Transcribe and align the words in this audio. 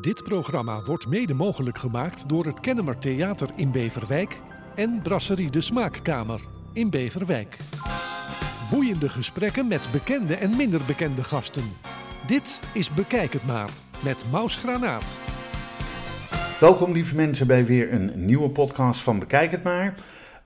Dit 0.00 0.22
programma 0.22 0.82
wordt 0.82 1.06
mede 1.06 1.34
mogelijk 1.34 1.78
gemaakt 1.78 2.28
door 2.28 2.44
het 2.44 2.60
Kennemer 2.60 2.98
Theater 2.98 3.48
in 3.54 3.70
Beverwijk 3.70 4.40
en 4.74 5.00
Brasserie 5.02 5.50
de 5.50 5.60
Smaakkamer 5.60 6.40
in 6.72 6.90
Beverwijk. 6.90 7.58
Boeiende 8.70 9.08
gesprekken 9.08 9.68
met 9.68 9.88
bekende 9.92 10.34
en 10.34 10.56
minder 10.56 10.80
bekende 10.86 11.24
gasten. 11.24 11.64
Dit 12.26 12.60
is 12.74 12.90
Bekijk 12.90 13.32
het 13.32 13.46
maar 13.46 13.70
met 14.04 14.24
Maus 14.30 14.56
Granaat. 14.56 15.18
Welkom 16.60 16.92
lieve 16.92 17.14
mensen 17.14 17.46
bij 17.46 17.64
weer 17.64 17.92
een 17.92 18.24
nieuwe 18.24 18.50
podcast 18.50 19.00
van 19.00 19.18
Bekijk 19.18 19.50
het 19.50 19.62
maar. 19.62 19.94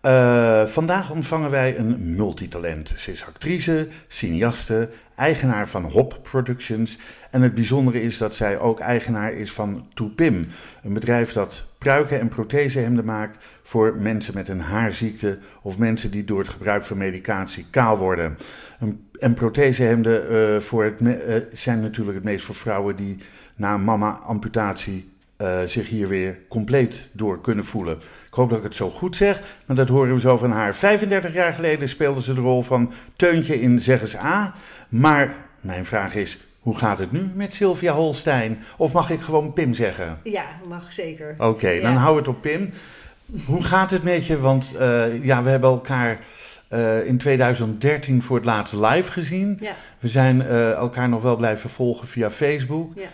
Uh, 0.04 0.66
vandaag 0.66 1.10
ontvangen 1.10 1.50
wij 1.50 1.78
een 1.78 2.14
multitalent. 2.14 2.92
Ze 2.96 3.12
is 3.12 3.26
actrice, 3.26 3.88
cineaste, 4.08 4.88
eigenaar 5.16 5.68
van 5.68 5.84
Hop 5.84 6.18
Productions. 6.22 6.98
En 7.30 7.42
het 7.42 7.54
bijzondere 7.54 8.02
is 8.02 8.18
dat 8.18 8.34
zij 8.34 8.58
ook 8.58 8.80
eigenaar 8.80 9.32
is 9.32 9.52
van 9.52 9.86
Toepim. 9.94 10.46
Een 10.82 10.92
bedrijf 10.92 11.32
dat 11.32 11.64
pruiken 11.78 12.20
en 12.20 12.28
prothesehemden 12.28 13.04
maakt 13.04 13.38
voor 13.62 13.96
mensen 13.98 14.34
met 14.34 14.48
een 14.48 14.60
haarziekte 14.60 15.38
of 15.62 15.78
mensen 15.78 16.10
die 16.10 16.24
door 16.24 16.38
het 16.38 16.48
gebruik 16.48 16.84
van 16.84 16.96
medicatie 16.96 17.66
kaal 17.70 17.98
worden. 17.98 18.36
En 19.18 19.34
prothesehemden 19.34 20.32
uh, 20.32 20.60
voor 20.60 20.84
het, 20.84 21.00
uh, 21.00 21.36
zijn 21.52 21.80
natuurlijk 21.80 22.16
het 22.16 22.24
meest 22.24 22.44
voor 22.44 22.54
vrouwen 22.54 22.96
die 22.96 23.18
na 23.56 23.76
mama-amputatie 23.76 25.13
uh, 25.38 25.62
zich 25.66 25.88
hier 25.88 26.08
weer 26.08 26.38
compleet 26.48 27.08
door 27.12 27.40
kunnen 27.40 27.64
voelen. 27.64 27.96
Ik 28.26 28.34
hoop 28.34 28.48
dat 28.48 28.58
ik 28.58 28.64
het 28.64 28.74
zo 28.74 28.90
goed 28.90 29.16
zeg, 29.16 29.40
maar 29.66 29.76
dat 29.76 29.88
horen 29.88 30.14
we 30.14 30.20
zo 30.20 30.36
van 30.36 30.50
haar. 30.50 30.74
35 30.74 31.32
jaar 31.32 31.52
geleden 31.52 31.88
speelde 31.88 32.22
ze 32.22 32.34
de 32.34 32.40
rol 32.40 32.62
van 32.62 32.92
Teuntje 33.16 33.60
in 33.60 33.80
Zeggens 33.80 34.16
A. 34.16 34.54
Maar 34.88 35.34
mijn 35.60 35.84
vraag 35.84 36.14
is, 36.14 36.38
hoe 36.60 36.78
gaat 36.78 36.98
het 36.98 37.12
nu 37.12 37.30
met 37.34 37.54
Sylvia 37.54 37.92
Holstein? 37.92 38.58
Of 38.76 38.92
mag 38.92 39.10
ik 39.10 39.20
gewoon 39.20 39.52
Pim 39.52 39.74
zeggen? 39.74 40.18
Ja, 40.22 40.44
mag 40.68 40.92
zeker. 40.92 41.30
Oké, 41.32 41.44
okay, 41.44 41.76
ja. 41.76 41.82
dan 41.82 41.96
hou 41.96 42.16
het 42.16 42.28
op 42.28 42.40
Pim. 42.40 42.70
Hoe 43.46 43.62
gaat 43.62 43.90
het 43.90 44.02
met 44.02 44.26
je? 44.26 44.38
Want 44.38 44.72
uh, 44.80 45.24
ja, 45.24 45.42
we 45.42 45.50
hebben 45.50 45.70
elkaar 45.70 46.18
uh, 46.70 47.06
in 47.06 47.18
2013 47.18 48.22
voor 48.22 48.36
het 48.36 48.44
laatst 48.44 48.74
live 48.74 49.12
gezien. 49.12 49.58
Ja. 49.60 49.74
We 49.98 50.08
zijn 50.08 50.36
uh, 50.36 50.70
elkaar 50.70 51.08
nog 51.08 51.22
wel 51.22 51.36
blijven 51.36 51.70
volgen 51.70 52.08
via 52.08 52.30
Facebook. 52.30 52.92
Ja. 52.94 53.08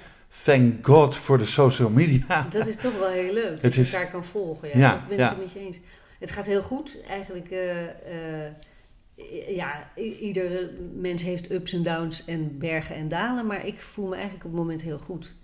Thank 0.44 0.86
God 0.86 1.16
voor 1.16 1.38
de 1.38 1.46
social 1.46 1.90
media. 1.90 2.46
Dat 2.50 2.66
is 2.66 2.76
toch 2.76 2.98
wel 2.98 3.08
heel 3.08 3.32
leuk, 3.32 3.62
dat 3.62 3.74
je 3.74 3.80
is... 3.80 3.92
elkaar 3.92 4.10
kan 4.10 4.24
volgen. 4.24 4.68
Ja, 4.68 4.78
ja 4.78 4.92
dat 4.92 5.08
ben 5.08 5.18
ja. 5.18 5.30
ik 5.30 5.36
het 5.36 5.44
met 5.44 5.52
je 5.52 5.58
eens. 5.58 5.78
Het 6.18 6.30
gaat 6.30 6.46
heel 6.46 6.62
goed. 6.62 6.98
Eigenlijk, 7.08 7.50
uh, 7.50 7.82
uh, 7.82 9.48
ja, 9.48 9.90
iedere 9.96 10.70
mens 10.94 11.22
heeft 11.22 11.50
ups 11.50 11.72
en 11.72 11.82
downs 11.82 12.24
en 12.24 12.58
bergen 12.58 12.94
en 12.96 13.08
dalen. 13.08 13.46
Maar 13.46 13.66
ik 13.66 13.78
voel 13.78 14.06
me 14.06 14.14
eigenlijk 14.14 14.44
op 14.44 14.50
het 14.50 14.60
moment 14.60 14.82
heel 14.82 14.98
goed. 14.98 15.34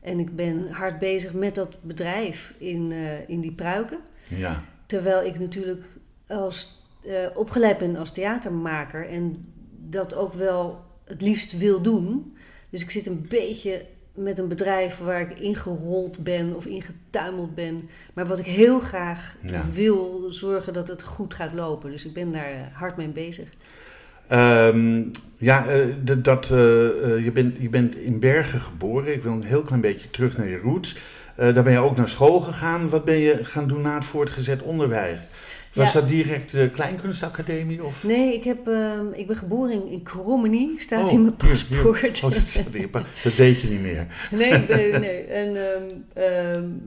En 0.00 0.18
ik 0.18 0.36
ben 0.36 0.70
hard 0.70 0.98
bezig 0.98 1.32
met 1.32 1.54
dat 1.54 1.82
bedrijf 1.82 2.54
in, 2.58 2.90
uh, 2.90 3.28
in 3.28 3.40
die 3.40 3.52
pruiken. 3.52 3.98
Ja. 4.28 4.64
Terwijl 4.86 5.26
ik 5.26 5.38
natuurlijk 5.38 5.84
als, 6.26 6.86
opgeleid 7.34 7.78
ben 7.78 7.96
als 7.96 8.12
theatermaker 8.12 9.08
en 9.08 9.44
dat 9.88 10.14
ook 10.14 10.34
wel 10.34 10.84
het 11.04 11.22
liefst 11.22 11.58
wil 11.58 11.82
doen. 11.82 12.36
Dus 12.70 12.82
ik 12.82 12.90
zit 12.90 13.06
een 13.06 13.26
beetje 13.28 13.86
met 14.18 14.38
een 14.38 14.48
bedrijf 14.48 14.98
waar 14.98 15.20
ik 15.20 15.38
ingerold 15.38 16.18
ben 16.18 16.56
of 16.56 16.66
ingetuimeld 16.66 17.54
ben. 17.54 17.88
Maar 18.14 18.26
wat 18.26 18.38
ik 18.38 18.44
heel 18.44 18.80
graag 18.80 19.36
ja. 19.40 19.64
wil, 19.72 20.26
zorgen 20.28 20.72
dat 20.72 20.88
het 20.88 21.02
goed 21.02 21.34
gaat 21.34 21.52
lopen. 21.52 21.90
Dus 21.90 22.04
ik 22.04 22.12
ben 22.12 22.32
daar 22.32 22.70
hard 22.72 22.96
mee 22.96 23.08
bezig. 23.08 23.48
Um, 24.32 25.10
ja, 25.36 25.76
uh, 25.76 25.94
dat, 26.22 26.50
uh, 26.50 26.58
uh, 26.58 27.24
je, 27.24 27.30
bent, 27.32 27.56
je 27.58 27.68
bent 27.68 27.96
in 27.96 28.20
Bergen 28.20 28.60
geboren. 28.60 29.12
Ik 29.12 29.22
wil 29.22 29.32
een 29.32 29.42
heel 29.42 29.62
klein 29.62 29.80
beetje 29.80 30.10
terug 30.10 30.36
naar 30.36 30.48
je 30.48 30.58
roots. 30.58 30.96
daar 31.36 31.62
ben 31.62 31.72
je 31.72 31.78
ook 31.78 31.96
naar 31.96 32.08
school 32.08 32.40
gegaan. 32.40 32.88
Wat 32.88 33.04
ben 33.04 33.18
je 33.18 33.44
gaan 33.44 33.68
doen 33.68 33.82
na 33.82 33.94
het 33.94 34.04
voortgezet 34.04 34.62
onderwijs? 34.62 35.18
Was 35.78 35.92
ja. 35.92 36.00
dat 36.00 36.08
direct 36.08 36.52
de 36.52 36.70
Kleinkunstacademie? 36.70 37.84
Of? 37.84 38.04
Nee, 38.04 38.34
ik, 38.34 38.44
heb, 38.44 38.68
uh, 38.68 39.00
ik 39.12 39.26
ben 39.26 39.36
geboren 39.36 39.86
in, 39.86 40.02
Krommenie, 40.02 40.74
staat 40.78 41.04
oh, 41.04 41.12
in 41.12 41.22
mijn 41.22 41.36
paspoort. 41.36 42.24
Oh, 42.24 42.32
dat, 42.32 42.64
in 42.72 42.90
dat 43.22 43.34
weet 43.36 43.60
je 43.60 43.68
niet 43.68 43.80
meer. 43.80 44.06
Nee, 44.30 44.52
nee, 44.52 44.92
nee. 45.08 45.22
En 45.22 45.56
um, 45.56 46.04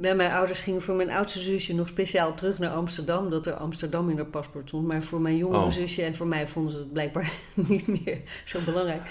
um, 0.01 0.15
mijn 0.17 0.31
ouders 0.31 0.61
gingen 0.61 0.81
voor 0.81 0.95
mijn 0.95 1.09
oudste 1.09 1.39
zusje 1.39 1.75
nog 1.75 1.87
speciaal 1.87 2.33
terug 2.33 2.59
naar 2.59 2.69
Amsterdam, 2.69 3.29
dat 3.29 3.45
er 3.45 3.53
Amsterdam 3.53 4.09
in 4.09 4.15
haar 4.15 4.25
paspoort 4.25 4.67
stond. 4.67 4.87
Maar 4.87 5.03
voor 5.03 5.21
mijn 5.21 5.37
jongere 5.37 5.63
oh. 5.63 5.71
zusje 5.71 6.03
en 6.03 6.15
voor 6.15 6.27
mij 6.27 6.47
vonden 6.47 6.71
ze 6.71 6.77
het 6.77 6.93
blijkbaar 6.93 7.31
niet 7.67 7.87
meer 7.87 8.21
zo 8.45 8.59
belangrijk. 8.65 9.01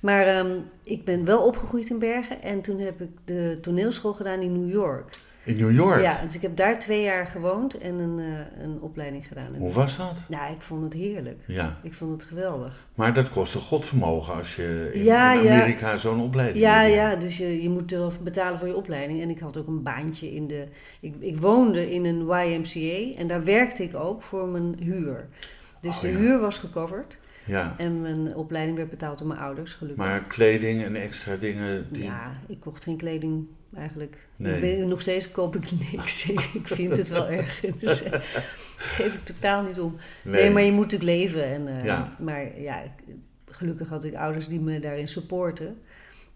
Maar 0.00 0.38
um, 0.38 0.64
ik 0.82 1.04
ben 1.04 1.24
wel 1.24 1.42
opgegroeid 1.42 1.90
in 1.90 1.98
Bergen 1.98 2.42
en 2.42 2.60
toen 2.60 2.78
heb 2.78 3.00
ik 3.00 3.10
de 3.24 3.58
toneelschool 3.60 4.12
gedaan 4.12 4.40
in 4.40 4.52
New 4.52 4.72
York. 4.72 5.08
In 5.44 5.56
New 5.56 5.74
York? 5.74 6.02
Ja, 6.02 6.20
dus 6.22 6.34
ik 6.34 6.42
heb 6.42 6.56
daar 6.56 6.78
twee 6.78 7.02
jaar 7.02 7.26
gewoond 7.26 7.78
en 7.78 7.98
een, 7.98 8.18
uh, 8.18 8.62
een 8.62 8.80
opleiding 8.80 9.26
gedaan. 9.26 9.54
Hoe 9.56 9.72
was 9.72 9.96
dat? 9.96 10.16
Nou, 10.28 10.52
ik 10.52 10.62
vond 10.62 10.82
het 10.82 10.92
heerlijk. 10.92 11.40
Ja. 11.46 11.78
Ik 11.82 11.94
vond 11.94 12.12
het 12.12 12.24
geweldig. 12.24 12.86
Maar 12.94 13.14
dat 13.14 13.30
kost 13.30 13.54
een 13.54 13.60
godvermogen 13.60 14.34
als 14.34 14.56
je 14.56 14.90
in, 14.92 15.02
ja, 15.02 15.32
in 15.32 15.50
Amerika 15.50 15.90
ja. 15.90 15.96
zo'n 15.96 16.20
opleiding 16.20 16.64
Ja, 16.64 16.80
hebt. 16.80 16.94
ja, 16.94 17.16
dus 17.16 17.36
je, 17.36 17.62
je 17.62 17.68
moet 17.68 18.22
betalen 18.22 18.58
voor 18.58 18.68
je 18.68 18.76
opleiding. 18.76 19.22
En 19.22 19.30
ik 19.30 19.38
had 19.38 19.56
ook 19.56 19.66
een 19.66 19.82
baantje 19.82 20.34
in 20.34 20.46
de... 20.46 20.66
Ik, 21.00 21.14
ik 21.20 21.38
woonde 21.38 21.90
in 21.90 22.04
een 22.04 22.20
YMCA 22.20 23.18
en 23.18 23.26
daar 23.26 23.44
werkte 23.44 23.82
ik 23.82 23.94
ook 23.94 24.22
voor 24.22 24.48
mijn 24.48 24.76
huur. 24.82 25.28
Dus 25.80 25.94
oh, 25.94 26.00
de 26.00 26.08
ja. 26.08 26.16
huur 26.16 26.40
was 26.40 26.58
gecoverd. 26.58 27.18
Ja. 27.44 27.74
En 27.78 28.00
mijn 28.00 28.36
opleiding 28.36 28.76
werd 28.76 28.90
betaald 28.90 29.18
door 29.18 29.26
mijn 29.26 29.40
ouders, 29.40 29.72
gelukkig. 29.72 30.04
Maar 30.04 30.20
kleding 30.20 30.84
en 30.84 30.96
extra 30.96 31.36
dingen... 31.36 31.86
Die... 31.90 32.02
Ja, 32.02 32.30
ik 32.46 32.60
kocht 32.60 32.82
geen 32.82 32.96
kleding 32.96 33.46
eigenlijk. 33.74 34.26
Nee. 34.36 34.54
Ik 34.54 34.60
ben, 34.60 34.88
nog 34.88 35.00
steeds 35.00 35.30
koop 35.30 35.56
ik 35.56 35.70
niks. 35.92 36.30
ik 36.60 36.66
vind 36.66 36.96
het 36.96 37.08
wel 37.08 37.28
erg. 37.28 37.60
Dus 37.80 38.04
uh, 38.04 38.12
geef 38.76 39.14
ik 39.14 39.24
totaal 39.24 39.62
niet 39.62 39.80
om. 39.80 39.96
Nee, 40.22 40.42
nee 40.42 40.50
maar 40.50 40.62
je 40.62 40.72
moet 40.72 40.90
natuurlijk 40.90 41.18
leven. 41.18 41.44
En, 41.44 41.66
uh, 41.66 41.84
ja. 41.84 42.16
Maar 42.18 42.60
ja, 42.60 42.82
gelukkig 43.44 43.88
had 43.88 44.04
ik 44.04 44.14
ouders 44.14 44.48
die 44.48 44.60
me 44.60 44.78
daarin 44.78 45.08
supporten. 45.08 45.78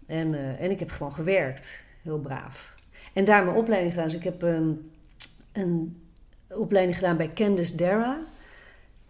En, 0.05 0.33
uh, 0.33 0.61
en 0.61 0.71
ik 0.71 0.79
heb 0.79 0.91
gewoon 0.91 1.13
gewerkt. 1.13 1.83
Heel 2.01 2.19
braaf. 2.19 2.73
En 3.13 3.25
daar 3.25 3.43
mijn 3.43 3.57
opleiding 3.57 3.93
gedaan. 3.93 4.07
Dus 4.07 4.17
ik 4.17 4.23
heb 4.23 4.41
um, 4.41 4.91
een 5.51 6.01
opleiding 6.49 6.97
gedaan 6.97 7.17
bij 7.17 7.31
Candice 7.33 7.75
Dara. 7.75 8.19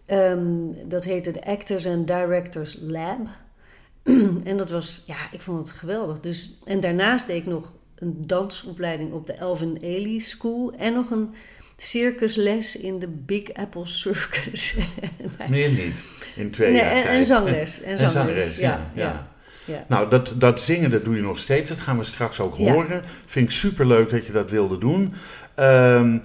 Um, 0.07 0.75
dat 0.89 1.03
heette 1.03 1.31
de 1.31 1.45
Actors 1.45 1.85
and 1.85 2.07
Directors 2.07 2.77
Lab. 2.81 3.27
en 4.43 4.57
dat 4.57 4.69
was, 4.69 5.03
ja, 5.05 5.17
ik 5.31 5.41
vond 5.41 5.57
het 5.57 5.77
geweldig. 5.77 6.19
Dus, 6.19 6.59
en 6.63 6.79
daarnaast 6.79 7.27
deed 7.27 7.41
ik 7.41 7.45
nog 7.45 7.73
een 8.05 8.23
dansopleiding 8.27 9.11
op 9.11 9.27
de 9.27 9.33
Elvin 9.33 9.77
Ailey 9.81 10.19
School. 10.19 10.73
En 10.77 10.93
nog 10.93 11.09
een 11.09 11.33
circusles 11.77 12.75
in 12.75 12.99
de 12.99 13.07
Big 13.07 13.53
Apple 13.53 13.87
Circus. 13.87 14.75
Meer 15.49 15.69
niet, 15.69 15.93
in 16.35 16.51
twee 16.51 16.71
nee, 16.71 16.81
jaar 16.81 16.91
en, 16.91 17.03
tijd. 17.03 17.15
en 17.15 17.23
zangles. 17.23 17.81
En 17.81 17.97
zangles, 17.97 18.01
en 18.01 18.09
zangles 18.11 18.57
ja, 18.57 18.91
ja. 18.93 19.03
ja. 19.03 19.27
ja. 19.65 19.85
Nou, 19.87 20.09
dat, 20.09 20.33
dat 20.35 20.61
zingen, 20.61 20.91
dat 20.91 21.03
doe 21.05 21.15
je 21.15 21.21
nog 21.21 21.39
steeds. 21.39 21.69
Dat 21.69 21.79
gaan 21.79 21.97
we 21.97 22.03
straks 22.03 22.39
ook 22.39 22.55
horen. 22.55 23.03
Vind 23.25 23.45
ik 23.45 23.55
superleuk 23.55 24.09
dat 24.09 24.25
je 24.25 24.31
dat 24.31 24.49
wilde 24.49 24.77
doen. 24.77 25.13
Um, 25.59 26.21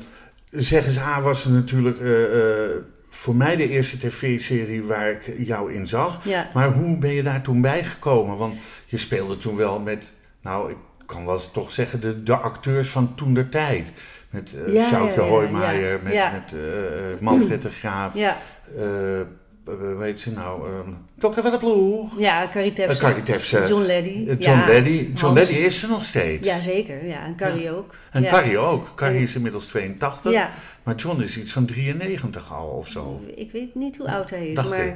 zeg 0.51 0.87
eens, 0.87 0.99
A 0.99 1.21
was 1.21 1.45
er 1.45 1.51
natuurlijk... 1.51 2.01
Uh, 2.01 2.35
uh, 2.35 2.71
voor 3.13 3.37
mij 3.37 3.57
de 3.57 3.69
eerste 3.69 3.99
tv-serie 3.99 4.83
waar 4.83 5.11
ik 5.11 5.35
jou 5.39 5.73
in 5.73 5.87
zag. 5.87 6.25
Ja. 6.25 6.51
Maar 6.55 6.73
hoe 6.73 6.99
ben 6.99 7.13
je 7.13 7.23
daar 7.23 7.43
toen 7.43 7.61
bijgekomen? 7.61 8.37
Want 8.37 8.55
je 8.87 8.97
speelde 8.97 9.37
toen 9.37 9.57
wel 9.57 9.81
met, 9.81 10.13
nou, 10.43 10.71
ik 10.71 10.77
kan 11.11 11.27
wel 11.27 11.51
toch 11.53 11.73
zeggen, 11.73 12.01
de, 12.01 12.23
de 12.23 12.37
acteurs 12.37 12.89
van 12.89 13.15
toen 13.15 13.35
der 13.35 13.49
tijd. 13.49 13.93
Met 14.31 14.55
uh, 14.67 14.75
Ja, 14.75 14.87
Sjoukje 14.89 15.21
ja, 15.23 15.29
Hoijmaier, 15.29 16.13
ja. 16.13 16.31
met, 16.33 16.53
met 16.53 16.61
uh, 16.61 17.21
Manfred 17.29 17.63
de 17.63 17.71
Graaf. 17.71 18.15
Ja, 18.15 18.37
Uh, 18.79 19.99
weet 19.99 20.21
ze 20.21 20.33
nou? 20.33 20.69
Um, 20.69 20.97
Dokter 21.15 21.43
van 21.43 21.51
de 21.51 21.59
Ploeg. 21.59 22.19
ja 22.19 22.49
Carrie 22.53 22.73
Tefse. 22.73 22.95
Uh, 22.95 23.01
Carrie 23.09 23.23
Tefse. 23.23 23.65
John 23.69 23.83
Leddy. 23.83 24.37
John. 24.39 24.67
Leddy. 24.67 25.11
John 25.15 25.35
Leddy 25.35 25.53
is 25.55 25.83
er 25.83 25.89
nog 25.89 26.05
steeds. 26.05 26.49
Ja, 26.49 26.61
zeker. 26.61 27.07
Ja, 27.07 27.25
en 27.25 27.37
Carrie 27.37 27.71
ook. 27.71 27.95
En. 28.11 28.27
Carrie 28.27 28.59
ook. 28.59 28.93
Carrie 28.95 29.23
is 29.23 29.35
inmiddels 29.35 29.67
82. 29.67 30.33
Ja, 30.33 30.51
Maar 30.83 30.95
John 30.95 31.21
is 31.21 31.39
iets 31.39 31.53
van 31.53 31.65
93 31.67 32.53
al 32.53 32.69
of 32.69 32.89
zo. 32.89 33.25
ik 33.35 33.53
weet 33.53 33.75
niet 33.75 33.97
hoe 33.97 34.11
oud 34.11 34.31
hij 34.31 34.49
is, 34.49 34.55
Dacht 34.55 34.69
maar... 34.69 34.87
ik. 34.87 34.95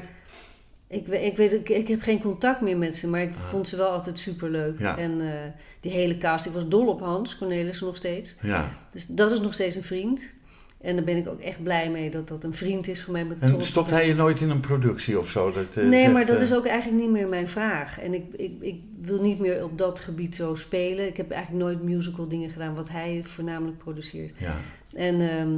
Ik, 0.95 1.07
weet- 1.07 1.25
ik, 1.27 1.37
weet, 1.37 1.53
ik, 1.53 1.69
ik 1.69 1.89
heb 1.89 2.01
geen 2.03 2.21
contact 2.21 2.61
meer 2.61 2.77
met 2.79 2.97
ze, 2.97 3.09
maar 3.09 3.23
ik 3.23 3.33
vond 3.35 3.69
ze 3.69 3.77
wel 3.77 3.89
altijd 3.91 4.19
superleuk. 4.19 4.75
Ah. 4.75 4.81
Ja. 4.81 4.99
En 4.99 5.21
eh, 5.21 5.33
die 5.81 5.93
hele 5.93 6.19
cast, 6.19 6.47
ik 6.47 6.53
was 6.53 6.69
dol 6.69 6.87
op 6.89 7.01
Hans 7.01 7.39
Cornelis 7.39 7.81
nog 7.81 7.97
steeds. 7.97 8.37
Ja. 8.43 8.73
Dus 8.91 9.07
dat 9.07 9.33
is 9.33 9.41
nog 9.41 9.55
steeds 9.55 9.77
een 9.77 9.83
vriend. 9.85 10.33
En 10.81 10.95
daar 10.97 11.05
ben 11.05 11.17
ik 11.17 11.29
ook 11.29 11.41
echt 11.41 11.63
blij 11.63 11.91
mee 11.91 12.11
dat 12.11 12.29
dat 12.29 12.45
een 12.45 12.55
vriend 12.55 12.89
is 12.89 13.03
voor 13.03 13.13
mij. 13.13 13.25
Met 13.25 13.37
En 13.41 13.63
stopt 13.65 13.87
op- 13.87 13.93
hij 13.93 14.07
je 14.07 14.15
nooit 14.15 14.41
in 14.41 14.51
een 14.51 14.61
productie 14.61 15.19
of 15.19 15.29
zo? 15.29 15.53
Dat, 15.53 15.65
uh, 15.79 15.89
Nee, 15.89 16.01
zegt, 16.01 16.13
maar 16.13 16.27
dat 16.27 16.37
uh, 16.37 16.43
is 16.43 16.55
ook 16.55 16.67
eigenlijk 16.67 17.03
niet 17.03 17.11
meer 17.11 17.29
mijn 17.29 17.49
vraag. 17.49 18.01
En 18.01 18.15
ik, 18.15 18.25
ik, 18.37 18.53
ik 18.61 18.81
wil 19.01 19.21
niet 19.21 19.39
meer 19.39 19.65
op 19.65 19.79
dat 19.79 20.01
gebied 20.01 20.35
zo 20.35 20.55
spelen. 20.55 21.07
Ik 21.07 21.17
heb 21.17 21.31
eigenlijk 21.31 21.65
nooit 21.65 21.83
musical 21.83 22.29
dingen 22.29 22.51
gedaan 22.51 22.75
wat 22.75 22.89
hij 22.89 23.21
voornamelijk 23.25 23.79
produceert. 23.79 24.33
Ja. 24.39 24.57
En 24.93 25.21
ehm, 25.31 25.51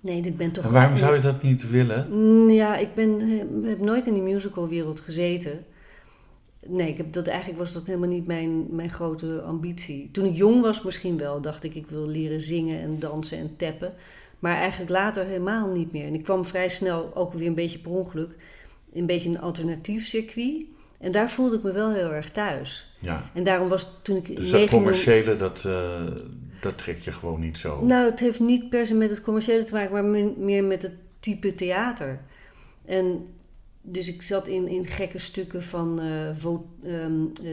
nee, 0.00 0.20
ik 0.20 0.36
ben 0.36 0.52
toch... 0.52 0.64
En 0.64 0.72
waarom 0.72 0.96
zou 0.96 1.14
je 1.14 1.20
dat 1.20 1.42
niet 1.42 1.70
willen? 1.70 2.06
Mm, 2.10 2.50
Ja, 2.50 2.76
ik 2.76 2.94
ben, 2.94 3.20
eh, 3.20 3.68
heb 3.68 3.80
nooit 3.80 4.06
in 4.06 4.14
die 4.14 4.22
musicalwereld 4.22 5.00
gezeten. 5.00 5.64
Nee, 6.66 6.88
ik 6.88 6.96
heb 6.96 7.12
dat, 7.12 7.26
eigenlijk 7.26 7.58
was 7.58 7.72
dat 7.72 7.86
helemaal 7.86 8.08
niet 8.08 8.26
mijn, 8.26 8.66
mijn 8.70 8.90
grote 8.90 9.42
ambitie. 9.46 10.08
Toen 10.12 10.24
ik 10.24 10.36
jong 10.36 10.60
was 10.60 10.82
misschien 10.82 11.18
wel, 11.18 11.40
dacht 11.40 11.64
ik 11.64 11.74
ik 11.74 11.86
wil 11.86 12.06
leren 12.06 12.40
zingen 12.40 12.80
en 12.80 12.98
dansen 12.98 13.38
en 13.38 13.56
tappen. 13.56 13.94
Maar 14.38 14.56
eigenlijk 14.56 14.90
later 14.90 15.24
helemaal 15.24 15.68
niet 15.68 15.92
meer. 15.92 16.04
En 16.04 16.14
ik 16.14 16.24
kwam 16.24 16.44
vrij 16.44 16.68
snel, 16.68 17.10
ook 17.14 17.32
weer 17.32 17.46
een 17.46 17.54
beetje 17.54 17.78
per 17.78 17.90
ongeluk, 17.90 18.36
een 18.92 19.06
beetje 19.06 19.28
een 19.28 19.40
alternatief 19.40 20.06
circuit. 20.06 20.64
En 21.00 21.12
daar 21.12 21.30
voelde 21.30 21.56
ik 21.56 21.62
me 21.62 21.72
wel 21.72 21.92
heel 21.92 22.12
erg 22.12 22.30
thuis. 22.30 22.96
Ja. 22.98 23.30
En 23.34 23.42
daarom 23.42 23.68
was 23.68 23.98
toen 24.02 24.16
ik... 24.16 24.36
Dus 24.36 24.50
dat 24.50 24.68
commerciële, 24.68 25.36
dat, 25.36 25.64
uh, 25.66 26.00
dat 26.62 26.78
trek 26.78 26.98
je 26.98 27.12
gewoon 27.12 27.40
niet 27.40 27.58
zo? 27.58 27.84
Nou, 27.84 28.10
het 28.10 28.20
heeft 28.20 28.40
niet 28.40 28.68
per 28.68 28.86
se 28.86 28.94
met 28.94 29.10
het 29.10 29.20
commerciële 29.20 29.64
te 29.64 29.72
maken, 29.72 29.92
maar 29.92 30.24
meer 30.36 30.64
met 30.64 30.82
het 30.82 30.92
type 31.20 31.54
theater. 31.54 32.20
En 32.84 33.26
dus 33.80 34.08
ik 34.08 34.22
zat 34.22 34.46
in, 34.46 34.68
in 34.68 34.86
gekke 34.86 35.18
stukken 35.18 35.62
van 35.62 36.00
uh, 36.02 36.56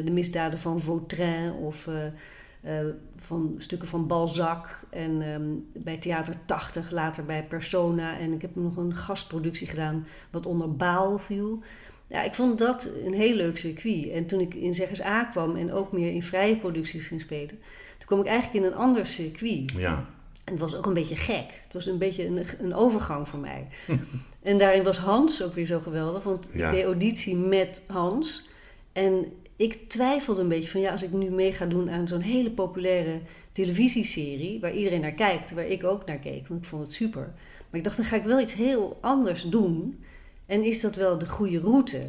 de 0.05 0.11
misdaden 0.11 0.59
van 0.59 0.79
Vautrin 0.79 1.51
of 1.51 1.87
uh, 1.87 2.79
van 3.15 3.53
stukken 3.57 3.87
van 3.87 4.07
Balzac. 4.07 4.67
En 4.89 5.21
um, 5.21 5.67
bij 5.73 5.97
Theater 5.97 6.35
80, 6.45 6.91
later 6.91 7.25
bij 7.25 7.43
Persona. 7.43 8.17
En 8.17 8.33
ik 8.33 8.41
heb 8.41 8.55
nog 8.55 8.77
een 8.77 8.95
gastproductie 8.95 9.67
gedaan 9.67 10.07
wat 10.31 10.45
onder 10.45 10.75
Baal 10.75 11.17
viel. 11.17 11.61
Ja, 12.07 12.21
ik 12.21 12.33
vond 12.33 12.59
dat 12.59 12.89
een 13.05 13.13
heel 13.13 13.35
leuk 13.35 13.57
circuit. 13.57 14.09
En 14.09 14.25
toen 14.25 14.39
ik 14.39 14.53
in 14.53 14.75
Zeggers 14.75 15.01
A 15.01 15.23
kwam 15.23 15.55
en 15.55 15.73
ook 15.73 15.91
meer 15.91 16.11
in 16.11 16.23
vrije 16.23 16.57
producties 16.57 17.07
ging 17.07 17.21
spelen, 17.21 17.59
toen 18.05 18.17
kwam 18.17 18.19
ik 18.19 18.25
eigenlijk 18.25 18.65
in 18.65 18.71
een 18.71 18.77
ander 18.77 19.05
circuit. 19.05 19.71
Ja. 19.71 20.05
En 20.43 20.51
het 20.51 20.59
was 20.59 20.75
ook 20.75 20.85
een 20.85 20.93
beetje 20.93 21.15
gek. 21.15 21.61
Het 21.63 21.73
was 21.73 21.85
een 21.85 21.97
beetje 21.97 22.25
een, 22.25 22.45
een 22.59 22.73
overgang 22.73 23.27
voor 23.27 23.39
mij. 23.39 23.67
en 24.41 24.57
daarin 24.57 24.83
was 24.83 24.97
Hans 24.97 25.43
ook 25.43 25.53
weer 25.53 25.65
zo 25.65 25.79
geweldig, 25.79 26.23
want 26.23 26.49
ik 26.51 26.69
deed 26.69 26.83
auditie 26.83 27.35
met 27.35 27.81
Hans. 27.87 28.49
En 28.91 29.25
ik 29.55 29.89
twijfelde 29.89 30.41
een 30.41 30.47
beetje 30.47 30.69
van 30.69 30.81
ja, 30.81 30.91
als 30.91 31.03
ik 31.03 31.11
nu 31.11 31.29
mee 31.29 31.51
ga 31.51 31.65
doen 31.65 31.89
aan 31.89 32.07
zo'n 32.07 32.21
hele 32.21 32.51
populaire 32.51 33.19
televisieserie, 33.51 34.59
waar 34.59 34.73
iedereen 34.73 35.01
naar 35.01 35.11
kijkt, 35.11 35.51
waar 35.51 35.67
ik 35.67 35.83
ook 35.83 36.05
naar 36.05 36.19
keek, 36.19 36.47
want 36.47 36.61
ik 36.61 36.67
vond 36.67 36.81
het 36.81 36.93
super. 36.93 37.33
Maar 37.69 37.79
ik 37.79 37.83
dacht, 37.83 37.97
dan 37.97 38.05
ga 38.05 38.15
ik 38.15 38.23
wel 38.23 38.39
iets 38.39 38.53
heel 38.53 38.97
anders 39.01 39.43
doen. 39.43 40.03
En 40.45 40.63
is 40.63 40.81
dat 40.81 40.95
wel 40.95 41.17
de 41.17 41.27
goede 41.27 41.59
route? 41.59 42.07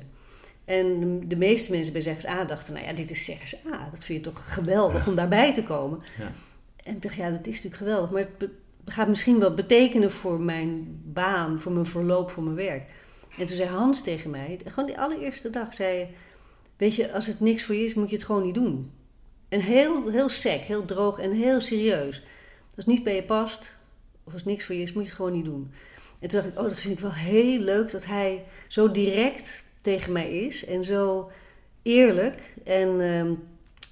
En 0.66 1.20
de 1.28 1.36
meeste 1.36 1.70
mensen 1.70 1.92
bij 1.92 2.02
Zeggers 2.02 2.26
A 2.26 2.44
dachten, 2.44 2.74
nou 2.74 2.86
ja, 2.86 2.92
dit 2.92 3.10
is 3.10 3.24
Zeggers 3.24 3.54
A. 3.54 3.88
Dat 3.90 4.04
vind 4.04 4.24
je 4.24 4.30
toch 4.30 4.54
geweldig 4.54 5.06
om 5.06 5.14
daarbij 5.14 5.52
te 5.52 5.62
komen. 5.62 6.02
Ja. 6.18 6.32
En 6.76 6.94
ik 6.94 7.02
dacht, 7.02 7.14
ja, 7.14 7.30
dat 7.30 7.46
is 7.46 7.54
natuurlijk 7.54 7.76
geweldig. 7.76 8.10
Maar 8.10 8.26
het 8.38 8.50
gaat 8.84 9.08
misschien 9.08 9.38
wel 9.38 9.54
betekenen 9.54 10.12
voor 10.12 10.40
mijn 10.40 11.00
baan, 11.04 11.60
voor 11.60 11.72
mijn 11.72 11.86
verloop, 11.86 12.30
voor 12.30 12.42
mijn 12.42 12.56
werk. 12.56 12.84
En 13.38 13.46
toen 13.46 13.56
zei 13.56 13.68
Hans 13.68 14.02
tegen 14.02 14.30
mij, 14.30 14.60
gewoon 14.64 14.86
die 14.86 14.98
allereerste 14.98 15.50
dag, 15.50 15.74
zei 15.74 16.08
weet 16.76 16.94
je, 16.94 17.12
als 17.12 17.26
het 17.26 17.40
niks 17.40 17.64
voor 17.64 17.74
je 17.74 17.84
is, 17.84 17.94
moet 17.94 18.10
je 18.10 18.16
het 18.16 18.24
gewoon 18.24 18.42
niet 18.42 18.54
doen. 18.54 18.90
En 19.48 19.60
heel, 19.60 20.08
heel 20.08 20.28
sec, 20.28 20.60
heel 20.60 20.84
droog 20.84 21.18
en 21.18 21.32
heel 21.32 21.60
serieus. 21.60 22.22
Als 22.66 22.76
het 22.76 22.86
niet 22.86 23.04
bij 23.04 23.14
je 23.14 23.22
past, 23.22 23.74
of 24.24 24.32
als 24.32 24.42
het 24.42 24.50
niks 24.50 24.64
voor 24.64 24.74
je 24.74 24.82
is, 24.82 24.92
moet 24.92 25.02
je 25.02 25.08
het 25.08 25.16
gewoon 25.16 25.32
niet 25.32 25.44
doen. 25.44 25.70
En 26.20 26.28
toen 26.28 26.40
dacht 26.40 26.52
ik, 26.52 26.58
oh, 26.58 26.64
dat 26.64 26.80
vind 26.80 26.94
ik 26.94 27.00
wel 27.00 27.12
heel 27.12 27.58
leuk 27.58 27.90
dat 27.90 28.04
hij 28.04 28.44
zo 28.68 28.90
direct 28.90 29.64
tegen 29.86 30.12
mij 30.12 30.30
is 30.30 30.64
en 30.64 30.84
zo 30.84 31.30
eerlijk. 31.82 32.54
En 32.64 33.00
uh, 33.00 33.30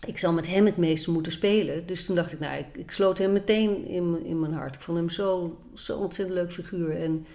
ik 0.07 0.19
zal 0.19 0.33
met 0.33 0.47
hem 0.47 0.65
het 0.67 0.77
meeste 0.77 1.11
moeten 1.11 1.33
spelen. 1.33 1.87
Dus 1.87 2.05
toen 2.07 2.17
dacht 2.17 2.33
ik, 2.33 2.39
nou, 2.41 2.59
ik, 2.59 2.67
ik 2.73 2.91
sloot 2.91 3.19
hem 3.19 3.33
meteen 3.33 3.87
in, 3.87 4.25
in 4.25 4.41
mijn 4.41 4.53
hart. 4.53 4.75
Ik 4.75 4.81
vond 4.81 4.99
hem 4.99 5.09
zo, 5.09 5.59
zo 5.75 5.99
ontzettend 5.99 6.39
leuk 6.39 6.53
figuur. 6.53 6.97
En 6.97 7.27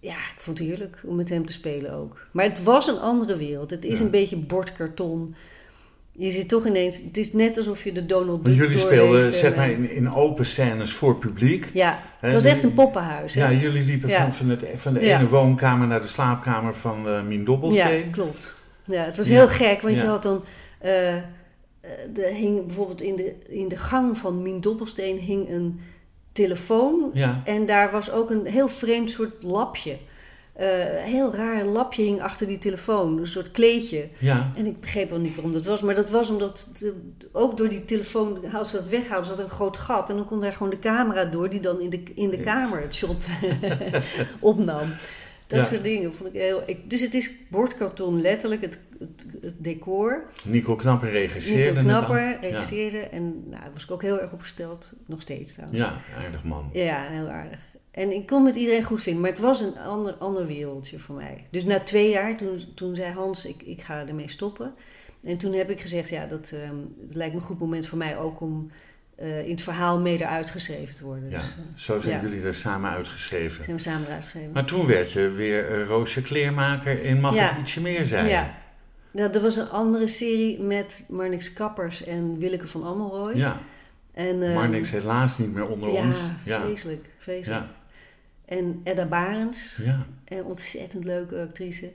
ja, 0.00 0.12
ik 0.14 0.34
vond 0.38 0.58
het 0.58 0.66
heerlijk 0.68 1.00
om 1.04 1.16
met 1.16 1.28
hem 1.28 1.46
te 1.46 1.52
spelen 1.52 1.92
ook. 1.92 2.26
Maar 2.30 2.44
het 2.44 2.62
was 2.62 2.86
een 2.86 2.98
andere 3.00 3.36
wereld. 3.36 3.70
Het 3.70 3.84
is 3.84 3.98
Ja. 3.98 4.04
een 4.04 4.10
beetje 4.10 4.36
bordkarton. 4.36 5.34
Je 6.20 6.30
zit 6.30 6.48
toch 6.48 6.66
ineens... 6.66 7.02
Het 7.02 7.16
is 7.16 7.32
net 7.32 7.56
alsof 7.56 7.84
je 7.84 7.92
de 7.92 8.06
Donald 8.06 8.42
Maar 8.42 8.52
Duck 8.52 8.60
jullie 8.62 8.78
speelden 8.78 9.24
en, 9.24 9.30
zeg 9.32 9.56
maar 9.56 9.66
eh, 9.68 9.72
in, 9.72 9.90
in 9.90 10.12
open 10.14 10.46
scènes 10.46 10.92
voor 10.92 11.16
publiek. 11.18 11.70
Ja, 11.72 11.98
het 12.20 12.32
was 12.32 12.44
echt 12.44 12.62
een 12.62 12.74
poppenhuis. 12.74 13.34
hè? 13.34 13.40
Ja, 13.50 13.60
jullie 13.60 13.82
liepen 13.82 14.08
Ja. 14.08 14.22
van, 14.22 14.34
van, 14.34 14.48
het, 14.48 14.64
van 14.76 14.92
de 14.94 15.00
Ja. 15.00 15.18
ene 15.18 15.28
woonkamer 15.28 15.86
naar 15.86 16.00
de 16.00 16.06
slaapkamer 16.06 16.74
van 16.74 17.08
eh 17.08 17.22
Mien 17.22 17.38
Ja, 17.38 17.44
Dobbelsteen. 17.44 18.10
klopt. 18.10 18.56
Ja, 18.84 19.02
het 19.04 19.16
was 19.16 19.26
Ja. 19.28 19.34
heel 19.34 19.48
gek, 19.48 19.80
want 19.82 19.94
Ja. 19.94 20.02
je 20.02 20.08
had 20.08 20.22
dan... 20.22 20.44
eh, 20.78 21.16
eh, 21.16 21.22
er 22.16 22.32
hing 22.34 22.66
bijvoorbeeld 22.66 23.02
in 23.02 23.16
de, 23.16 23.34
in 23.48 23.68
de 23.68 23.76
gang 23.76 24.18
van 24.18 24.42
Mien 24.42 24.60
Dobbelsteen 24.60 25.18
hing 25.18 25.50
een 25.50 25.80
telefoon. 26.32 27.10
Ja. 27.12 27.40
En 27.44 27.66
daar 27.66 27.90
was 27.90 28.10
ook 28.12 28.30
een 28.30 28.46
heel 28.46 28.68
vreemd 28.68 29.10
soort 29.10 29.42
lapje. 29.42 29.96
Eh, 30.58 30.98
een 30.98 31.04
heel 31.04 31.34
raar 31.34 31.64
lapje 31.64 32.02
hing 32.02 32.20
achter 32.22 32.46
die 32.46 32.58
telefoon. 32.58 33.18
Een 33.18 33.26
soort 33.26 33.50
kleedje. 33.50 34.08
Ja. 34.18 34.50
En 34.56 34.66
ik 34.66 34.80
begreep 34.80 35.10
wel 35.10 35.18
niet 35.18 35.34
waarom 35.34 35.52
dat 35.52 35.64
was. 35.64 35.82
Maar 35.82 35.94
dat 35.94 36.10
was 36.10 36.30
omdat 36.30 36.84
ook 37.32 37.56
door 37.56 37.68
die 37.68 37.84
telefoon, 37.84 38.52
als 38.52 38.70
ze 38.70 38.76
dat 38.76 38.88
weghaalden, 38.88 39.26
zat 39.26 39.38
er 39.38 39.44
een 39.44 39.50
groot 39.50 39.76
gat. 39.76 40.10
En 40.10 40.16
dan 40.16 40.24
kon 40.26 40.40
daar 40.40 40.52
gewoon 40.52 40.70
de 40.70 40.78
camera 40.78 41.24
door, 41.24 41.48
die 41.50 41.60
dan 41.60 41.80
in 41.80 41.90
de, 41.90 42.02
in 42.14 42.30
de 42.30 42.36
Ja. 42.36 42.42
kamer 42.42 42.80
het 42.80 42.94
shot 42.94 43.28
opnam. 44.40 44.88
Dat 45.46 45.60
Ja. 45.60 45.64
soort 45.66 45.82
dingen 45.82 46.14
vond 46.14 46.28
ik 46.28 46.40
heel... 46.40 46.62
Ik, 46.66 46.90
dus 46.90 47.00
het 47.00 47.14
is 47.14 47.30
bordkarton 47.50 48.20
letterlijk, 48.20 48.60
het, 48.60 48.78
het, 48.98 49.08
het 49.40 49.54
decor. 49.58 50.24
Nico 50.44 50.76
Knapper 50.76 51.10
regisseerde 51.10 51.80
Nico 51.82 51.82
Knapper 51.98 52.38
regisseerde. 52.40 52.98
En 52.98 53.22
nou, 53.48 53.62
daar 53.62 53.70
was 53.74 53.84
ik 53.84 53.90
ook 53.90 54.02
heel 54.02 54.20
erg 54.20 54.32
op 54.32 54.40
gesteld. 54.40 54.92
Nog 55.06 55.20
steeds 55.20 55.52
trouwens. 55.52 55.80
Ja, 55.80 55.96
aardig 56.24 56.44
man. 56.44 56.70
Ja, 56.72 57.02
heel 57.10 57.26
aardig. 57.28 57.58
En 57.90 58.12
ik 58.12 58.26
kon 58.26 58.42
met 58.42 58.56
iedereen 58.56 58.82
goed 58.82 59.02
vinden, 59.02 59.22
maar 59.22 59.30
het 59.30 59.40
was 59.40 59.60
een 59.60 59.78
ander, 59.78 60.12
ander 60.14 60.46
wereldje 60.46 60.98
voor 60.98 61.14
mij. 61.14 61.46
Dus 61.50 61.64
na 61.64 61.80
twee 61.80 62.10
jaar, 62.10 62.36
toen, 62.36 62.64
toen 62.74 62.94
zei 62.94 63.12
Hans, 63.12 63.44
ik, 63.46 63.62
ik 63.62 63.82
ga 63.82 64.06
ermee 64.06 64.28
stoppen. 64.28 64.74
En 65.24 65.36
toen 65.38 65.52
heb 65.52 65.70
ik 65.70 65.80
gezegd, 65.80 66.08
ja, 66.08 66.26
dat, 66.26 66.52
het 67.06 67.14
lijkt 67.14 67.34
me 67.34 67.40
een 67.40 67.46
goed 67.46 67.58
moment 67.58 67.86
voor 67.86 67.98
mij 67.98 68.18
ook 68.18 68.40
om 68.40 68.70
eh, 69.16 69.44
in 69.44 69.50
het 69.50 69.62
verhaal 69.62 70.00
mee 70.00 70.20
eruit 70.20 70.50
geschreven 70.50 70.94
te 70.94 71.04
worden. 71.04 71.30
Ja, 71.30 71.38
Dus 71.38 71.54
eh, 71.56 71.62
zo 71.76 72.00
zijn 72.00 72.14
ja. 72.22 72.28
jullie 72.28 72.44
er 72.46 72.54
samen 72.54 72.90
uitgeschreven. 72.90 73.64
zijn 73.64 73.76
we 73.76 73.82
samen 73.82 74.06
eruit 74.06 74.22
geschreven. 74.22 74.52
Maar 74.52 74.64
toen 74.64 74.86
werd 74.86 75.12
je 75.12 75.28
weer 75.28 75.70
eh, 75.80 75.86
Roosje 75.86 76.22
Kleermaker 76.22 77.02
in 77.02 77.20
Mag 77.20 77.34
Ja. 77.34 77.48
het 77.48 77.58
ietsje 77.58 77.80
meer 77.80 78.04
zijn. 78.04 78.28
Ja. 78.28 78.54
Nou, 79.12 79.32
er 79.32 79.40
was 79.40 79.56
een 79.56 79.68
andere 79.70 80.06
serie 80.06 80.60
met 80.60 81.02
Marnix 81.08 81.52
Kappers 81.52 82.04
en 82.04 82.38
Willeke 82.38 82.66
van 82.66 82.82
Ammelrooy. 82.84 83.36
Ja, 83.36 83.60
En, 84.12 84.42
ehm, 84.42 84.54
Marnix 84.54 84.90
helaas 84.90 85.38
niet 85.38 85.52
meer 85.54 85.68
onder 85.68 85.92
ja, 85.92 86.00
ons. 86.00 86.18
Ja, 86.44 86.60
vreselijk, 86.60 87.06
vreselijk. 87.18 87.64
En 88.48 88.80
Edda 88.84 89.06
Barends, 89.06 89.80
ja. 89.84 90.06
Een 90.24 90.44
ontzettend 90.44 91.04
leuke 91.04 91.40
actrice. 91.40 91.90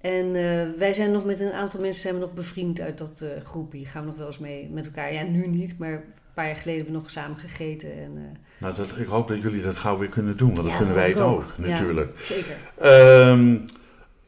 En 0.00 0.26
eh, 0.26 0.78
wij 0.78 0.92
zijn 0.92 1.12
nog 1.12 1.24
met 1.24 1.40
een 1.40 1.52
aantal 1.52 1.80
mensen 1.80 2.02
zijn 2.02 2.14
we 2.14 2.20
nog 2.20 2.34
bevriend 2.34 2.80
uit 2.80 2.98
dat 2.98 3.20
eh 3.20 3.44
groepje. 3.44 3.84
Gaan 3.86 4.00
we 4.02 4.08
nog 4.08 4.16
wel 4.16 4.26
eens 4.26 4.38
mee 4.38 4.68
met 4.72 4.86
elkaar. 4.86 5.12
Ja, 5.12 5.22
nu 5.22 5.46
niet, 5.46 5.78
maar 5.78 5.92
een 5.92 6.02
paar 6.34 6.46
jaar 6.46 6.54
geleden 6.56 6.74
hebben 6.82 6.94
we 6.94 7.00
nog 7.00 7.10
samen 7.10 7.36
gegeten. 7.36 7.92
En, 7.92 8.12
eh, 8.16 8.38
Nou, 8.58 8.74
dat, 8.74 8.98
ik 8.98 9.06
hoop 9.06 9.28
dat 9.28 9.42
jullie 9.42 9.62
dat 9.62 9.76
gauw 9.76 9.98
weer 9.98 10.08
kunnen 10.08 10.36
doen, 10.36 10.46
want 10.54 10.60
dan 10.60 10.70
Ja, 10.70 10.76
kunnen 10.76 10.94
wij 10.94 11.08
het 11.08 11.20
ook, 11.20 11.40
ook. 11.40 11.54
Ja. 11.58 11.66
natuurlijk. 11.66 12.18
zeker. 12.20 12.56
Ehm, 12.78 13.56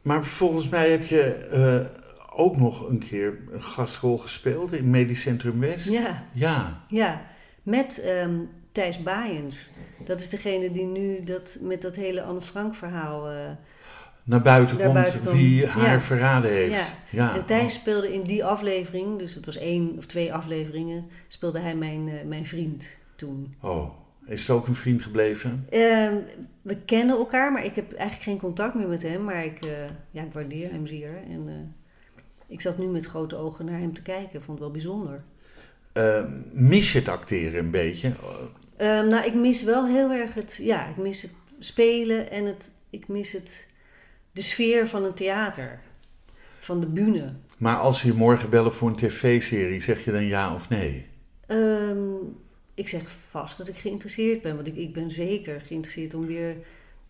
maar 0.01 0.25
volgens 0.25 0.69
mij 0.69 0.89
heb 0.89 1.05
je 1.05 1.21
eh, 1.33 2.39
ook 2.39 2.57
nog 2.57 2.89
een 2.89 2.99
keer 2.99 3.37
een 3.51 3.63
gastrol 3.63 4.17
gespeeld 4.17 4.73
in 4.73 4.89
Medisch 4.89 5.21
Centrum 5.21 5.59
West. 5.59 5.89
Ja, 5.89 6.23
Ja, 6.33 6.81
ja. 6.87 7.21
Met 7.63 8.01
ehm, 8.01 8.35
Thijs 8.75 9.03
Baaiens. 9.03 9.69
Dat 10.05 10.21
is 10.21 10.29
degene 10.29 10.71
die 10.71 10.85
nu 10.85 11.23
dat, 11.23 11.57
met 11.61 11.81
dat 11.81 11.95
hele 11.95 12.21
Anne 12.23 12.41
Frank 12.41 12.75
verhaal... 12.75 13.29
eh, 13.29 13.35
naar 14.23 14.41
buiten 14.41 14.77
komt 14.77 14.93
buiten 14.93 15.23
komt. 15.23 15.35
wie 15.37 15.67
haar 15.67 15.91
Ja. 15.93 15.99
verraden 15.99 16.51
heeft. 16.51 16.73
Ja. 16.73 16.85
Ja. 17.09 17.35
En 17.35 17.45
Thijs 17.45 17.73
speelde 17.73 18.13
in 18.13 18.21
die 18.23 18.45
aflevering, 18.45 19.19
dus 19.19 19.35
het 19.35 19.45
was 19.45 19.57
één 19.57 19.97
of 19.97 20.05
twee 20.05 20.33
afleveringen, 20.33 21.05
speelde 21.27 21.59
hij 21.59 21.75
mijn, 21.75 22.09
eh, 22.09 22.25
mijn 22.25 22.45
vriend 22.47 22.97
toen. 23.15 23.55
Oh, 23.61 23.89
is 24.25 24.41
het 24.41 24.49
ook 24.49 24.67
een 24.67 24.75
vriend 24.75 25.01
gebleven? 25.01 25.65
Ehm, 25.69 26.15
we 26.61 26.75
kennen 26.77 27.17
elkaar, 27.17 27.51
maar 27.51 27.65
ik 27.65 27.75
heb 27.75 27.91
eigenlijk 27.93 28.29
geen 28.29 28.39
contact 28.39 28.75
meer 28.75 28.87
met 28.87 29.01
hem. 29.01 29.23
Maar 29.23 29.45
ik, 29.45 29.65
eh, 29.65 29.69
ja, 30.11 30.23
ik 30.23 30.33
waardeer 30.33 30.71
hem 30.71 30.87
zeer. 30.87 31.13
En 31.29 31.75
ik 32.47 32.61
zat 32.61 32.77
nu 32.77 32.85
met 32.85 33.05
grote 33.05 33.35
ogen 33.35 33.65
naar 33.65 33.79
hem 33.79 33.93
te 33.93 34.01
kijken. 34.01 34.31
Vond 34.43 34.47
het 34.47 34.59
wel 34.59 34.71
bijzonder. 34.71 35.23
Ehm, 35.93 36.27
mis 36.51 36.91
je 36.91 36.99
het 36.99 37.07
acteren 37.07 37.59
een 37.59 37.71
beetje? 37.71 38.11
Ehm, 38.77 39.07
nou, 39.07 39.25
ik 39.25 39.33
mis 39.33 39.63
wel 39.63 39.85
heel 39.85 40.11
erg 40.11 40.33
het... 40.33 40.59
Ja, 40.61 40.87
ik 40.87 40.97
mis 40.97 41.21
het 41.21 41.33
spelen 41.59 42.31
en 42.31 42.45
het, 42.45 42.71
ik 42.89 43.07
mis 43.07 43.31
het, 43.31 43.67
de 44.31 44.41
sfeer 44.41 44.87
van 44.87 45.03
een 45.03 45.13
theater. 45.13 45.79
Van 46.59 46.79
de 46.79 46.87
bühne. 46.87 47.33
Maar 47.57 47.77
als 47.77 47.99
ze 47.99 48.07
je 48.07 48.13
morgen 48.13 48.49
bellen 48.49 48.73
voor 48.73 48.89
een 48.89 48.95
tv-serie, 48.95 49.81
zeg 49.81 50.05
je 50.05 50.11
dan 50.11 50.25
ja 50.25 50.53
of 50.53 50.69
nee? 50.69 51.07
Ehm, 51.47 52.13
ik 52.73 52.87
zeg 52.87 53.11
vast 53.11 53.57
dat 53.57 53.67
ik 53.67 53.75
geïnteresseerd 53.75 54.41
ben. 54.41 54.55
Want 54.55 54.67
ik, 54.67 54.75
ik 54.75 54.93
ben 54.93 55.11
zeker 55.11 55.61
geïnteresseerd 55.61 56.13
om 56.13 56.25
weer... 56.25 56.55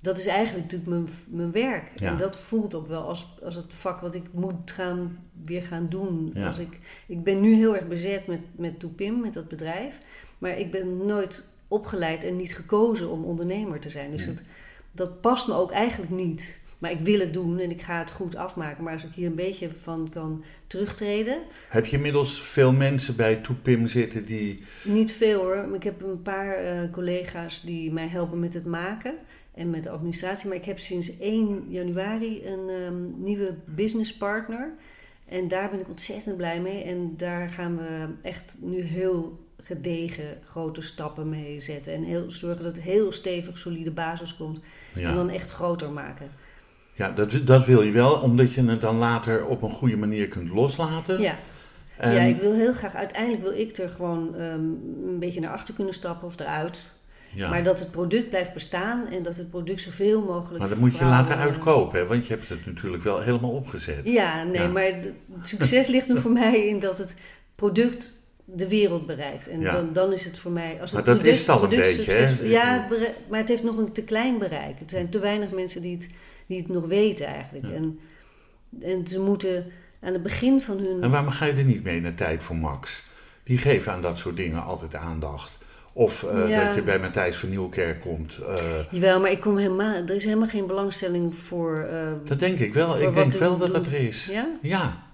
Dat 0.02 0.18
is 0.18 0.28
eigenlijk 0.28 0.64
natuurlijk 0.72 0.90
mijn, 0.90 1.08
mijn 1.28 1.52
werk. 1.52 1.92
Ja. 1.96 2.12
En 2.12 2.18
dat 2.18 2.38
voelt 2.38 2.76
ook 2.76 2.88
wel 2.88 3.02
als, 3.02 3.38
als 3.44 3.56
het 3.56 3.74
vak 3.74 4.00
wat 4.00 4.16
ik 4.16 4.26
moet 4.32 4.72
gaan, 4.72 5.30
weer 5.46 5.62
gaan 5.62 5.90
doen. 5.90 6.32
Ja. 6.34 6.48
Als 6.48 6.60
ik, 6.60 6.80
ik 7.08 7.24
ben 7.24 7.40
nu 7.40 7.54
heel 7.54 7.76
erg 7.76 7.88
bezet 7.88 8.28
met, 8.28 8.40
met 8.52 8.80
Toepim, 8.80 9.20
met 9.20 9.34
dat 9.34 9.48
bedrijf. 9.48 10.00
Maar 10.38 10.58
ik 10.58 10.72
ben 10.72 11.06
nooit 11.06 11.46
opgeleid 11.68 12.24
en 12.24 12.36
niet 12.36 12.56
gekozen 12.56 13.10
om 13.10 13.24
ondernemer 13.24 13.80
te 13.80 13.90
zijn. 13.90 14.12
Dus 14.12 14.26
Nee. 14.26 14.36
dat, 14.36 14.44
dat 14.92 15.22
past 15.22 15.48
me 15.48 15.54
ook 15.54 15.72
eigenlijk 15.72 16.12
niet. 16.12 16.60
Maar 16.78 16.92
ik 16.92 17.00
wil 17.00 17.20
het 17.20 17.34
doen 17.34 17.60
en 17.60 17.72
ik 17.72 17.82
ga 17.82 18.00
het 18.00 18.12
goed 18.12 18.36
afmaken. 18.36 18.84
Maar 18.84 18.94
als 18.94 19.04
ik 19.04 19.14
hier 19.14 19.28
een 19.28 19.36
beetje 19.36 19.70
van 19.72 20.10
kan 20.14 20.44
terugtreden. 20.68 21.38
Heb 21.70 21.86
je 21.86 21.96
inmiddels 21.96 22.42
veel 22.42 22.72
mensen 22.72 23.16
bij 23.16 23.36
Toepim 23.36 23.88
zitten 23.88 24.26
die. 24.26 24.64
Niet 24.84 25.12
veel 25.12 25.40
hoor. 25.40 25.76
Ik 25.76 25.84
heb 25.84 26.02
een 26.02 26.22
paar 26.22 26.54
eh, 26.54 26.92
collega's 26.92 27.62
die 27.62 27.92
mij 27.92 28.08
helpen 28.08 28.40
met 28.40 28.54
het 28.54 28.66
maken 28.66 29.14
en 29.54 29.70
met 29.70 29.84
de 29.84 29.90
administratie. 29.90 30.48
Maar 30.48 30.58
ik 30.58 30.66
heb 30.66 30.80
sinds 30.80 31.18
1 31.20 31.66
januari 31.68 32.46
een 32.46 32.70
um, 32.70 33.14
nieuwe 33.18 33.56
businesspartner. 33.66 34.74
En 35.26 35.48
daar 35.48 35.70
ben 35.70 35.80
ik 35.80 35.90
ontzettend 35.90 36.38
blij 36.38 36.62
mee. 36.62 36.84
En 36.84 37.14
daar 37.18 37.50
gaan 37.50 37.78
we 37.78 38.08
echt 38.22 38.56
nu 38.60 38.82
heel 38.82 39.45
gedegen 39.66 40.38
grote 40.44 40.82
stappen 40.82 41.30
mee 41.30 41.60
zetten. 41.60 41.94
En 41.94 42.04
heel, 42.04 42.32
zorgen 42.32 42.64
dat 42.64 42.76
het 42.76 42.86
heel 42.86 43.12
stevig, 43.12 43.58
solide 43.58 43.92
basis 43.92 44.36
komt. 44.36 44.60
En 44.94 45.16
dan 45.16 45.30
echt 45.30 45.52
groter 45.52 45.92
maken. 45.92 46.30
Ja, 46.94 47.12
dat, 47.12 47.40
dat 47.44 47.66
wil 47.66 47.82
je 47.82 47.92
wel, 47.92 48.14
omdat 48.14 48.54
je 48.54 48.64
het 48.64 48.82
dan 48.82 48.96
later 48.96 49.46
op 49.46 49.62
een 49.62 49.72
goede 49.72 49.98
manier 49.98 50.28
kunt 50.28 50.50
loslaten. 50.50 51.22
Ja. 51.22 51.38
Ja, 52.00 52.22
ik 52.22 52.38
wil 52.38 52.54
heel 52.54 52.74
graag, 52.74 52.96
uiteindelijk 52.96 53.44
wil 53.44 53.60
ik 53.60 53.78
er 53.78 53.90
gewoon 53.90 54.36
um, 54.42 54.80
een 55.08 55.20
beetje 55.20 55.40
naar 55.40 55.52
achter 55.52 55.74
kunnen 55.74 55.94
stappen 55.94 56.28
of 56.28 56.40
eruit. 56.40 56.82
Ja. 57.34 57.50
Maar 57.50 57.64
dat 57.64 57.80
het 57.80 57.92
product 57.92 58.30
blijft 58.30 58.54
bestaan 58.54 59.08
en 59.08 59.24
dat 59.24 59.38
het 59.38 59.50
product 59.50 59.82
zoveel 59.82 60.22
mogelijk. 60.22 60.60
Maar 60.60 60.70
dat 60.70 60.78
moet 60.78 60.98
je 60.98 61.06
laten 61.06 61.38
uitkopen, 61.38 62.00
hè? 62.00 62.06
want 62.06 62.28
je 62.28 62.34
hebt 62.34 62.50
het 62.50 62.66
natuurlijk 62.66 63.04
wel 63.04 63.22
helemaal 63.22 63.52
opgezet. 63.52 64.02
Ja, 64.04 64.44
nee, 64.44 64.68
maar 64.68 64.84
het 64.84 65.14
succes 65.42 65.88
ligt 65.88 66.10
er 66.10 66.22
voor 66.22 66.32
mij 66.32 66.68
in 66.68 66.80
dat 66.80 66.98
het 66.98 67.16
product 67.56 68.14
de 68.46 68.68
wereld 68.68 69.06
bereikt. 69.06 69.48
En 69.48 69.62
dan, 69.62 69.94
dan 69.94 70.14
is 70.14 70.26
het 70.26 70.40
voor 70.40 70.52
mij. 70.52 70.78
Als 70.82 70.92
het 70.92 71.06
maar 71.06 71.16
dat 71.16 71.26
is 71.26 71.40
het 71.40 71.50
al 71.50 71.64
een 71.64 71.70
beetje, 71.70 72.12
hè? 72.12 72.26
Ja, 72.44 72.88
maar 73.30 73.40
het 73.40 73.48
heeft 73.48 73.64
nog 73.64 73.78
een 73.78 73.92
te 73.92 74.04
klein 74.04 74.38
bereik. 74.38 74.80
Het 74.80 74.90
zijn 74.90 75.10
te 75.10 75.20
weinig 75.20 75.52
mensen 75.52 75.82
die 75.82 75.98
het, 75.98 76.08
die 76.46 76.58
het 76.58 76.68
nog 76.68 76.86
weten 76.86 77.26
eigenlijk. 77.26 77.66
En, 77.74 78.00
en 78.82 79.08
ze 79.08 79.20
moeten 79.20 79.72
aan 80.02 80.14
het 80.14 80.24
begin 80.24 80.62
van 80.62 80.78
hun. 80.78 81.04
En 81.04 81.12
waarom 81.12 81.30
ga 81.30 81.46
je 81.46 81.54
er 81.54 81.64
niet 81.64 81.84
mee 81.84 82.02
naar 82.02 82.16
Tijd 82.16 82.44
voor 82.44 82.56
Max? 82.56 83.04
Die 83.44 83.58
geven 83.58 83.92
aan 83.92 84.02
dat 84.02 84.18
soort 84.18 84.36
dingen 84.36 84.64
altijd 84.64 84.96
aandacht. 84.96 85.58
Of 85.94 86.24
uh, 86.24 86.66
dat 86.66 86.76
je 86.76 86.82
bij 86.86 87.00
Matthijs 87.00 87.38
van 87.38 87.50
Nieuwkerk 87.50 88.02
komt. 88.02 88.40
Uh, 88.42 88.56
Jawel, 88.92 89.20
maar 89.20 89.32
ik 89.32 89.40
kom 89.40 89.58
helemaal, 89.58 89.96
er 89.96 90.16
is 90.16 90.24
helemaal 90.24 90.48
geen 90.48 90.68
belangstelling 90.68 91.36
voor. 91.36 91.88
Uh, 91.92 92.08
dat 92.26 92.40
denk 92.40 92.60
ik 92.60 92.74
wel. 92.74 93.02
Ik 93.02 93.14
denk 93.14 93.34
wel 93.34 93.58
dat 93.58 93.72
dat 93.72 93.86
er 93.86 93.94
is. 93.94 94.26
Ja? 94.26 94.48
Ja. 94.62 95.05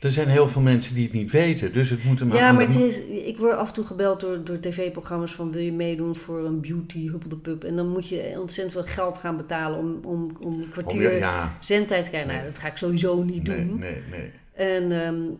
Er 0.00 0.10
zijn 0.10 0.28
heel 0.28 0.48
veel 0.48 0.62
mensen 0.62 0.94
die 0.94 1.04
het 1.04 1.12
niet 1.12 1.30
weten, 1.30 1.72
dus 1.72 1.90
het 1.90 2.04
moet 2.04 2.24
maar... 2.24 2.36
Ja, 2.36 2.52
maar 2.52 2.66
het 2.66 2.74
is, 2.74 3.00
ik 3.00 3.38
word 3.38 3.52
af 3.52 3.68
en 3.68 3.74
toe 3.74 3.84
gebeld 3.84 4.20
door, 4.20 4.44
door 4.44 4.60
tv-programma's 4.60 5.32
van... 5.32 5.52
wil 5.52 5.62
je 5.62 5.72
meedoen 5.72 6.16
voor 6.16 6.44
een 6.44 6.60
beauty 6.60 7.08
huppel 7.08 7.28
de 7.28 7.36
pup? 7.36 7.64
En 7.64 7.76
dan 7.76 7.88
moet 7.88 8.08
je 8.08 8.36
ontzettend 8.38 8.72
veel 8.72 8.94
geld 8.94 9.18
gaan 9.18 9.36
betalen 9.36 9.78
om, 9.78 10.00
om, 10.04 10.36
om 10.40 10.60
een 10.60 10.68
kwartier 10.68 11.18
ja, 11.18 11.56
zendtijd 11.60 12.04
te 12.04 12.10
krijgen. 12.10 12.32
Nou, 12.32 12.44
dat 12.44 12.58
ga 12.58 12.68
ik 12.68 12.76
sowieso 12.76 13.22
niet 13.22 13.44
doen. 13.44 13.78
Nee, 13.78 13.92
nee, 13.92 14.02
nee. 14.10 14.30
En, 14.52 14.92
um, 14.92 15.36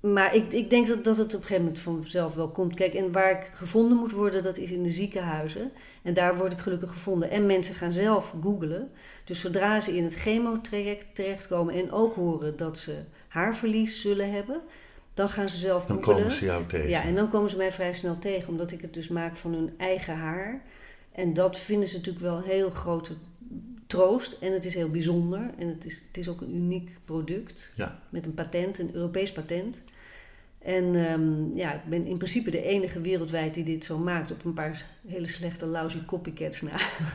maar 0.00 0.34
ik, 0.34 0.52
ik 0.52 0.70
denk 0.70 0.86
dat, 0.86 1.04
dat 1.04 1.16
het 1.16 1.34
op 1.34 1.40
een 1.40 1.46
gegeven 1.46 1.62
moment 1.62 1.82
vanzelf 1.82 2.34
wel 2.34 2.48
komt. 2.48 2.74
Kijk, 2.74 2.94
en 2.94 3.12
waar 3.12 3.30
ik 3.30 3.50
gevonden 3.52 3.98
moet 3.98 4.12
worden, 4.12 4.42
dat 4.42 4.58
is 4.58 4.70
in 4.70 4.82
de 4.82 4.90
ziekenhuizen. 4.90 5.70
En 6.02 6.14
daar 6.14 6.36
word 6.36 6.52
ik 6.52 6.58
gelukkig 6.58 6.90
gevonden. 6.90 7.30
En 7.30 7.46
mensen 7.46 7.74
gaan 7.74 7.92
zelf 7.92 8.34
googlen. 8.42 8.90
Dus 9.28 9.40
zodra 9.40 9.80
ze 9.80 9.96
in 9.96 10.04
het 10.04 10.14
chemotraject 10.14 11.06
terechtkomen 11.14 11.74
en 11.74 11.92
ook 11.92 12.14
horen 12.14 12.56
dat 12.56 12.78
ze 12.78 13.02
haarverlies 13.28 14.00
zullen 14.00 14.32
hebben, 14.32 14.60
dan 15.14 15.28
gaan 15.28 15.48
ze 15.48 15.56
zelf 15.56 15.84
googelen. 15.84 16.06
Dan 16.06 16.14
komen 16.16 16.32
ze 16.32 16.44
jou 16.44 16.66
tegen. 16.66 16.88
Ja, 16.88 17.02
en 17.02 17.14
dan 17.14 17.28
komen 17.28 17.50
ze 17.50 17.56
mij 17.56 17.72
vrij 17.72 17.92
snel 17.92 18.18
tegen, 18.18 18.48
omdat 18.48 18.72
ik 18.72 18.80
het 18.80 18.94
dus 18.94 19.08
maak 19.08 19.36
van 19.36 19.52
hun 19.52 19.74
eigen 19.76 20.16
haar. 20.16 20.62
En 21.12 21.34
dat 21.34 21.58
vinden 21.58 21.88
ze 21.88 21.96
natuurlijk 21.96 22.24
wel 22.24 22.40
heel 22.40 22.70
grote 22.70 23.12
troost. 23.86 24.32
En 24.32 24.52
het 24.52 24.64
is 24.64 24.74
heel 24.74 24.90
bijzonder. 24.90 25.50
En 25.58 25.68
het 25.68 25.84
is, 25.84 26.02
het 26.06 26.16
is 26.16 26.28
ook 26.28 26.40
een 26.40 26.54
uniek 26.54 26.90
product. 27.04 27.72
Ja. 27.76 28.02
Met 28.08 28.26
een 28.26 28.34
patent, 28.34 28.78
een 28.78 28.94
Europees 28.94 29.32
patent. 29.32 29.82
En 30.62 30.94
um, 30.94 31.52
ja, 31.54 31.72
ik 31.72 31.84
ben 31.84 32.06
in 32.06 32.16
principe 32.16 32.50
de 32.50 32.62
enige 32.62 33.00
wereldwijd 33.00 33.54
die 33.54 33.64
dit 33.64 33.84
zo 33.84 33.98
maakt 33.98 34.30
op 34.30 34.44
een 34.44 34.54
paar 34.54 34.84
hele 35.08 35.26
slechte 35.26 35.66
lousy 35.66 36.04
copycats 36.06 36.62
na. 36.62 36.70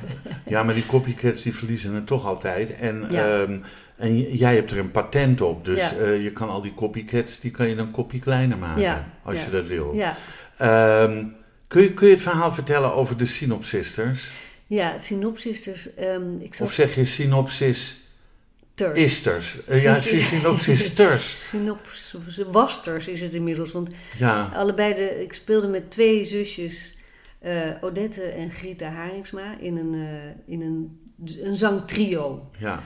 ja, 0.45 0.63
maar 0.63 0.73
die 0.73 0.85
copycats 0.85 1.41
die 1.41 1.55
verliezen 1.55 1.93
het 1.93 2.07
toch 2.07 2.25
altijd. 2.25 2.75
En, 2.75 3.05
ja. 3.09 3.39
um, 3.41 3.63
en 3.95 4.21
jij 4.21 4.55
hebt 4.55 4.71
er 4.71 4.77
een 4.77 4.91
patent 4.91 5.41
op, 5.41 5.65
dus 5.65 5.79
ja. 5.79 5.95
uh, 5.95 6.23
je 6.23 6.31
kan 6.31 6.49
al 6.49 6.61
die 6.61 6.73
copycats, 6.73 7.39
die 7.39 7.51
kan 7.51 7.69
je 7.69 7.75
dan 7.75 7.91
kopie 7.91 8.19
kleiner 8.19 8.57
maken, 8.57 8.81
ja. 8.81 9.09
als 9.23 9.43
je 9.43 9.49
dat 9.49 9.67
wil. 9.67 9.93
Ja. 9.93 10.17
Um, 11.03 11.35
kun, 11.67 11.81
je, 11.81 11.93
kun 11.93 12.07
je 12.07 12.13
het 12.13 12.23
verhaal 12.23 12.51
vertellen 12.51 12.93
over 12.93 13.17
de 13.17 13.25
Synopsisters? 13.25 14.31
Ja, 14.67 14.99
Synopsisters. 14.99 15.89
ik 16.39 16.53
zat... 16.53 16.67
Of 16.67 16.73
zeg 16.73 16.95
je 16.95 17.05
Synopsis 17.05 18.02
Isters. 18.75 19.57
Uh, 19.69 19.83
ja, 19.83 19.95
synopsisters. 19.95 21.47
Synopsis, 21.47 22.37
wasters 22.51 23.07
is 23.07 23.21
het 23.21 23.33
inmiddels. 23.33 23.71
Want 23.71 23.89
ja. 24.17 24.51
allebei 24.53 24.93
de, 24.93 25.21
ik 25.23 25.33
speelde 25.33 25.67
met 25.67 25.91
twee 25.91 26.23
zusjes, 26.23 26.97
uh, 27.41 27.69
Odette 27.81 28.23
en 28.23 28.51
Grita 28.51 28.89
Haringsma, 28.89 29.57
in 29.59 29.77
een, 29.77 29.93
uh, 29.93 30.07
in 30.45 30.61
een, 30.61 31.01
een 31.43 31.55
zangtrio. 31.55 32.49
Ja. 32.57 32.83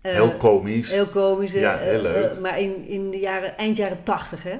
heel 0.00 0.36
komisch. 0.36 0.90
Heel 0.90 1.08
komisch. 1.08 1.52
Ja, 1.52 1.76
heel 1.78 2.02
leuk. 2.02 2.40
maar 2.40 2.60
in, 2.60 2.86
in 2.86 3.10
de 3.10 3.18
jaren, 3.18 3.56
eind 3.56 3.76
jaren 3.76 4.02
tachtig, 4.02 4.42
hè. 4.42 4.58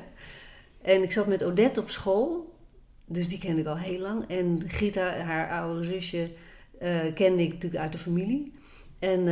En 0.83 1.03
ik 1.03 1.13
zat 1.13 1.27
met 1.27 1.45
Odette 1.45 1.81
op 1.81 1.91
school, 1.91 2.55
dus 3.07 3.29
die 3.29 3.39
kende 3.39 3.61
ik 3.61 3.67
al 3.67 3.79
heel 3.79 3.99
lang. 3.99 4.25
En 4.29 4.63
Grita, 4.67 5.17
haar 5.17 5.51
oudere 5.51 5.85
zusje, 5.85 6.31
kende 7.15 7.43
ik 7.43 7.53
natuurlijk 7.53 7.83
uit 7.83 7.93
de 7.93 7.99
familie. 7.99 8.53
En 8.99 9.29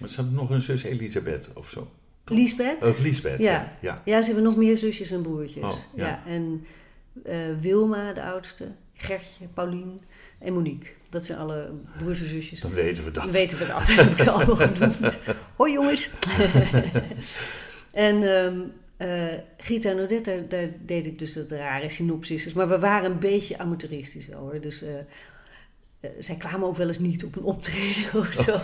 maar 0.00 0.08
ze 0.08 0.14
hebben 0.14 0.34
nog 0.34 0.50
een 0.50 0.60
zus 0.60 0.82
Elisabeth 0.82 1.48
of 1.54 1.68
zo. 1.68 1.90
Lisbeth? 2.24 2.82
Oh, 2.82 3.00
Lisbeth, 3.00 3.38
ja. 3.38 3.76
ja. 3.80 4.02
ja. 4.04 4.20
ze 4.20 4.26
hebben 4.26 4.44
nog 4.44 4.56
meer 4.56 4.76
zusjes 4.76 5.10
en 5.10 5.22
broertjes. 5.22 5.64
Oh, 5.64 5.76
ja. 5.94 6.06
ja. 6.06 6.22
En 6.26 6.66
uh, 7.26 7.36
Wilma, 7.60 8.12
de 8.12 8.22
oudste, 8.22 8.72
Gertje, 8.94 9.46
Paulien 9.54 10.00
en 10.38 10.52
Monique. 10.52 10.90
Dat 11.08 11.24
zijn 11.24 11.38
alle 11.38 11.70
broers 11.98 12.20
en 12.20 12.28
zusjes. 12.28 12.60
Dan 12.60 12.72
weten 12.72 13.04
we 13.04 13.10
dat. 13.10 13.22
Dan 13.22 13.32
weten 13.32 13.58
we 13.58 13.66
dat, 13.66 13.86
heb 13.86 14.10
ik 14.10 14.18
ze 14.18 14.30
allemaal 14.40 14.56
genoemd. 14.56 15.18
Hoi 15.56 15.72
jongens. 15.72 16.10
en 17.92 18.22
um, 18.22 18.72
uh, 18.98 19.24
Gita 19.56 19.90
en 19.90 19.98
Odette, 19.98 20.30
daar, 20.30 20.48
daar, 20.48 20.68
deed 20.86 21.06
ik 21.06 21.18
dus 21.18 21.32
dat 21.32 21.50
rare 21.50 21.88
synopsis. 21.88 22.52
Maar 22.52 22.68
we 22.68 22.78
waren 22.78 23.10
een 23.10 23.18
beetje 23.18 23.58
amateuristisch 23.58 24.26
wel 24.26 24.40
hoor. 24.40 24.60
Dus... 24.60 24.82
Uh, 24.82 24.88
uh, 26.00 26.10
zij 26.18 26.36
kwamen 26.36 26.68
ook 26.68 26.76
wel 26.76 26.86
eens 26.86 26.98
niet 26.98 27.24
op 27.24 27.36
een 27.36 27.42
optreden 27.42 28.14
of 28.20 28.32
zo. 28.32 28.60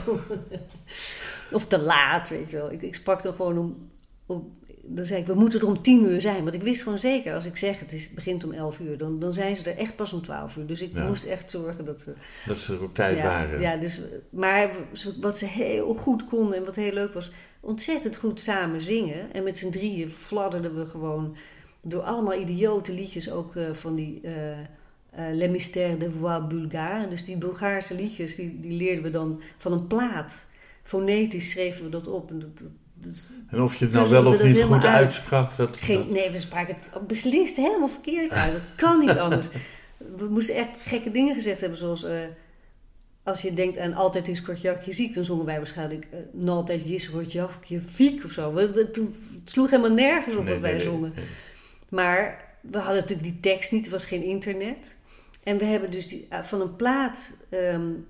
of 1.53 1.67
te 1.67 1.79
laat, 1.79 2.29
weet 2.29 2.51
je 2.51 2.57
wel. 2.57 2.73
Ik, 2.73 2.83
ik 2.83 2.95
sprak 2.95 3.25
er 3.25 3.33
gewoon 3.33 3.59
om, 3.59 3.91
om, 4.27 4.59
Dan 4.83 5.07
zei 5.07 5.21
ik, 5.21 5.27
we 5.27 5.35
moeten 5.35 5.61
er 5.61 5.67
om 5.67 5.83
tien 5.83 6.05
uur 6.05 6.21
zijn. 6.21 6.43
Want 6.43 6.55
ik 6.55 6.63
wist 6.63 6.83
gewoon 6.83 6.99
zeker, 6.99 7.35
als 7.35 7.45
ik 7.45 7.57
zeg 7.57 7.81
het 7.81 7.93
is, 7.93 8.11
begint 8.11 8.45
om 8.45 8.53
elf 8.53 8.79
uur... 8.79 8.99
Dan, 8.99 9.19
dan 9.19 9.35
zijn 9.35 9.57
ze 9.57 9.71
er 9.71 9.77
echt 9.77 9.97
pas 9.97 10.13
om 10.13 10.23
twaalf 10.23 10.57
uur. 10.57 10.67
Dus 10.67 10.83
ik 10.83 10.95
moest 10.95 11.25
echt 11.25 11.51
zorgen 11.51 11.85
dat 11.85 12.01
ze... 12.01 12.15
Dat 12.47 12.57
ze 12.57 12.73
er 12.73 12.83
op 12.83 12.95
tijd 12.95 13.23
waren. 13.23 13.61
Ja, 13.61 13.77
dus, 13.77 14.01
maar 14.31 14.71
wat 15.21 15.39
ze 15.39 15.47
heel 15.47 15.95
goed 15.95 16.25
konden 16.25 16.57
en 16.57 16.65
wat 16.65 16.75
heel 16.75 16.93
leuk 16.93 17.13
was... 17.13 17.31
ontzettend 17.61 18.17
goed 18.17 18.41
samen 18.41 18.81
zingen. 18.81 19.33
En 19.33 19.43
met 19.43 19.59
z'n 19.59 19.71
drieën 19.71 20.11
fladderden 20.11 20.79
we 20.79 20.87
gewoon... 20.87 21.37
door 21.81 22.03
allemaal 22.03 22.35
idiote 22.41 22.93
liedjes 22.93 23.31
ook 23.31 23.55
uh, 23.55 23.73
van 23.73 23.95
die... 23.95 24.21
Uh, 24.23 24.33
uh, 25.19 25.25
Les 25.33 25.49
Mystères 25.49 25.99
de 25.99 26.11
Voix 26.11 26.47
Bulgare. 26.47 27.09
Dus 27.09 27.25
die 27.25 27.37
Bulgaarse 27.37 27.95
liedjes, 27.95 28.35
die, 28.35 28.61
die 28.61 28.73
leerden 28.73 29.03
we 29.03 29.11
dan 29.11 29.43
van 29.57 29.73
een 29.73 29.87
plaat. 29.87 30.47
Fonetisch 30.83 31.51
schreven 31.51 31.85
we 31.85 31.91
dat 31.91 32.07
op. 32.07 32.31
En, 32.31 32.39
dat, 32.39 32.71
dat, 32.95 33.29
en 33.51 33.63
of 33.63 33.77
je 33.77 33.85
het 33.85 33.95
nou 33.95 34.09
wel 34.09 34.27
of 34.27 34.43
niet 34.43 34.63
goed 34.63 34.85
uit. 34.85 34.85
uitsprak, 34.85 35.57
dat, 35.57 35.77
Geen. 35.77 36.07
Nee, 36.09 36.31
we 36.31 36.39
spraken 36.39 36.75
het 36.75 37.07
beslist 37.07 37.57
helemaal 37.57 37.89
verkeerd 37.89 38.31
uit. 38.31 38.53
Dat 38.53 38.75
kan 38.77 38.99
niet 38.99 39.19
anders. 39.19 39.49
We 40.17 40.29
moesten 40.29 40.55
echt 40.55 40.77
gekke 40.79 41.11
dingen 41.11 41.35
gezegd 41.35 41.61
hebben, 41.61 41.79
zoals... 41.79 42.05
Uh, 42.05 42.11
als 43.27 43.43
je 43.43 43.53
denkt 43.53 43.79
aan 43.79 43.95
altijd 43.95 44.29
is 44.29 44.43
Kortjakje 44.43 44.93
ziek, 44.93 45.15
dan 45.15 45.25
zongen 45.25 45.45
wij 45.45 45.57
waarschijnlijk 45.57 46.07
uh, 46.35 46.49
altijd 46.49 46.85
is 46.85 47.11
Kortjakje 47.11 47.81
fiek 47.81 48.25
of 48.25 48.33
zo. 48.33 48.53
We, 48.53 48.71
we, 48.71 48.81
het 48.93 49.51
sloeg 49.51 49.71
helemaal 49.71 49.97
nergens 49.97 50.37
op 50.37 50.45
nee, 50.45 50.53
wat 50.53 50.63
wij 50.63 50.73
nee, 50.73 50.81
zongen. 50.81 51.13
Nee. 51.15 51.25
Maar 51.89 52.45
we 52.61 52.79
hadden 52.79 53.01
natuurlijk 53.01 53.29
die 53.29 53.41
tekst 53.41 53.73
niet, 53.73 53.85
er 53.85 53.91
was 53.91 54.05
geen 54.05 54.23
internet. 54.23 54.97
En 55.47 55.59
we 55.59 55.65
hebben 55.65 55.91
dus 55.91 56.09
die, 56.09 56.27
eh, 56.29 56.43
van 56.43 56.61
een 56.61 56.77
plaat 56.77 57.33
um, 57.51 58.07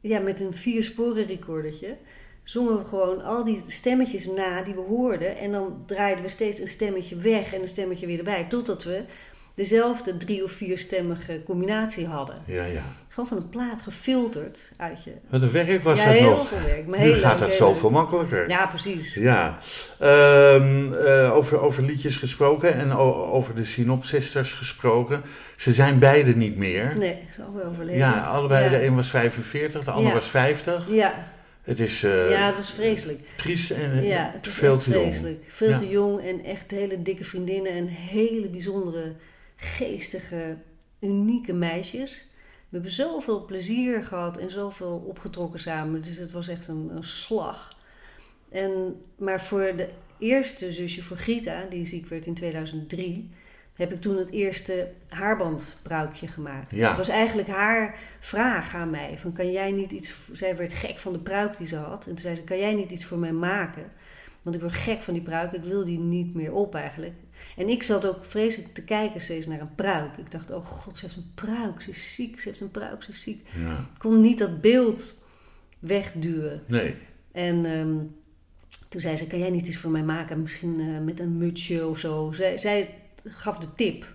ja, 0.00 0.18
met 0.18 0.40
een 0.40 0.54
vier 0.54 0.82
sporen 0.84 1.26
recordertje 1.26 1.96
zongen 2.44 2.78
we 2.78 2.84
gewoon 2.84 3.22
al 3.22 3.44
die 3.44 3.62
stemmetjes 3.66 4.26
na 4.26 4.62
die 4.62 4.74
we 4.74 4.80
hoorden. 4.80 5.36
En 5.36 5.52
dan 5.52 5.82
draaiden 5.86 6.24
we 6.24 6.30
steeds 6.30 6.60
een 6.60 6.68
stemmetje 6.68 7.16
weg 7.16 7.54
en 7.54 7.60
een 7.60 7.68
stemmetje 7.68 8.06
weer 8.06 8.18
erbij. 8.18 8.44
Totdat 8.44 8.84
we 8.84 9.04
dezelfde 9.54 10.16
drie- 10.16 10.44
of 10.44 10.50
vierstemmige 10.50 11.40
combinatie 11.44 12.06
hadden. 12.06 12.36
Ja, 12.44 12.64
ja. 12.64 12.82
Gewoon 13.08 13.26
van 13.28 13.36
een 13.36 13.48
plaat 13.48 13.82
gefilterd 13.82 14.60
uit 14.76 15.04
je. 15.04 15.12
Wat 15.28 15.42
een 15.42 15.50
werk 15.50 15.82
was 15.82 15.98
ja, 15.98 16.04
dat 16.04 16.14
heel 16.14 16.30
nog. 16.30 16.48
Veel 16.48 16.66
werk, 16.66 16.86
maar 16.86 16.98
nu 16.98 17.04
heel 17.04 17.14
gaat 17.14 17.38
dat 17.38 17.54
zoveel 17.54 17.90
makkelijker. 17.90 18.48
Ja, 18.48 18.66
precies. 18.66 19.14
Ja. 19.14 19.58
Um, 20.02 20.92
uh, 20.92 21.34
over, 21.36 21.60
over 21.60 21.82
liedjes 21.82 22.16
gesproken 22.16 22.74
en 22.74 22.92
over 22.92 23.54
de 23.54 23.64
Synopsisters 23.64 24.52
gesproken. 24.52 25.22
Ze 25.56 25.72
zijn 25.72 25.98
beide 25.98 26.36
niet 26.36 26.56
meer. 26.56 26.94
Nee, 26.98 27.18
ze 27.28 27.32
zijn 27.34 27.66
overleden. 27.68 27.98
Ja, 28.00 28.20
allebei. 28.22 28.64
Ja. 28.64 28.70
De 28.70 28.84
een 28.84 28.94
was 28.94 29.08
45, 29.10 29.84
de 29.84 29.90
ander 29.90 30.08
Ja. 30.08 30.14
was 30.14 30.26
50. 30.26 30.84
Ja, 30.90 31.26
Het 31.62 31.80
is 31.80 32.04
uh, 32.04 32.30
ja, 32.30 32.46
het 32.46 32.56
was 32.56 32.70
vreselijk. 32.70 33.18
triest 33.36 33.70
en 33.70 34.04
ja, 34.04 34.30
het 34.34 34.48
veel 34.48 34.76
te 34.76 34.90
jong. 34.90 35.02
vreselijk. 35.04 35.44
Veel 35.48 35.68
Ja. 35.68 35.76
te 35.76 35.88
jong 35.88 36.20
en 36.20 36.44
echt 36.44 36.70
hele 36.70 37.02
dikke 37.02 37.24
vriendinnen 37.24 37.72
en 37.72 37.86
hele 37.86 38.46
bijzondere, 38.48 39.12
geestige, 39.62 40.56
unieke 41.00 41.52
meisjes. 41.52 42.26
We 42.68 42.78
hebben 42.78 42.90
zoveel 42.90 43.44
plezier 43.44 44.04
gehad 44.04 44.36
en 44.36 44.50
zoveel 44.50 45.04
opgetrokken 45.06 45.60
samen. 45.60 46.00
Dus 46.00 46.16
het 46.16 46.32
was 46.32 46.48
echt 46.48 46.68
een, 46.68 46.90
een 46.96 47.04
slag. 47.04 47.76
En, 48.48 49.00
maar 49.16 49.40
voor 49.40 49.72
de 49.76 49.88
eerste 50.18 50.72
zusje, 50.72 51.02
voor 51.02 51.16
Grita, 51.16 51.64
die 51.70 51.86
ziek 51.86 52.06
werd 52.06 52.26
in 52.26 52.34
2003, 52.34 53.30
heb 53.74 53.92
ik 53.92 54.00
toen 54.00 54.16
het 54.16 54.30
eerste 54.30 54.92
haarbandpruikje 55.08 56.26
gemaakt. 56.26 56.76
Ja. 56.76 56.88
Het 56.88 56.96
was 56.96 57.08
eigenlijk 57.08 57.48
haar 57.48 57.98
vraag 58.20 58.74
aan 58.74 58.90
mij. 58.90 59.18
Van, 59.18 59.32
kan 59.32 59.52
jij 59.52 59.72
niet 59.72 59.92
iets... 59.92 60.14
Zij 60.32 60.56
werd 60.56 60.72
gek 60.72 60.98
van 60.98 61.12
de 61.12 61.18
pruik 61.18 61.56
die 61.56 61.66
ze 61.66 61.76
had. 61.76 62.06
En 62.06 62.10
toen 62.10 62.18
zei 62.18 62.36
ze, 62.36 62.42
kan 62.42 62.58
jij 62.58 62.74
niet 62.74 62.90
iets 62.90 63.04
voor 63.04 63.18
mij 63.18 63.32
maken? 63.32 63.92
Want 64.42 64.56
ik 64.56 64.62
word 64.62 64.72
gek 64.72 65.02
van 65.02 65.14
die 65.14 65.22
pruik. 65.22 65.52
Ik 65.52 65.64
wil 65.64 65.84
die 65.84 65.98
niet 65.98 66.34
meer 66.34 66.52
op 66.52 66.74
eigenlijk. 66.74 67.14
En 67.56 67.68
ik 67.68 67.82
zat 67.82 68.06
ook 68.06 68.24
vreselijk 68.24 68.74
te 68.74 68.82
kijken 68.82 69.20
steeds 69.20 69.46
naar 69.46 69.60
een 69.60 69.74
pruik. 69.74 70.16
Ik 70.16 70.30
dacht, 70.30 70.50
oh 70.50 70.66
god, 70.66 70.98
ze 70.98 71.04
heeft 71.04 71.16
een 71.16 71.30
pruik. 71.34 71.82
Ze 71.82 71.90
is 71.90 72.14
ziek, 72.14 72.40
ze 72.40 72.48
heeft 72.48 72.60
een 72.60 72.70
pruik, 72.70 73.02
ze 73.02 73.10
is 73.10 73.20
ziek. 73.20 73.48
Ja. 73.54 73.78
Ik 73.78 73.98
kon 73.98 74.20
niet 74.20 74.38
dat 74.38 74.60
beeld 74.60 75.22
wegduwen. 75.78 76.62
Nee. 76.66 76.94
En 77.32 77.64
ehm, 77.64 77.96
toen 78.88 79.00
zei 79.00 79.16
ze, 79.16 79.26
kan 79.26 79.38
jij 79.38 79.50
niet 79.50 79.66
iets 79.66 79.76
voor 79.76 79.90
mij 79.90 80.02
maken? 80.02 80.42
Misschien 80.42 80.80
eh, 80.80 81.04
met 81.04 81.20
een 81.20 81.36
mutsje 81.36 81.86
of 81.86 81.98
zo. 81.98 82.32
Zij, 82.32 82.58
zij 82.58 82.94
gaf 83.24 83.58
de 83.58 83.74
tip. 83.74 84.12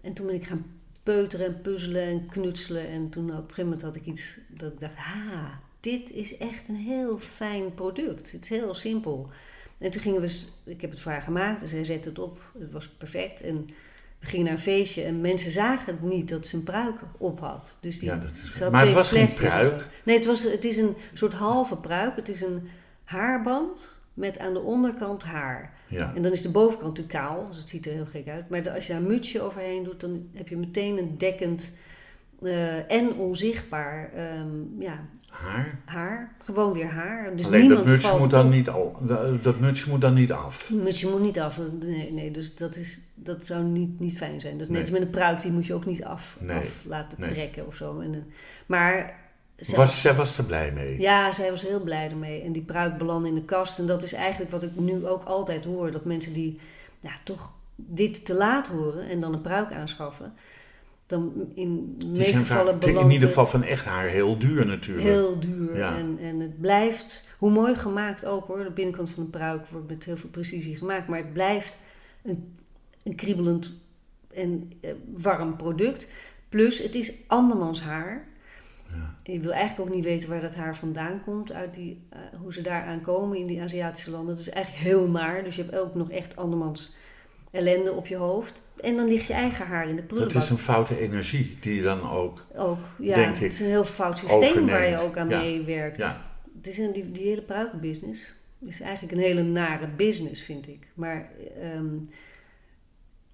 En 0.00 0.12
toen 0.12 0.26
ben 0.26 0.34
ik 0.34 0.46
gaan 0.46 0.66
peuteren 1.02 1.46
en 1.46 1.60
puzzelen 1.60 2.02
en 2.02 2.26
knutselen. 2.26 2.88
En 2.88 3.10
toen 3.10 3.24
op 3.24 3.30
een 3.30 3.40
gegeven 3.40 3.64
moment 3.64 3.82
had 3.82 3.96
ik 3.96 4.06
iets 4.06 4.38
dat 4.48 4.72
ik 4.72 4.80
dacht, 4.80 4.94
ha, 4.94 5.60
dit 5.80 6.10
is 6.10 6.36
echt 6.36 6.68
een 6.68 6.76
heel 6.76 7.18
fijn 7.18 7.74
product. 7.74 8.32
Het 8.32 8.42
is 8.42 8.48
heel 8.48 8.74
simpel. 8.74 9.30
En 9.78 9.90
toen 9.90 10.00
gingen 10.02 10.20
we, 10.20 10.42
ik 10.64 10.80
heb 10.80 10.90
het 10.90 11.00
voor 11.00 11.12
haar 11.12 11.22
gemaakt, 11.22 11.60
dus 11.60 11.70
zij 11.70 11.84
zette 11.84 12.08
het 12.08 12.18
op. 12.18 12.40
Het 12.58 12.72
was 12.72 12.88
perfect. 12.88 13.40
En 13.40 13.66
we 14.18 14.26
gingen 14.26 14.44
naar 14.44 14.54
een 14.54 14.60
feestje 14.60 15.02
en 15.02 15.20
mensen 15.20 15.50
zagen 15.50 15.98
niet 16.02 16.28
dat 16.28 16.46
ze 16.46 16.56
een 16.56 16.62
pruik 16.62 16.96
op 17.18 17.40
had. 17.40 17.78
Dus 17.80 17.98
die, 17.98 18.08
Ja, 18.08 18.16
dat 18.16 18.30
is- 18.30 18.50
ze 18.56 18.62
had 18.62 18.72
maar 18.72 18.80
het 18.86 18.90
twee 18.90 19.02
was 19.02 19.08
geen 19.12 19.32
pruik? 19.34 19.88
Nee, 20.04 20.16
het, 20.16 20.26
was, 20.26 20.42
het 20.42 20.64
is 20.64 20.76
een 20.76 20.94
soort 21.12 21.32
halve 21.32 21.76
pruik. 21.76 22.16
Het 22.16 22.28
is 22.28 22.40
een 22.42 22.68
haarband 23.04 23.98
met 24.14 24.38
aan 24.38 24.52
de 24.54 24.60
onderkant 24.60 25.22
haar. 25.24 25.74
Ja. 25.88 26.12
En 26.14 26.22
dan 26.22 26.32
is 26.32 26.42
de 26.42 26.50
bovenkant 26.50 26.96
natuurlijk 26.96 27.24
kaal, 27.24 27.46
dus 27.48 27.56
het 27.56 27.68
ziet 27.68 27.86
er 27.86 27.92
heel 27.92 28.06
gek 28.06 28.28
uit. 28.28 28.48
Maar 28.48 28.62
de- 28.62 28.74
als 28.74 28.86
je 28.86 28.92
daar 28.92 29.02
een 29.02 29.08
mutsje 29.08 29.40
overheen 29.42 29.84
doet, 29.84 30.00
dan 30.00 30.28
heb 30.34 30.48
je 30.48 30.56
meteen 30.56 30.98
een 30.98 31.18
dekkend 31.18 31.72
eh, 32.42 32.90
en 32.92 33.14
onzichtbaar 33.14 34.12
ehm, 34.12 34.48
ja, 34.78 35.04
Haar. 35.42 35.78
haar. 35.84 36.32
Gewoon 36.44 36.72
weer 36.72 36.86
haar. 36.90 37.36
Dus 37.36 37.46
Alleen 37.46 37.60
niemand 37.60 37.80
dat 37.80 37.88
mutsje 37.88 38.08
valt 38.08 38.20
moet 38.20 38.30
dan 38.30 38.46
op. 38.46 38.52
niet 38.52 38.68
al, 38.68 38.96
dat, 39.00 39.42
dat 39.42 39.58
mutsje 39.60 39.90
moet 39.90 40.00
dan 40.00 40.14
niet 40.14 40.32
af. 40.32 40.68
Het 40.68 40.82
mutsje 40.82 41.08
moet 41.08 41.20
niet 41.20 41.40
af. 41.40 41.60
Nee, 41.80 42.12
nee 42.12 42.30
dus 42.30 42.54
dat, 42.54 42.76
is, 42.76 43.00
dat 43.14 43.44
zou 43.44 43.62
niet, 43.64 44.00
niet 44.00 44.16
fijn 44.16 44.40
zijn. 44.40 44.52
Dat 44.52 44.62
is 44.62 44.68
net 44.68 44.76
Nee. 44.76 44.80
als 44.80 44.90
met 44.90 45.00
een 45.02 45.10
pruik, 45.10 45.42
die 45.42 45.52
moet 45.52 45.66
je 45.66 45.74
ook 45.74 45.86
niet 45.86 46.04
af, 46.04 46.36
Nee, 46.40 46.56
af 46.56 46.82
laten 46.86 47.20
nee. 47.20 47.28
trekken 47.28 47.66
of 47.66 47.74
zo. 47.74 48.00
En, 48.00 48.14
eh, 48.14 48.20
maar 48.66 49.14
zelf- 49.56 49.76
Was, 49.78 50.00
zij 50.00 50.14
was 50.14 50.38
er 50.38 50.44
blij 50.44 50.72
mee. 50.72 51.00
Ja, 51.00 51.32
zij 51.32 51.50
was 51.50 51.62
heel 51.62 51.80
blij 51.80 52.10
ermee. 52.10 52.42
En 52.42 52.52
die 52.52 52.62
pruik 52.62 52.98
belandde 52.98 53.28
in 53.28 53.34
de 53.34 53.44
kast. 53.44 53.78
En 53.78 53.86
dat 53.86 54.02
is 54.02 54.12
eigenlijk 54.12 54.50
wat 54.50 54.62
ik 54.62 54.70
nu 54.76 55.06
ook 55.06 55.24
altijd 55.24 55.64
hoor. 55.64 55.90
Dat 55.90 56.04
mensen 56.04 56.32
die 56.32 56.60
ja, 57.00 57.10
toch 57.24 57.52
dit 57.76 58.24
te 58.24 58.34
laat 58.34 58.66
horen 58.66 59.08
en 59.08 59.20
dan 59.20 59.32
een 59.32 59.40
pruik 59.40 59.72
aanschaffen. 59.72 60.32
Dan 61.06 61.32
in 61.54 61.94
de 61.98 62.06
meeste 62.06 62.44
gevallen 62.44 62.80
in 62.80 63.10
ieder 63.10 63.28
geval 63.28 63.46
van 63.46 63.62
echt 63.62 63.84
haar 63.84 64.06
heel 64.06 64.38
duur 64.38 64.66
natuurlijk. 64.66 65.06
heel 65.06 65.40
duur. 65.40 65.76
Ja. 65.76 65.96
En, 65.96 66.18
en 66.20 66.40
het 66.40 66.60
blijft, 66.60 67.24
hoe 67.38 67.50
mooi 67.50 67.74
gemaakt 67.74 68.24
ook 68.24 68.46
hoor. 68.46 68.64
De 68.64 68.70
binnenkant 68.70 69.10
van 69.10 69.22
een 69.22 69.30
pruik 69.30 69.66
wordt 69.66 69.88
met 69.88 70.04
heel 70.04 70.16
veel 70.16 70.30
precisie 70.30 70.76
gemaakt. 70.76 71.08
Maar 71.08 71.18
het 71.18 71.32
blijft 71.32 71.78
een, 72.22 72.56
een 73.02 73.14
kriebelend 73.14 73.72
en 74.34 74.72
eh, 74.80 74.90
warm 75.14 75.56
product. 75.56 76.06
Plus, 76.48 76.78
het 76.78 76.94
is 76.94 77.12
andermans 77.26 77.80
haar. 77.80 78.26
Ja. 78.88 79.32
Je 79.32 79.40
wil 79.40 79.52
eigenlijk 79.52 79.88
ook 79.88 79.94
niet 79.94 80.04
weten 80.04 80.28
waar 80.28 80.40
dat 80.40 80.54
haar 80.54 80.76
vandaan 80.76 81.22
komt, 81.24 81.52
uit 81.52 81.74
die, 81.74 82.00
eh, 82.08 82.18
hoe 82.40 82.52
ze 82.52 82.60
daaraan 82.60 83.00
komen 83.00 83.38
in 83.38 83.46
die 83.46 83.62
Aziatische 83.62 84.10
landen. 84.10 84.34
Dat 84.34 84.44
is 84.46 84.50
eigenlijk 84.50 84.84
heel 84.84 85.10
naar. 85.10 85.44
Dus 85.44 85.56
je 85.56 85.62
hebt 85.62 85.76
ook 85.76 85.94
nog 85.94 86.10
echt 86.10 86.36
andermans 86.36 86.94
ellende 87.50 87.92
op 87.92 88.06
je 88.06 88.16
hoofd. 88.16 88.54
En 88.80 88.96
dan 88.96 89.06
ligt 89.08 89.26
je 89.26 89.32
eigen 89.32 89.66
haar 89.66 89.82
in 89.88 89.90
de 89.90 89.96
Dat 89.96 90.06
prullenbak. 90.06 90.42
is 90.42 90.50
een 90.50 90.58
foute 90.58 90.98
energie 90.98 91.56
die 91.60 91.74
je 91.74 91.82
dan 91.82 92.10
ook. 92.10 92.44
Ook, 92.56 92.78
ja, 92.98 93.14
denk 93.14 93.34
het 93.34 93.42
ik, 93.42 93.50
is 93.50 93.60
een 93.60 93.66
heel 93.66 93.84
fout 93.84 94.18
systeem 94.18 94.66
waar 94.66 94.88
je 94.88 94.98
ook 95.00 95.16
aan 95.16 95.28
Ja. 95.28 95.38
meewerkt. 95.40 95.96
Ja. 95.96 96.24
Het 96.56 96.66
is 96.66 96.78
een, 96.78 96.92
die, 96.92 97.10
die 97.12 97.22
hele 97.28 97.42
pruikenbusiness 97.42 98.34
is 98.60 98.80
eigenlijk 98.80 99.12
een 99.12 99.18
hele 99.22 99.42
nare 99.42 99.86
business, 99.96 100.42
vind 100.42 100.68
ik. 100.68 100.86
Maar, 100.94 101.30
ehm, 101.62 101.94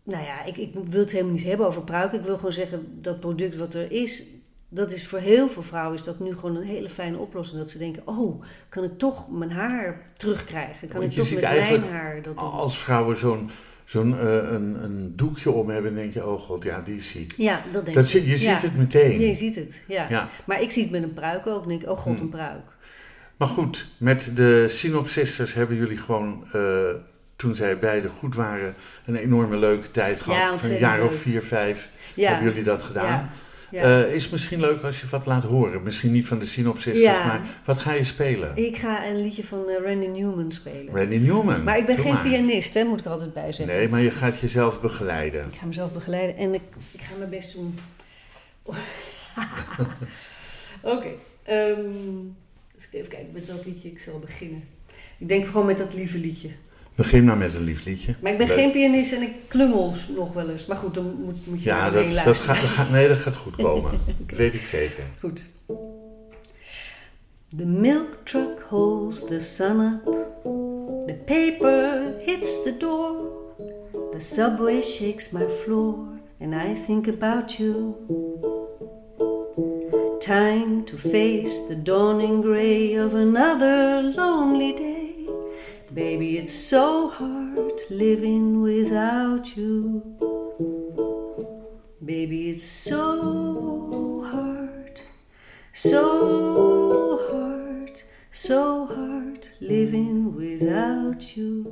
nou 0.03 0.25
ja, 0.25 0.45
ik, 0.45 0.57
ik 0.57 0.75
wil 0.75 1.01
het 1.01 1.11
helemaal 1.13 1.33
niet 1.33 1.45
hebben 1.45 1.67
over 1.67 1.83
pruiken. 1.83 2.19
Ik 2.19 2.25
wil 2.25 2.37
gewoon 2.37 2.53
zeggen, 2.53 2.99
dat 3.03 3.21
product 3.21 3.57
wat 3.57 3.75
er 3.75 3.91
is, 3.93 4.25
dat 4.69 4.93
is 4.93 5.07
voor 5.09 5.19
heel 5.19 5.49
veel 5.49 5.63
vrouwen 5.63 5.95
is 5.95 6.03
dat 6.03 6.21
nu 6.21 6.35
gewoon 6.35 6.57
een 6.57 6.63
hele 6.67 6.89
fijne 6.89 7.17
oplossing. 7.19 7.59
Dat 7.59 7.71
ze 7.71 7.79
denken, 7.79 8.03
oh, 8.05 8.43
kan 8.69 8.85
ik 8.85 8.99
toch 8.99 9.31
mijn 9.31 9.51
haar 9.51 10.11
terugkrijgen? 10.17 10.89
Kan 10.89 11.01
Want 11.01 11.13
ik 11.13 11.19
toch 11.19 11.31
met 11.31 11.41
mijn 11.43 11.83
haar... 11.83 12.15
Dat, 12.23 12.35
dat- 12.37 12.45
Als 12.45 12.79
vrouwen 12.79 13.17
zo'n 13.17 13.51
zo'n 13.93 14.19
eh, 14.19 14.35
een, 14.35 14.77
een 14.85 15.13
doekje 15.17 15.51
om 15.51 15.69
hebben, 15.71 15.95
denk 15.95 16.13
je, 16.13 16.27
oh 16.27 16.41
god, 16.41 16.63
ja, 16.63 16.81
die 16.81 16.97
is 16.97 17.09
ziek. 17.11 17.33
ja, 17.37 17.63
dat 17.73 17.85
denk 17.85 17.97
Dat 17.97 18.11
je 18.11 18.27
Ja. 18.29 18.37
ziet 18.37 18.63
het 18.63 18.77
meteen. 18.77 19.21
Je 19.21 19.35
ziet 19.35 19.55
het, 19.57 19.83
ja. 19.87 20.07
Ja. 20.09 20.29
Maar 20.47 20.63
ik 20.63 20.71
zie 20.71 20.83
het 20.83 20.93
met 20.93 21.03
een 21.03 21.13
pruik 21.15 21.47
ook. 21.47 21.59
Dan 21.61 21.69
denk 21.69 21.83
ik, 21.83 21.89
oh 21.89 21.99
god, 21.99 22.17
Hm. 22.19 22.23
een 22.25 22.29
pruik. 22.31 22.71
Maar 23.37 23.49
goed, 23.49 23.87
met 23.99 24.31
de 24.35 24.65
Synopsisters 24.69 25.55
hebben 25.55 25.77
jullie 25.77 25.97
gewoon, 25.97 26.45
eh, 26.53 26.61
toen 27.37 27.55
zij 27.55 27.79
beide 27.79 28.09
goed 28.09 28.35
waren, 28.35 28.75
een 29.07 29.17
enorme 29.17 29.57
leuke 29.57 29.91
tijd 29.91 30.19
Ja, 30.19 30.23
gehad. 30.25 30.61
Van 30.61 30.71
een 30.71 30.79
jaar 30.79 31.03
of 31.05 31.15
vier, 31.15 31.43
vijf 31.43 31.91
hebben 32.15 32.45
jullie 32.49 32.63
dat 32.63 32.83
gedaan. 32.83 33.31
Ja. 33.73 34.03
Eh, 34.05 34.15
is 34.15 34.29
misschien 34.29 34.61
leuk 34.61 34.83
als 34.83 35.01
je 35.01 35.07
wat 35.09 35.27
laat 35.27 35.43
horen. 35.45 35.83
Misschien 35.83 36.13
niet 36.13 36.27
van 36.27 36.39
de 36.39 36.47
Synopsisters, 36.47 36.99
Ja. 37.17 37.27
maar 37.27 37.41
wat 37.65 37.79
ga 37.79 37.93
je 37.93 38.05
spelen? 38.05 38.57
Ik 38.57 38.77
ga 38.77 39.07
een 39.09 39.23
liedje 39.23 39.45
van 39.45 39.69
eh, 39.69 39.85
Randy 39.85 40.07
Newman 40.07 40.53
spelen. 40.53 40.95
Randy 40.95 41.17
Newman. 41.17 41.63
maar 41.65 41.79
ik 41.79 41.87
ben 41.87 41.97
Doe 41.97 42.05
geen 42.05 42.15
maar. 42.15 42.23
pianist, 42.23 42.75
hè, 42.75 42.85
moet 42.85 43.01
ik 43.01 43.07
altijd 43.07 43.33
bij 43.33 43.53
zeggen. 43.53 43.77
Nee, 43.77 43.89
maar 43.89 44.01
je 44.01 44.11
gaat 44.11 44.39
jezelf 44.39 44.81
begeleiden. 44.81 45.47
Ik 45.53 45.59
ga 45.59 45.67
mezelf 45.67 45.93
begeleiden 45.93 46.37
en 46.37 46.55
ik, 46.55 46.63
ik 46.91 47.01
ga 47.01 47.15
mijn 47.19 47.31
best 47.31 47.55
doen. 47.55 47.79
Oké. 50.83 51.09
ehm, 51.43 51.81
even 52.91 53.09
kijken 53.09 53.29
met 53.33 53.47
welk 53.47 53.65
liedje 53.65 53.89
ik 53.89 53.99
zal 53.99 54.19
beginnen. 54.19 54.65
Ik 55.19 55.29
denk 55.29 55.47
gewoon 55.47 55.67
met 55.67 55.79
dat 55.79 55.95
lieve 55.95 56.19
liedje. 56.19 56.49
Begin 56.95 57.25
maar 57.25 57.37
met 57.37 57.55
een 57.55 57.65
lief 57.65 57.85
liedje. 57.85 58.15
Maar 58.21 58.33
ik 58.33 58.39
ben 58.39 58.47
Leuk. 58.47 58.57
geen 58.57 58.71
pianist 58.71 59.13
en 59.13 59.23
ik 59.23 59.35
klungel 59.49 59.93
nog 60.17 60.33
wel 60.33 60.49
eens. 60.51 60.67
Maar 60.67 60.77
goed, 60.77 60.95
dan 60.95 61.15
moet, 61.25 61.47
moet 61.47 61.63
je 61.63 61.69
Ja, 61.69 61.91
dat, 61.91 62.05
dat, 62.05 62.13
luisteren. 62.13 62.55
gaat, 62.55 62.63
dat 62.65 62.71
gaat, 62.71 62.91
nee, 62.91 63.09
dat 63.09 63.17
gaat 63.17 63.37
goed 63.37 63.57
komen. 63.67 63.91
Dat 64.27 64.39
weet 64.39 64.55
ik 64.55 64.65
zeker. 64.65 65.05
Goed. 65.21 65.49
The 67.57 67.67
milk 67.67 68.17
truck 68.25 68.67
holds 68.69 69.27
the 69.27 69.41
sun 69.41 69.81
up. 69.81 70.13
The 71.07 71.15
paper 71.25 72.13
hits 72.25 72.63
the 72.63 72.75
door. 72.79 73.15
The 74.13 74.21
subway 74.21 74.81
shakes 74.83 75.31
my 75.31 75.49
floor. 75.49 75.95
And 76.41 76.55
I 76.55 76.75
think 76.87 77.09
about 77.09 77.53
you. 77.53 77.95
Time 80.19 80.85
to 80.85 80.97
face 80.97 81.67
the 81.69 81.83
dawning 81.83 82.43
gray 82.43 83.05
of 83.05 83.15
another 83.15 84.03
lonely 84.17 84.73
day. 84.75 85.02
Baby, 85.95 86.39
it's 86.39 86.55
so 86.55 87.11
hard 87.11 87.83
living 87.91 88.63
without 88.63 89.55
you. 89.59 90.03
Baby, 92.03 92.49
it's 92.49 92.65
so 92.65 94.27
hard, 94.31 95.03
so 95.75 97.21
hard, 97.31 98.01
so 98.31 98.87
hard 98.87 99.49
living 99.61 100.35
without 100.35 101.37
you. 101.37 101.67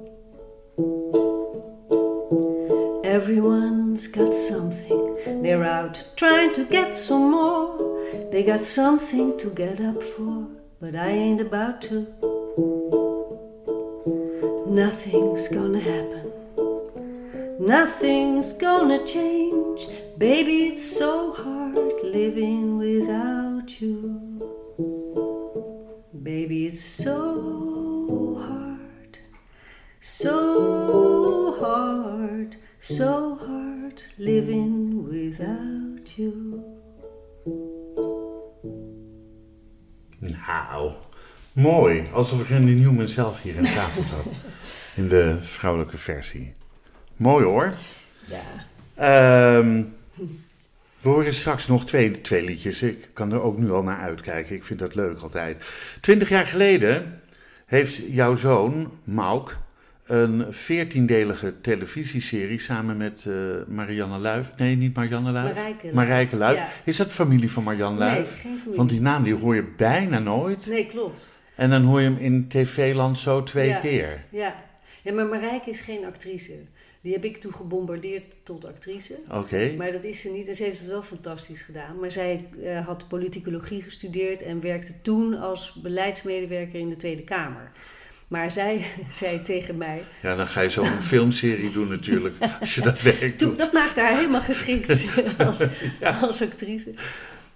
Everyone's 3.02 4.06
got 4.06 4.34
something, 4.34 5.42
they're 5.42 5.64
out 5.64 6.04
trying 6.16 6.52
to 6.56 6.66
get 6.66 6.94
some 6.94 7.30
more. 7.30 8.04
They 8.30 8.42
got 8.42 8.64
something 8.64 9.38
to 9.38 9.48
get 9.48 9.80
up 9.80 10.02
for, 10.02 10.46
but 10.78 10.94
I 10.94 11.08
ain't 11.08 11.40
about 11.40 11.80
to. 11.82 12.99
Nothing's 14.70 15.48
gonna 15.48 15.80
happen. 15.80 16.32
Nothing's 17.58 18.52
gonna 18.52 19.04
change. 19.04 19.88
Baby, 20.16 20.68
it's 20.68 20.96
so 20.96 21.32
hard 21.32 21.94
living 22.04 22.78
without 22.78 23.80
you. 23.80 24.20
Baby, 26.22 26.66
it's 26.66 26.84
so 26.84 28.36
hard. 28.46 29.18
So 29.98 31.56
hard. 31.58 32.56
So 32.78 33.34
hard 33.34 34.04
living 34.18 35.02
without 35.02 36.16
you. 36.16 36.64
Nou, 40.20 40.94
Mooi, 41.52 42.02
alsof 42.12 42.48
Randy 42.48 42.72
Newman 42.72 43.08
zelf 43.08 43.42
hier 43.42 43.56
aan 43.56 43.62
tafel 43.62 44.02
zat. 44.02 44.32
In 44.96 45.08
de 45.08 45.36
vrouwelijke 45.40 45.98
versie. 45.98 46.54
Mooi 47.16 47.44
hoor. 47.44 47.74
Ja. 48.24 48.42
Ehm, 48.94 49.82
we 51.00 51.08
horen 51.08 51.34
straks 51.34 51.66
nog 51.66 51.86
twee, 51.86 52.20
twee 52.20 52.44
liedjes. 52.44 52.82
Ik 52.82 53.08
kan 53.12 53.32
er 53.32 53.42
ook 53.42 53.58
nu 53.58 53.70
al 53.70 53.82
naar 53.82 53.98
uitkijken. 53.98 54.54
Ik 54.56 54.64
vind 54.64 54.78
dat 54.78 54.94
leuk 54.94 55.20
altijd. 55.20 55.64
Twintig 56.00 56.28
jaar 56.28 56.46
geleden 56.46 57.20
heeft 57.66 58.00
jouw 58.06 58.34
zoon, 58.34 58.90
Mauk, 59.04 59.58
een 60.06 60.46
veertiendelige 60.50 61.60
televisieserie 61.60 62.60
samen 62.60 62.96
met 62.96 63.24
eh, 63.26 63.34
Marianne 63.66 64.18
Luif. 64.18 64.46
Nee, 64.56 64.76
niet 64.76 64.94
Marianne 64.94 65.30
Luif. 65.30 65.54
Marijke 65.54 65.82
Luif. 65.82 65.94
Marijke 65.94 66.36
Luif. 66.36 66.58
Ja. 66.58 66.66
Is 66.84 66.96
dat 66.96 67.12
familie 67.12 67.50
van 67.50 67.62
Marianne 67.62 67.98
Nee, 67.98 68.08
Luif? 68.08 68.40
geen 68.40 68.56
familie. 68.58 68.76
Want 68.76 68.90
die 68.90 69.00
naam 69.00 69.22
die 69.22 69.34
hoor 69.34 69.54
je 69.54 69.64
bijna 69.76 70.18
nooit. 70.18 70.66
Nee, 70.66 70.86
klopt. 70.86 71.30
En 71.60 71.70
dan 71.70 71.82
hoor 71.82 72.00
je 72.00 72.08
hem 72.10 72.18
in 72.18 72.48
tv-land 72.48 73.18
zo 73.18 73.42
twee 73.42 73.68
Ja. 73.68 73.80
keer. 73.80 74.24
Ja. 74.30 74.54
ja, 75.02 75.12
maar 75.12 75.26
Marijke 75.26 75.70
is 75.70 75.80
geen 75.80 76.04
actrice. 76.04 76.52
Die 77.00 77.12
heb 77.12 77.24
ik 77.24 77.36
toen 77.36 77.54
gebombardeerd 77.54 78.34
tot 78.42 78.64
actrice. 78.64 79.14
Oké. 79.32 79.74
Maar 79.76 79.92
dat 79.92 80.04
is 80.04 80.20
ze 80.20 80.28
niet 80.28 80.48
en 80.48 80.54
ze 80.54 80.62
heeft 80.62 80.78
het 80.78 80.88
wel 80.88 81.02
fantastisch 81.02 81.62
gedaan. 81.62 81.98
Maar 82.00 82.10
zij 82.10 82.48
eh, 82.64 82.86
had 82.86 83.08
politicologie 83.08 83.82
gestudeerd 83.82 84.42
en 84.42 84.60
werkte 84.60 84.92
toen 85.02 85.34
als 85.38 85.72
beleidsmedewerker 85.82 86.78
in 86.80 86.88
de 86.88 86.96
Tweede 86.96 87.22
Kamer. 87.22 87.70
Maar 88.28 88.50
zij 88.50 88.84
zei 89.20 89.42
tegen 89.42 89.76
mij, 89.76 90.04
Ja, 90.22 90.36
dan 90.36 90.46
ga 90.46 90.60
je 90.60 90.70
zo'n 90.70 90.86
filmserie 91.12 91.70
doen 91.72 91.88
natuurlijk, 91.88 92.34
als 92.60 92.74
je 92.74 92.80
dat 92.80 93.02
werk 93.02 93.38
toen, 93.38 93.48
doet. 93.48 93.58
dat 93.58 93.72
maakte 93.72 94.00
haar 94.00 94.16
helemaal 94.16 94.40
geschikt 94.40 95.06
als, 95.46 95.66
als 96.20 96.42
actrice. 96.42 96.94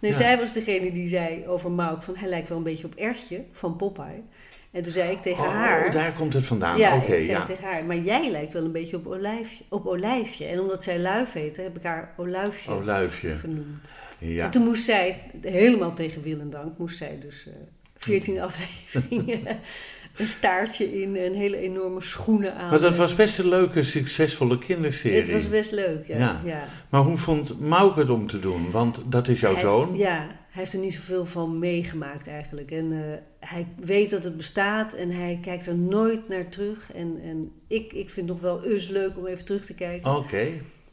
Nee, 0.05 0.13
Ja. 0.13 0.19
zij 0.19 0.39
was 0.39 0.53
degene 0.53 0.91
die 0.93 1.09
zei 1.09 1.47
over 1.47 1.71
Mauk 1.71 2.03
van 2.03 2.17
hij 2.17 2.29
lijkt 2.29 2.49
wel 2.49 2.59
een 2.59 2.65
beetje 2.65 2.87
op 2.87 2.95
Ertje 2.95 3.45
van 3.53 3.77
Popeye. 3.77 4.23
En 4.71 4.83
toen 4.83 4.93
zei 4.93 5.11
ik 5.11 5.23
tegen 5.23 5.45
haar... 5.45 5.87
Oh, 5.87 5.93
daar 5.93 6.13
komt 6.13 6.33
het 6.33 6.45
vandaan. 6.45 6.79
Ja, 6.79 6.93
ik 6.95 7.05
zei 7.07 7.23
ja. 7.25 7.45
tegen 7.45 7.65
haar, 7.65 7.85
maar 7.85 7.97
jij 7.97 8.31
lijkt 8.31 8.53
wel 8.53 8.65
een 8.65 8.73
beetje 8.73 8.97
op 8.97 9.07
Olijfje. 9.07 9.65
Op 9.69 9.87
Olijfje. 9.87 10.45
En 10.47 10.61
omdat 10.61 10.83
zij 10.83 10.99
Luif 10.99 11.33
heette, 11.33 11.61
heb 11.61 11.77
ik 11.77 11.83
haar 11.83 12.15
Olijfje 12.17 12.83
luifje. 12.85 13.37
genoemd. 13.37 13.95
Ja. 14.19 14.45
En 14.45 14.51
toen 14.51 14.63
moest 14.65 14.85
zij, 14.85 15.23
helemaal 15.41 15.93
tegen 15.95 16.23
wil 16.23 16.41
en 16.41 16.51
dank, 16.51 16.79
moest 16.79 16.97
zij 16.99 17.19
dus 17.21 17.47
eh 17.47 17.53
14 17.97 18.41
afleveringen 18.41 19.41
een 20.17 20.29
staartje 20.29 21.01
in 21.01 21.17
en 21.17 21.33
hele 21.33 21.57
enorme 21.57 22.01
schoenen 22.01 22.57
aan. 22.57 22.71
Maar 22.71 22.81
dat 22.81 22.97
was 22.97 23.15
best 23.15 23.39
een 23.39 23.49
leuke, 23.49 23.83
succesvolle 23.83 24.59
kinderserie. 24.59 25.19
Het 25.19 25.33
was 25.33 25.49
best 25.49 25.73
leuk, 25.73 26.07
ja. 26.07 26.19
Ja. 26.19 26.41
ja. 26.45 26.69
Maar 26.89 27.01
hoe 27.01 27.17
vond 27.17 27.61
Mauk 27.61 27.97
het 27.97 28.11
om 28.11 28.27
te 28.27 28.41
doen? 28.41 28.71
Want 28.71 29.01
dat 29.07 29.29
is 29.29 29.41
jouw 29.41 29.53
Hij 29.53 29.63
zoon. 29.63 29.89
Heeft, 29.89 30.01
ja, 30.01 30.17
hij 30.17 30.63
heeft 30.63 30.73
er 30.73 30.79
niet 30.79 30.93
zoveel 30.93 31.27
van 31.27 31.59
meegemaakt 31.59 32.27
eigenlijk. 32.27 32.71
En 32.71 32.93
eh, 32.93 33.49
hij 33.49 33.67
weet 33.81 34.11
dat 34.11 34.25
het 34.25 34.37
bestaat 34.37 34.93
en 34.93 35.11
hij 35.11 35.39
kijkt 35.43 35.67
er 35.67 35.77
nooit 35.77 36.29
naar 36.29 36.49
terug. 36.49 36.93
En, 36.93 37.21
en 37.23 37.53
ik, 37.67 37.93
ik 37.93 38.11
vind 38.11 38.29
het 38.29 38.41
nog 38.41 38.41
wel 38.41 38.65
eens 38.65 38.89
leuk 38.89 39.17
om 39.17 39.27
even 39.27 39.45
terug 39.45 39.65
te 39.65 39.75
kijken. 39.75 40.17
Oké. 40.17 40.47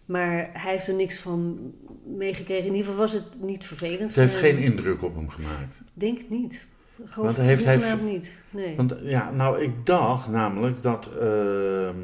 Maar 0.05 0.49
hij 0.53 0.71
heeft 0.71 0.87
er 0.87 0.93
niks 0.93 1.17
van 1.17 1.59
meegekregen. 2.05 2.65
In 2.65 2.75
ieder 2.75 2.85
geval 2.85 2.99
was 2.99 3.13
het 3.13 3.41
niet 3.41 3.65
vervelend. 3.65 4.01
Het 4.01 4.15
heeft 4.15 4.35
geen 4.35 4.57
indruk 4.57 5.03
op 5.03 5.15
hem 5.15 5.29
gemaakt. 5.29 5.81
Denk 5.93 6.17
het 6.17 6.29
niet. 6.29 6.67
Gewoon 7.05 7.25
Want 7.33 7.37
heeft 7.37 7.63
hij- 7.65 7.75
hoegenaamd 7.75 8.03
niet. 8.11 8.31
Nee. 8.49 8.75
Want 8.75 8.93
ja, 9.01 9.31
nou, 9.31 9.61
ik 9.61 9.85
dacht 9.85 10.27
namelijk 10.27 10.81
dat, 10.83 11.09
ehm, 11.19 11.95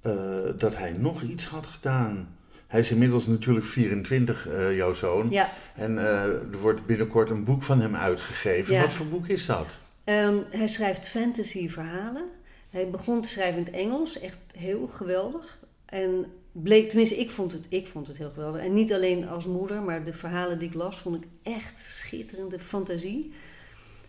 eh, 0.00 0.12
dat 0.56 0.76
hij 0.76 0.92
nog 0.92 1.22
iets 1.22 1.44
had 1.46 1.66
gedaan. 1.66 2.28
Hij 2.66 2.80
is 2.80 2.90
inmiddels 2.90 3.26
natuurlijk 3.26 3.66
24, 3.66 4.48
eh, 4.48 4.76
jouw 4.76 4.92
zoon. 4.94 5.30
Ja, 5.30 5.50
En 5.74 5.98
eh, 5.98 6.22
er 6.24 6.58
wordt 6.60 6.86
binnenkort 6.86 7.30
een 7.30 7.44
boek 7.44 7.62
van 7.62 7.80
hem 7.80 7.96
uitgegeven. 7.96 8.74
Ja. 8.74 8.80
Wat 8.80 8.92
voor 8.92 9.06
boek 9.06 9.26
is 9.28 9.46
dat? 9.46 9.78
ehm, 10.04 10.36
hij 10.50 10.66
schrijft 10.66 11.08
fantasy 11.08 11.68
verhalen. 11.68 12.24
Hij 12.70 12.90
begon 12.90 13.20
te 13.20 13.28
schrijven 13.28 13.58
in 13.58 13.64
het 13.64 13.74
Engels. 13.74 14.18
Echt 14.20 14.38
heel 14.56 14.86
geweldig. 14.86 15.58
En 15.86 16.26
bleek, 16.52 16.88
tenminste, 16.88 17.16
ik 17.16 17.30
vond, 17.30 17.52
het, 17.52 17.66
ik 17.68 17.86
vond 17.86 18.06
het 18.06 18.18
heel 18.18 18.30
geweldig. 18.30 18.60
En 18.60 18.72
niet 18.72 18.92
alleen 18.92 19.28
als 19.28 19.46
moeder, 19.46 19.82
maar 19.82 20.04
de 20.04 20.12
verhalen 20.12 20.58
die 20.58 20.68
ik 20.68 20.74
las, 20.74 20.98
vond 20.98 21.16
ik 21.24 21.28
echt 21.42 21.80
schitterende 21.80 22.58
fantasie. 22.58 23.32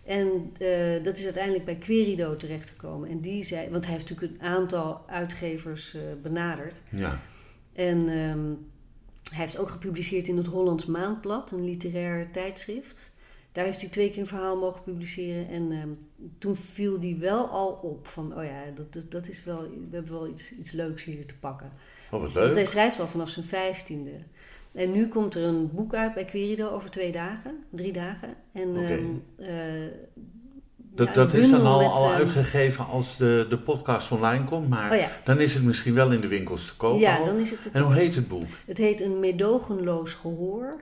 En 0.07 0.51
eh, 0.59 1.03
dat 1.03 1.17
is 1.17 1.23
uiteindelijk 1.23 1.65
bij 1.65 1.75
Querido 1.75 2.35
terechtgekomen. 2.35 3.09
En 3.09 3.19
die 3.19 3.43
zei, 3.43 3.69
want 3.69 3.85
hij 3.85 3.93
heeft 3.93 4.09
natuurlijk 4.09 4.41
een 4.41 4.47
aantal 4.47 5.01
uitgevers 5.07 5.93
eh, 5.93 6.01
benaderd. 6.21 6.81
Ja. 6.89 7.21
En 7.73 7.99
ehm, 8.09 8.53
hij 9.31 9.43
heeft 9.43 9.57
ook 9.57 9.69
gepubliceerd 9.69 10.27
in 10.27 10.37
het 10.37 10.47
Hollands 10.47 10.85
Maandblad, 10.85 11.51
een 11.51 11.65
literair 11.65 12.31
tijdschrift. 12.31 13.09
Daar 13.51 13.65
heeft 13.65 13.81
hij 13.81 13.89
twee 13.89 14.09
keer 14.09 14.19
een 14.19 14.27
verhaal 14.27 14.57
mogen 14.57 14.83
publiceren. 14.83 15.47
En 15.47 15.71
ehm, 15.71 15.89
toen 16.37 16.55
viel 16.55 16.99
die 16.99 17.15
wel 17.15 17.47
al 17.47 17.71
op 17.71 18.07
van, 18.07 18.37
oh 18.37 18.43
ja, 18.43 18.63
dat, 18.75 18.93
dat, 18.93 19.11
dat 19.11 19.27
is 19.27 19.43
wel, 19.43 19.61
we 19.61 19.95
hebben 19.95 20.11
wel 20.11 20.27
iets, 20.27 20.51
iets 20.51 20.71
leuks 20.71 21.03
hier 21.03 21.25
te 21.25 21.37
pakken. 21.37 21.71
Oh, 22.11 22.21
wat 22.21 22.21
Want 22.21 22.33
hij 22.33 22.53
leuk. 22.53 22.67
schrijft 22.67 22.99
al 22.99 23.07
vanaf 23.07 23.29
zijn 23.29 23.45
vijftiende. 23.45 24.11
En 24.77 24.91
nu 24.91 25.07
komt 25.07 25.35
er 25.35 25.43
een 25.43 25.69
boek 25.73 25.93
uit 25.93 26.13
bij 26.13 26.25
Querido 26.25 26.69
over 26.69 26.89
twee 26.89 27.11
dagen, 27.11 27.63
drie 27.69 27.91
dagen. 27.91 28.35
En 28.53 28.75
ehm, 28.75 29.03
eh, 29.49 29.55
Dat, 30.77 31.07
ja, 31.07 31.13
dat 31.13 31.33
is 31.33 31.49
dan 31.49 31.65
al, 31.65 31.79
met, 31.79 31.87
al 31.87 32.03
ehm, 32.03 32.13
uitgegeven 32.13 32.85
als 32.85 33.17
de, 33.17 33.45
de 33.49 33.57
podcast 33.57 34.11
online 34.11 34.43
komt. 34.43 34.69
Maar 34.69 34.91
Oh 34.91 34.97
ja, 34.97 35.09
dan 35.23 35.39
is 35.39 35.53
het 35.53 35.63
misschien 35.63 35.93
wel 35.93 36.11
in 36.11 36.21
de 36.21 36.27
winkels 36.27 36.65
te 36.65 36.75
kopen 36.75 36.99
ja, 36.99 37.17
al. 37.17 37.25
dan 37.25 37.39
is 37.39 37.51
het 37.51 37.61
te 37.61 37.69
En 37.73 37.81
hoe 37.81 37.93
heet 37.93 38.15
het 38.15 38.27
boek? 38.27 38.43
Het 38.65 38.77
heet 38.77 39.01
Een 39.01 39.19
meedogenloos 39.19 40.13
gehoor. 40.13 40.81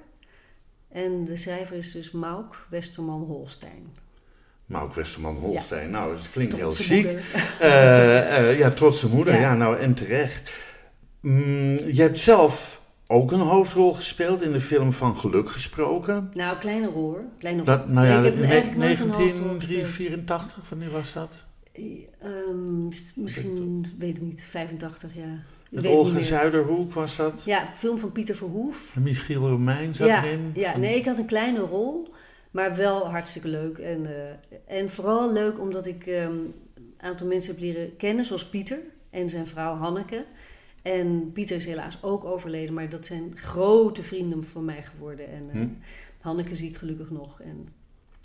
En 0.92 1.26
de 1.26 1.36
schrijver 1.36 1.78
is 1.78 1.92
dus 1.92 2.12
Mauk 2.12 2.66
Westerman 2.70 3.22
Holstein. 3.22 3.94
Mauk 4.66 4.94
Westerman 4.94 5.36
Holstein. 5.36 5.90
Nou, 5.90 6.16
het 6.16 6.30
klinkt 6.30 6.56
heel 6.56 6.72
chic. 6.72 7.08
Eh, 7.60 8.50
eh, 8.50 8.58
ja, 8.60 8.72
trotse 8.72 9.08
moeder. 9.08 9.34
Ja. 9.34 9.40
Ja. 9.40 9.56
nou 9.56 9.78
en 9.78 9.94
terecht. 9.94 10.52
Mm, 11.22 11.78
je 11.78 12.02
hebt 12.02 12.20
zelf 12.20 12.75
ook 13.08 13.32
een 13.32 13.40
hoofdrol 13.40 13.94
gespeeld 13.94 14.42
in 14.42 14.52
de 14.52 14.62
film 14.62 14.94
Van 14.94 15.18
Geluk 15.18 15.50
gesproken. 15.50 16.30
Nou, 16.34 16.58
kleine 16.58 16.88
rol 16.88 17.04
hoor. 17.12 17.24
Kleine 17.40 17.64
rol. 17.64 17.78
Dat, 17.78 17.88
nou 17.90 18.08
ja, 18.08 18.20
Nee, 18.20 18.32
ik 18.32 18.38
heb 18.38 18.46
ne- 18.48 18.52
eigenlijk 18.52 18.78
nooit 18.88 19.00
een 19.00 19.08
hoofdrol 19.08 19.26
gespeeld. 19.56 19.58
1984, 19.70 20.70
wanneer 20.70 20.92
was 20.92 21.14
dat? 21.14 21.46
Ehm, 22.20 22.88
misschien, 23.16 23.86
weet 23.98 24.16
ik 24.18 24.22
niet, 24.24 24.44
85 24.44 25.16
jaar. 25.16 25.46
Met 25.70 25.86
Olga. 25.86 26.20
Zuiderhoek 26.20 26.94
was 26.94 27.16
dat? 27.16 27.42
Ja, 27.46 27.70
film 27.74 27.98
van 27.98 28.12
Pieter 28.12 28.36
Verhoef. 28.36 28.96
En 28.96 29.02
Michiel 29.04 29.48
Romein 29.48 29.96
zat 29.96 30.08
Ja, 30.08 30.24
erin? 30.24 30.52
ja, 30.54 30.78
nee, 30.78 30.96
ik 30.96 31.06
had 31.06 31.18
een 31.18 31.26
kleine 31.26 31.60
rol, 31.60 32.14
maar 32.52 32.76
wel 32.76 33.10
hartstikke 33.10 33.48
leuk. 33.48 33.78
En, 33.78 34.06
eh, 34.06 34.78
en 34.80 34.90
vooral 34.90 35.34
leuk 35.34 35.60
omdat 35.60 35.86
ik 35.86 36.06
ehm, 36.06 36.32
een 36.32 36.54
aantal 36.98 37.28
mensen 37.28 37.52
heb 37.54 37.62
leren 37.62 37.96
kennen, 37.96 38.26
zoals 38.26 38.46
Pieter 38.46 38.80
en 39.10 39.30
zijn 39.30 39.48
vrouw 39.48 39.76
Hanneke. 39.76 40.26
En 40.86 41.32
Pieter 41.34 41.56
is 41.56 41.66
helaas 41.66 41.98
ook 42.04 42.24
overleden, 42.24 42.74
maar 42.74 42.90
dat 42.90 43.06
zijn 43.06 43.32
grote 43.38 44.04
vrienden 44.04 44.44
van 44.44 44.66
mij 44.66 44.84
geworden. 44.84 45.28
En 45.32 45.50
eh, 45.54 45.60
Hm. 45.62 45.68
Hanneke 46.20 46.56
zie 46.56 46.70
ik 46.70 46.78
gelukkig 46.78 47.10
nog. 47.10 47.42
En 47.42 47.68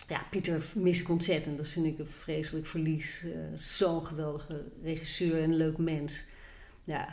ja, 0.08 0.20
Pieter 0.30 0.62
mis 0.74 1.00
ik 1.00 1.08
ontzettend. 1.08 1.56
Dat 1.56 1.66
vind 1.68 1.86
ik 1.86 1.98
een 1.98 2.06
vreselijk 2.06 2.66
verlies. 2.66 3.22
Eh, 3.24 3.30
Zo'n 3.54 4.06
geweldige 4.06 4.62
regisseur 4.82 5.36
en 5.36 5.42
een 5.50 5.56
leuk 5.56 5.78
mens. 5.78 6.24
Ja. 6.84 7.08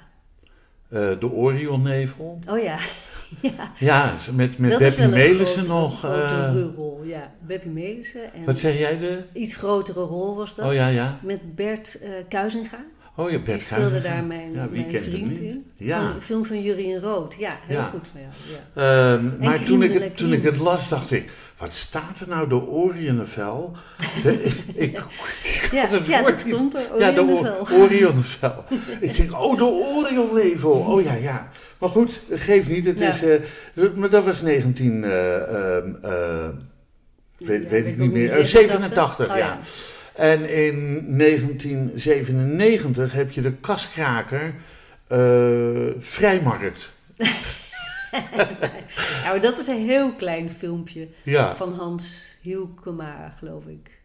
Eh, 0.89 1.19
de 1.19 1.31
Orionnevel. 1.31 2.39
Oh 2.49 2.59
ja. 2.59 2.77
ja. 3.57 3.71
Ja, 3.79 4.15
met, 4.33 4.57
met 4.57 4.69
dat 4.71 4.79
Beppie 4.79 5.03
een 5.03 5.09
Melissen 5.09 5.63
grote- 5.63 5.79
nog. 5.81 5.99
grote 5.99 6.33
eh, 6.33 6.75
rol, 6.75 7.03
ja. 7.03 7.33
Beppie 7.41 7.71
Melissen. 7.71 8.33
En 8.33 8.45
wat 8.45 8.59
zeg 8.59 8.77
jij? 8.77 8.97
De... 8.99 9.23
iets 9.33 9.55
grotere 9.55 10.01
rol 10.01 10.35
was 10.35 10.55
dat. 10.55 10.65
Oh 10.67 10.73
ja, 10.73 10.87
ja. 10.87 11.19
Met 11.23 11.55
Bert 11.55 11.99
Kuizinga. 12.29 12.85
Oh 13.19 13.31
ja, 13.31 13.37
Die 13.37 13.59
speelde 13.59 14.01
daar 14.01 14.23
mijn, 14.23 14.53
Ja, 14.53 14.69
wie 14.69 14.85
mijn 14.85 15.03
vriend 15.03 15.29
niet? 15.29 15.39
in. 15.39 15.65
Ja. 15.75 16.01
Van, 16.05 16.15
een 16.15 16.21
film 16.21 16.45
van 16.45 16.61
Jurien 16.61 16.99
Rood. 16.99 17.35
Ja, 17.39 17.57
heel 17.61 17.77
Ja. 17.77 17.83
goed 17.83 18.07
van 18.11 18.21
jou. 18.21 18.33
Ja. 18.75 19.13
Ehm, 19.15 19.45
maar 19.49 19.63
toen 19.63 19.83
ik, 19.83 19.93
het, 19.93 20.17
toen 20.17 20.33
ik 20.33 20.43
het 20.43 20.57
las, 20.57 20.89
dacht 20.89 21.11
ik, 21.11 21.29
wat 21.57 21.73
staat 21.73 22.19
er 22.19 22.27
nou, 22.27 22.49
de 22.49 22.67
Orionnevel? 22.67 23.75
Ik, 24.23 24.53
ik, 24.75 24.99
Ja, 25.71 25.87
het 25.89 26.05
ja, 26.07 26.19
woord 26.19 26.31
dat 26.31 26.39
stond 26.39 26.75
er. 26.75 26.99
ja, 26.99 27.11
de. 27.11 27.65
Orionnevel. 27.73 28.63
ik 28.99 29.17
denk, 29.17 29.33
oh, 29.41 29.57
de 29.57 29.65
Orionnevel. 29.65 30.71
Oh 30.71 31.03
ja, 31.03 31.13
ja. 31.13 31.49
Maar 31.77 31.89
goed, 31.89 32.21
geeft 32.29 32.67
niet. 32.69 32.85
Het 32.85 32.99
Ja. 32.99 33.09
is, 33.09 33.23
eh, 33.23 33.89
maar 33.95 34.09
dat 34.09 34.25
was 34.25 34.41
19... 34.41 35.03
eh, 35.03 35.35
ehm, 35.77 35.95
eh, 36.01 36.47
weet, 37.37 37.63
Ja, 37.63 37.69
weet 37.69 37.85
ik 37.87 37.97
niet 37.97 38.11
meer. 38.11 38.23
Eh, 38.23 38.43
87, 38.45 38.47
87, 38.47 39.29
Oh, 39.31 39.37
ja. 39.37 39.59
En 40.17 40.49
in 40.49 41.03
1997 41.17 43.11
heb 43.11 43.31
je 43.31 43.41
de 43.41 43.53
kaskraker 43.53 44.53
eh, 45.07 45.19
Vrijmarkt. 45.97 46.91
Ja, 47.15 47.27
maar 49.31 49.41
dat 49.41 49.55
was 49.55 49.67
een 49.67 49.85
heel 49.85 50.13
klein 50.13 50.51
filmpje 50.51 51.07
Ja. 51.23 51.55
van 51.55 51.73
Hans 51.73 52.25
Hielkema, 52.41 53.29
geloof 53.37 53.65
ik. 53.65 54.01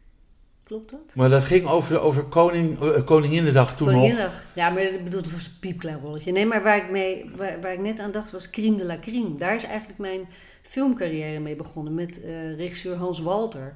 Klopt 0.64 0.90
dat? 0.90 1.14
Maar 1.14 1.28
dat 1.28 1.44
ging 1.44 1.66
over, 1.66 2.00
over 2.00 2.22
koning, 2.22 2.80
eh, 2.80 3.04
Koninginnedag 3.04 3.76
toen 3.76 3.86
nog. 3.86 3.94
Koninginnedag. 3.96 4.42
Ja, 4.52 4.70
maar 4.70 4.82
ik 4.82 5.04
bedoel, 5.04 5.20
het 5.20 5.32
was 5.32 5.46
een 5.46 5.52
piepklein 5.60 5.98
rolletje. 6.00 6.32
Nee, 6.32 6.46
maar 6.46 6.62
waar 6.62 6.76
ik, 6.76 6.90
mee, 6.90 7.30
waar, 7.36 7.60
waar 7.60 7.72
ik 7.72 7.80
net 7.80 8.00
aan 8.00 8.10
dacht 8.12 8.32
was 8.32 8.50
Crime 8.50 8.76
de 8.76 8.84
la 8.84 8.98
Crime. 9.00 9.36
Daar 9.36 9.54
is 9.54 9.64
eigenlijk 9.64 9.98
mijn 9.98 10.28
filmcarrière 10.62 11.38
mee 11.38 11.56
begonnen 11.56 11.94
met 11.94 12.22
eh, 12.22 12.56
regisseur 12.56 12.96
Hans 12.96 13.20
Walter. 13.20 13.74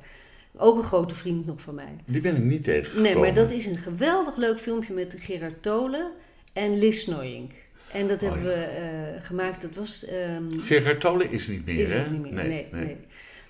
Ook 0.56 0.78
een 0.78 0.84
grote 0.84 1.14
vriend 1.14 1.46
nog 1.46 1.60
van 1.60 1.74
mij. 1.74 1.96
Die 2.06 2.20
ben 2.20 2.36
ik 2.36 2.42
niet 2.42 2.64
tegengekomen. 2.64 3.02
Nee, 3.02 3.16
maar 3.16 3.34
dat 3.34 3.50
is 3.50 3.66
een 3.66 3.76
geweldig 3.76 4.36
leuk 4.36 4.60
filmpje 4.60 4.92
met 4.92 5.14
Gerard 5.18 5.62
Tolen 5.62 6.10
en 6.52 6.78
Lis 6.78 7.00
Snoyink. 7.00 7.52
En 7.92 8.08
dat 8.08 8.22
Oh, 8.22 8.30
hebben 8.32 8.50
ja. 8.50 8.56
we 8.56 8.62
eh, 8.64 9.22
gemaakt. 9.26 9.62
Dat 9.62 9.74
was. 9.74 10.04
ehm, 10.04 10.58
Gerard 10.60 11.00
Tolen 11.00 11.30
is 11.30 11.46
niet 11.46 11.66
meer, 11.66 11.78
is 11.78 11.92
hè? 11.92 12.10
niet 12.10 12.20
meer. 12.20 12.32
Nee, 12.32 12.66
nee. 12.72 12.96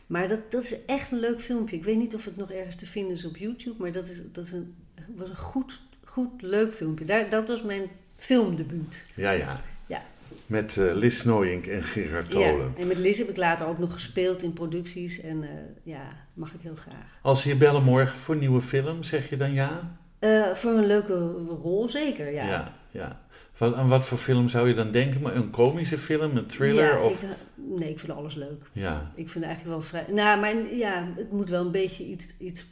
Maar 0.06 0.28
dat, 0.28 0.50
dat 0.50 0.62
is 0.62 0.84
echt 0.84 1.10
een 1.10 1.20
leuk 1.20 1.40
filmpje. 1.40 1.76
Ik 1.76 1.84
weet 1.84 1.96
niet 1.96 2.14
of 2.14 2.24
het 2.24 2.36
nog 2.36 2.50
ergens 2.50 2.76
te 2.76 2.86
vinden 2.86 3.12
is 3.12 3.24
op 3.24 3.36
YouTube, 3.36 3.74
maar 3.78 3.92
dat, 3.92 4.08
is, 4.08 4.20
dat 4.32 4.44
is 4.44 4.52
een, 4.52 4.74
was 5.14 5.28
een 5.28 5.36
goed, 5.36 5.80
goed, 6.04 6.42
leuk 6.42 6.74
filmpje. 6.74 7.04
Daar, 7.04 7.28
dat 7.28 7.48
was 7.48 7.62
mijn 7.62 7.82
filmdebuut. 8.16 9.06
Ja, 9.14 9.30
ja. 9.30 9.60
Ja. 10.46 10.54
Met 10.56 10.76
eh 10.76 10.94
Lis 10.94 11.24
Nooyink 11.24 11.66
en 11.66 11.82
Gerard 11.82 12.32
Ja, 12.32 12.50
Tolen. 12.50 12.74
en 12.78 12.86
met 12.86 12.98
Liz 12.98 13.18
heb 13.18 13.28
ik 13.28 13.36
later 13.36 13.66
ook 13.66 13.78
nog 13.78 13.92
gespeeld 13.92 14.42
in 14.42 14.52
producties. 14.52 15.20
En 15.20 15.42
eh, 15.42 15.48
ja, 15.82 16.08
mag 16.34 16.52
ik 16.52 16.60
heel 16.62 16.74
graag. 16.74 17.18
Als 17.22 17.42
ze 17.42 17.48
je 17.48 17.56
bellen 17.56 17.82
morgen 17.82 18.18
voor 18.18 18.34
een 18.34 18.40
nieuwe 18.40 18.60
film, 18.60 19.02
zeg 19.02 19.28
je 19.30 19.36
dan 19.36 19.52
ja? 19.52 19.98
Eh, 20.18 20.52
voor 20.52 20.70
een 20.70 20.86
leuke 20.86 21.14
rol 21.62 21.88
zeker, 21.88 22.32
ja. 22.32 22.46
Ja, 22.48 22.74
ja. 22.90 23.20
Wat, 23.58 23.74
aan 23.74 23.88
wat 23.88 24.04
voor 24.04 24.18
film 24.18 24.48
zou 24.48 24.68
je 24.68 24.74
dan 24.74 24.90
denken? 24.90 25.20
Maar 25.20 25.36
een 25.36 25.50
komische 25.50 25.98
film, 25.98 26.36
een 26.36 26.46
thriller? 26.46 26.84
Ja, 26.84 27.02
of... 27.02 27.22
ik, 27.22 27.28
nee, 27.54 27.90
ik 27.90 27.98
vind 27.98 28.12
alles 28.12 28.34
leuk. 28.34 28.62
Ja, 28.72 29.12
Ik 29.14 29.28
vind 29.28 29.44
eigenlijk 29.44 29.74
wel 29.74 29.86
vrij. 29.88 30.06
Nou, 30.08 30.40
maar 30.40 30.74
ja, 30.74 31.08
het 31.16 31.32
moet 31.32 31.48
wel 31.48 31.64
een 31.64 31.70
beetje 31.72 32.04
iets, 32.04 32.34
iets 32.38 32.66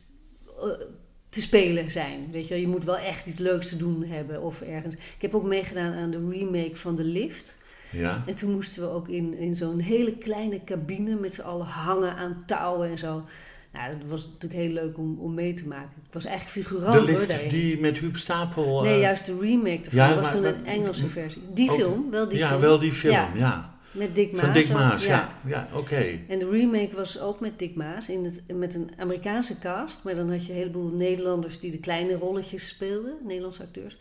te 1.29 1.41
spelen 1.41 1.91
zijn. 1.91 2.29
Weet 2.31 2.43
je, 2.43 2.49
wel. 2.55 2.63
je 2.63 2.69
moet 2.69 2.85
wel 2.85 2.99
echt 2.99 3.27
iets 3.27 3.39
leuks 3.39 3.69
te 3.69 3.77
doen 3.77 4.05
hebben 4.05 4.43
of 4.43 4.61
ergens. 4.61 4.95
Ik 4.95 5.23
heb 5.23 5.35
ook 5.35 5.45
meegedaan 5.45 5.93
aan 5.93 6.11
de 6.11 6.29
remake 6.31 6.77
van 6.77 6.97
The 6.97 7.05
Lift. 7.05 7.57
Ja. 7.95 8.23
En 8.27 8.35
toen 8.35 8.51
moesten 8.53 8.83
we 8.83 8.89
ook 8.89 9.09
in, 9.09 9.35
in 9.39 9.57
zo'n 9.57 9.79
hele 9.79 10.17
kleine 10.19 10.65
cabine 10.65 11.15
met 11.15 11.35
z'n 11.35 11.41
allen 11.41 11.67
hangen 11.67 12.15
aan 12.17 12.43
touwen 12.47 12.91
en 12.91 12.99
zo. 12.99 13.25
Nou, 13.73 13.99
dat 13.99 14.09
was 14.09 14.27
natuurlijk 14.27 14.61
heel 14.63 14.73
leuk 14.73 14.99
om, 14.99 15.19
om 15.19 15.35
mee 15.35 15.55
te 15.55 15.67
maken. 15.69 15.91
Ik 16.07 16.13
was 16.13 16.25
eigenlijk 16.25 16.57
De 16.57 16.63
figurant 16.63 16.97
hoor 16.99 17.07
lift 17.19 17.29
daarin. 17.29 17.49
die 17.49 17.81
met 17.81 17.99
Huub 17.99 18.17
Stapel... 18.17 18.83
Nee, 18.83 18.95
eh, 18.95 19.01
juist 19.01 19.27
de 19.27 19.39
remake 19.41 19.77
ervan. 19.85 19.95
ja, 19.95 20.09
dat 20.09 20.17
was 20.17 20.25
maar- 20.25 20.35
toen 20.35 20.45
een 20.45 20.67
Engelse 20.67 21.07
versie. 21.09 21.43
Die 21.55 21.71
Ook- 21.71 21.77
film, 21.77 22.11
wel 22.11 22.29
die 22.29 22.39
ja, 22.39 22.49
film. 22.49 22.61
wel 22.61 22.79
die 22.79 22.93
film, 22.93 23.13
Ja. 23.13 23.29
ja. 23.35 23.73
Met 23.91 24.15
Dick 24.15 24.33
Maas. 24.33 24.41
Van 24.45 24.53
Dick 24.53 24.67
ook, 24.67 24.73
Maas, 24.73 25.05
ja. 25.07 25.35
Ja, 25.47 25.69
oké. 25.75 26.05
En 26.29 26.39
de 26.39 26.49
remake 26.51 26.97
was 26.97 27.21
ook 27.21 27.41
met 27.41 27.59
Dick 27.59 27.75
Maas 27.75 28.09
in 28.09 28.25
het, 28.25 28.43
met 28.57 28.75
een 28.75 28.91
Amerikaanse 28.99 29.59
cast. 29.59 30.01
Maar 30.05 30.15
dan 30.15 30.31
had 30.31 30.47
je 30.47 30.53
een 30.53 30.59
heleboel 30.59 30.91
Nederlanders 30.91 31.61
die 31.61 31.71
de 31.71 31.79
kleine 31.79 32.15
rolletjes 32.15 32.67
speelden, 32.69 33.13
Nederlandse 33.27 33.63
acteurs. 33.63 33.97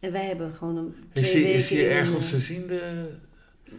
En 0.00 0.12
wij 0.12 0.24
hebben 0.26 0.52
gewoon 0.52 0.76
een 0.76 0.94
twee 1.12 1.24
Is 1.24 1.32
die, 1.32 1.42
weken 1.42 1.58
is 1.58 1.68
die 1.68 1.86
ergens 1.88 2.30
te 2.30 2.38
zien? 2.38 2.66
De... 2.66 3.08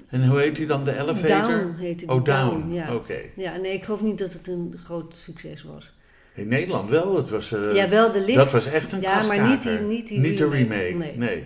En 0.10 0.28
hoe 0.28 0.40
heet 0.40 0.56
die 0.56 0.66
dan? 0.66 0.86
De 0.86 0.98
elevator? 1.00 1.28
Down 1.58 1.76
heette 1.78 2.06
die. 2.06 2.16
Oh, 2.16 2.24
Down. 2.24 2.74
ja. 2.74 2.96
Oké. 2.96 3.18
Ja, 3.36 3.58
nee, 3.58 3.74
ik 3.74 3.84
geloof 3.84 4.02
niet 4.02 4.18
dat 4.18 4.34
het 4.34 4.48
een 4.48 4.74
groot 4.84 5.18
succes 5.18 5.64
was. 5.64 5.94
In 6.36 6.48
Nederland 6.48 6.90
wel. 6.90 7.16
Het 7.16 7.30
was, 7.30 7.52
eh, 7.52 7.74
ja, 7.76 7.90
wel 7.90 8.12
de 8.12 8.20
lift. 8.20 8.36
dat 8.36 8.52
was 8.52 8.66
echt 8.66 8.92
een 8.92 9.02
Ja, 9.02 9.26
maar 9.26 9.50
niet 9.50 9.62
die, 9.64 9.80
niet 9.80 10.08
die 10.08 10.20
Niet 10.20 10.38
de 10.38 10.50
remake. 10.50 10.82
remake, 10.84 11.18
Nee. 11.18 11.18
nee. 11.18 11.44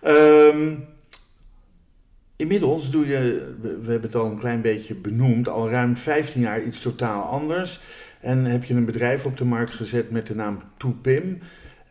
Ehm, 0.00 0.74
inmiddels 2.36 2.90
doe 2.90 3.06
je, 3.06 3.52
we 3.60 3.68
hebben 3.90 4.02
het 4.10 4.14
al 4.14 4.26
een 4.26 4.38
klein 4.38 4.60
beetje 4.60 4.94
benoemd, 4.94 5.48
al 5.48 5.70
ruim 5.70 5.96
15 5.96 6.40
jaar 6.40 6.62
iets 6.62 6.82
totaal 6.82 7.22
anders. 7.22 7.80
En 8.20 8.44
heb 8.44 8.64
je 8.64 8.74
een 8.74 8.84
bedrijf 8.84 9.24
op 9.24 9.36
de 9.36 9.44
markt 9.44 9.72
gezet 9.72 10.10
met 10.10 10.26
de 10.26 10.34
naam 10.34 10.62
Toepim. 10.76 11.38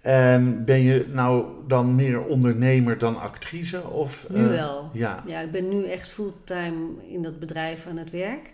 En 0.02 0.66
ben 0.66 0.80
je 0.82 1.06
nou 1.12 1.46
dan 1.68 1.96
meer 1.96 2.24
ondernemer 2.24 2.98
dan 2.98 3.20
actrice? 3.20 3.84
Of, 3.88 4.26
Nu 4.30 4.44
eh, 4.44 4.48
wel. 4.48 4.90
Ja, 4.94 5.24
Ja, 5.28 5.40
ik 5.40 5.52
ben 5.52 5.70
nu 5.70 5.86
echt 5.86 6.08
fulltime 6.08 6.88
in 7.08 7.22
dat 7.24 7.40
bedrijf 7.40 7.86
aan 7.88 7.98
het 7.98 8.10
werk. 8.10 8.52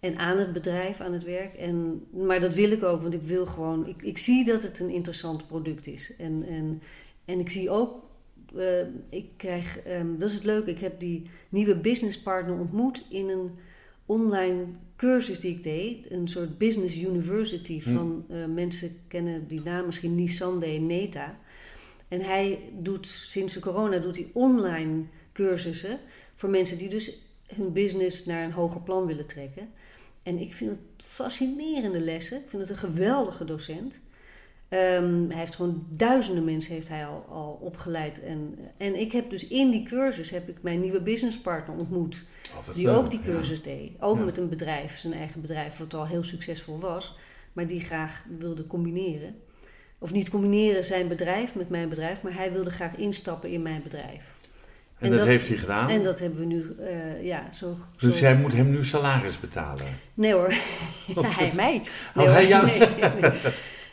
En 0.00 0.16
aan 0.16 0.38
het 0.38 0.52
bedrijf 0.52 1.00
aan 1.00 1.12
het 1.12 1.24
werk. 1.24 1.54
En, 1.54 2.04
maar 2.12 2.40
dat 2.40 2.54
wil 2.54 2.70
ik 2.70 2.82
ook, 2.82 3.02
want 3.02 3.14
ik 3.14 3.22
wil 3.22 3.46
gewoon... 3.46 3.86
Ik, 3.86 4.02
ik 4.02 4.18
zie 4.18 4.44
dat 4.44 4.62
het 4.62 4.80
een 4.80 4.90
interessant 4.90 5.46
product 5.46 5.86
is. 5.86 6.16
En, 6.16 6.44
en, 6.48 6.82
en 7.24 7.40
ik 7.40 7.50
zie 7.50 7.70
ook... 7.70 8.02
eh, 8.56 8.66
ik 9.08 9.30
krijg... 9.36 9.78
ehm, 9.78 10.06
dat 10.18 10.28
is 10.28 10.34
het 10.34 10.44
leuke. 10.44 10.70
Ik 10.70 10.80
heb 10.80 11.00
die 11.00 11.22
nieuwe 11.48 11.76
businesspartner 11.76 12.58
ontmoet 12.58 13.06
in 13.10 13.28
een 13.28 13.50
online 14.06 14.64
cursus 15.04 15.40
die 15.40 15.50
ik 15.50 15.62
deed. 15.62 16.10
Een 16.10 16.28
soort 16.28 16.58
business 16.58 16.96
university 16.96 17.80
Hm. 17.82 17.94
van 17.94 18.24
eh, 18.28 18.44
mensen 18.44 18.96
kennen 19.08 19.48
die 19.48 19.60
naam 19.64 19.86
misschien 19.86 20.14
Nisande 20.14 20.66
Neta. 20.66 21.38
En 22.08 22.20
hij 22.20 22.58
doet 22.80 23.06
sinds 23.06 23.52
de 23.54 23.60
corona 23.60 23.98
doet 23.98 24.16
hij 24.16 24.30
online 24.32 25.02
cursussen 25.32 26.00
voor 26.34 26.48
mensen 26.50 26.78
die 26.78 26.88
dus 26.88 27.12
hun 27.46 27.72
business 27.72 28.24
naar 28.24 28.44
een 28.44 28.52
hoger 28.52 28.80
plan 28.80 29.06
willen 29.06 29.26
trekken. 29.26 29.68
En 30.22 30.38
ik 30.38 30.52
vind 30.52 30.70
het 30.70 31.06
fascinerende 31.06 32.00
lessen. 32.00 32.36
Ik 32.38 32.48
vind 32.48 32.62
het 32.62 32.70
een 32.70 32.76
geweldige 32.76 33.44
docent. 33.44 34.00
Ehm, 34.74 35.28
hij 35.28 35.38
heeft 35.38 35.54
gewoon 35.54 35.86
duizenden 35.90 36.44
mensen 36.44 36.72
heeft 36.74 36.88
hij 36.88 37.06
al, 37.06 37.26
al 37.30 37.58
opgeleid. 37.62 38.22
En, 38.22 38.58
en 38.76 39.00
ik 39.00 39.12
heb 39.12 39.30
dus 39.30 39.46
in 39.46 39.70
die 39.70 39.82
cursus 39.82 40.30
heb 40.30 40.48
ik 40.48 40.56
mijn 40.60 40.80
nieuwe 40.80 41.00
businesspartner 41.00 41.76
ontmoet. 41.76 42.24
Oh, 42.68 42.74
Die 42.74 42.90
ook 42.90 43.10
die 43.10 43.18
ja. 43.18 43.24
cursus 43.24 43.62
deed. 43.62 43.90
Ook 44.00 44.18
Ja. 44.18 44.24
met 44.24 44.38
een 44.38 44.48
bedrijf, 44.48 44.98
zijn 44.98 45.12
eigen 45.14 45.40
bedrijf, 45.40 45.76
wat 45.78 45.94
al 45.94 46.06
heel 46.06 46.22
succesvol 46.22 46.78
was. 46.80 47.16
Maar 47.52 47.66
die 47.66 47.80
graag 47.80 48.24
wilde 48.38 48.66
combineren. 48.66 49.34
Of 49.98 50.12
niet 50.12 50.30
combineren 50.30 50.84
zijn 50.84 51.08
bedrijf 51.08 51.54
met 51.54 51.68
mijn 51.68 51.88
bedrijf, 51.88 52.22
maar 52.22 52.34
hij 52.34 52.52
wilde 52.52 52.70
graag 52.70 52.96
instappen 52.96 53.50
in 53.50 53.62
mijn 53.62 53.82
bedrijf. 53.82 54.32
En, 54.98 55.04
En 55.04 55.10
dat, 55.10 55.18
dat- 55.18 55.28
heeft 55.28 55.48
hij 55.48 55.56
gedaan. 55.56 55.88
En 55.88 56.02
dat 56.02 56.18
hebben 56.18 56.38
we 56.38 56.44
nu, 56.44 56.76
eh, 56.80 57.24
ja, 57.24 57.48
zo... 57.52 57.76
dus 57.98 58.16
zo- 58.16 58.20
jij 58.24 58.34
moet 58.36 58.52
hem 58.52 58.70
nu 58.70 58.84
salaris 58.84 59.40
betalen. 59.40 59.84
Nee 60.14 60.32
hoor, 60.32 60.50
ja, 61.14 61.22
hij 61.38 61.52
mij. 61.54 61.82
Oh, 62.16 62.32
hij 62.32 62.48
jou. 62.48 62.66
nee, 62.66 62.78
nee. 63.20 63.30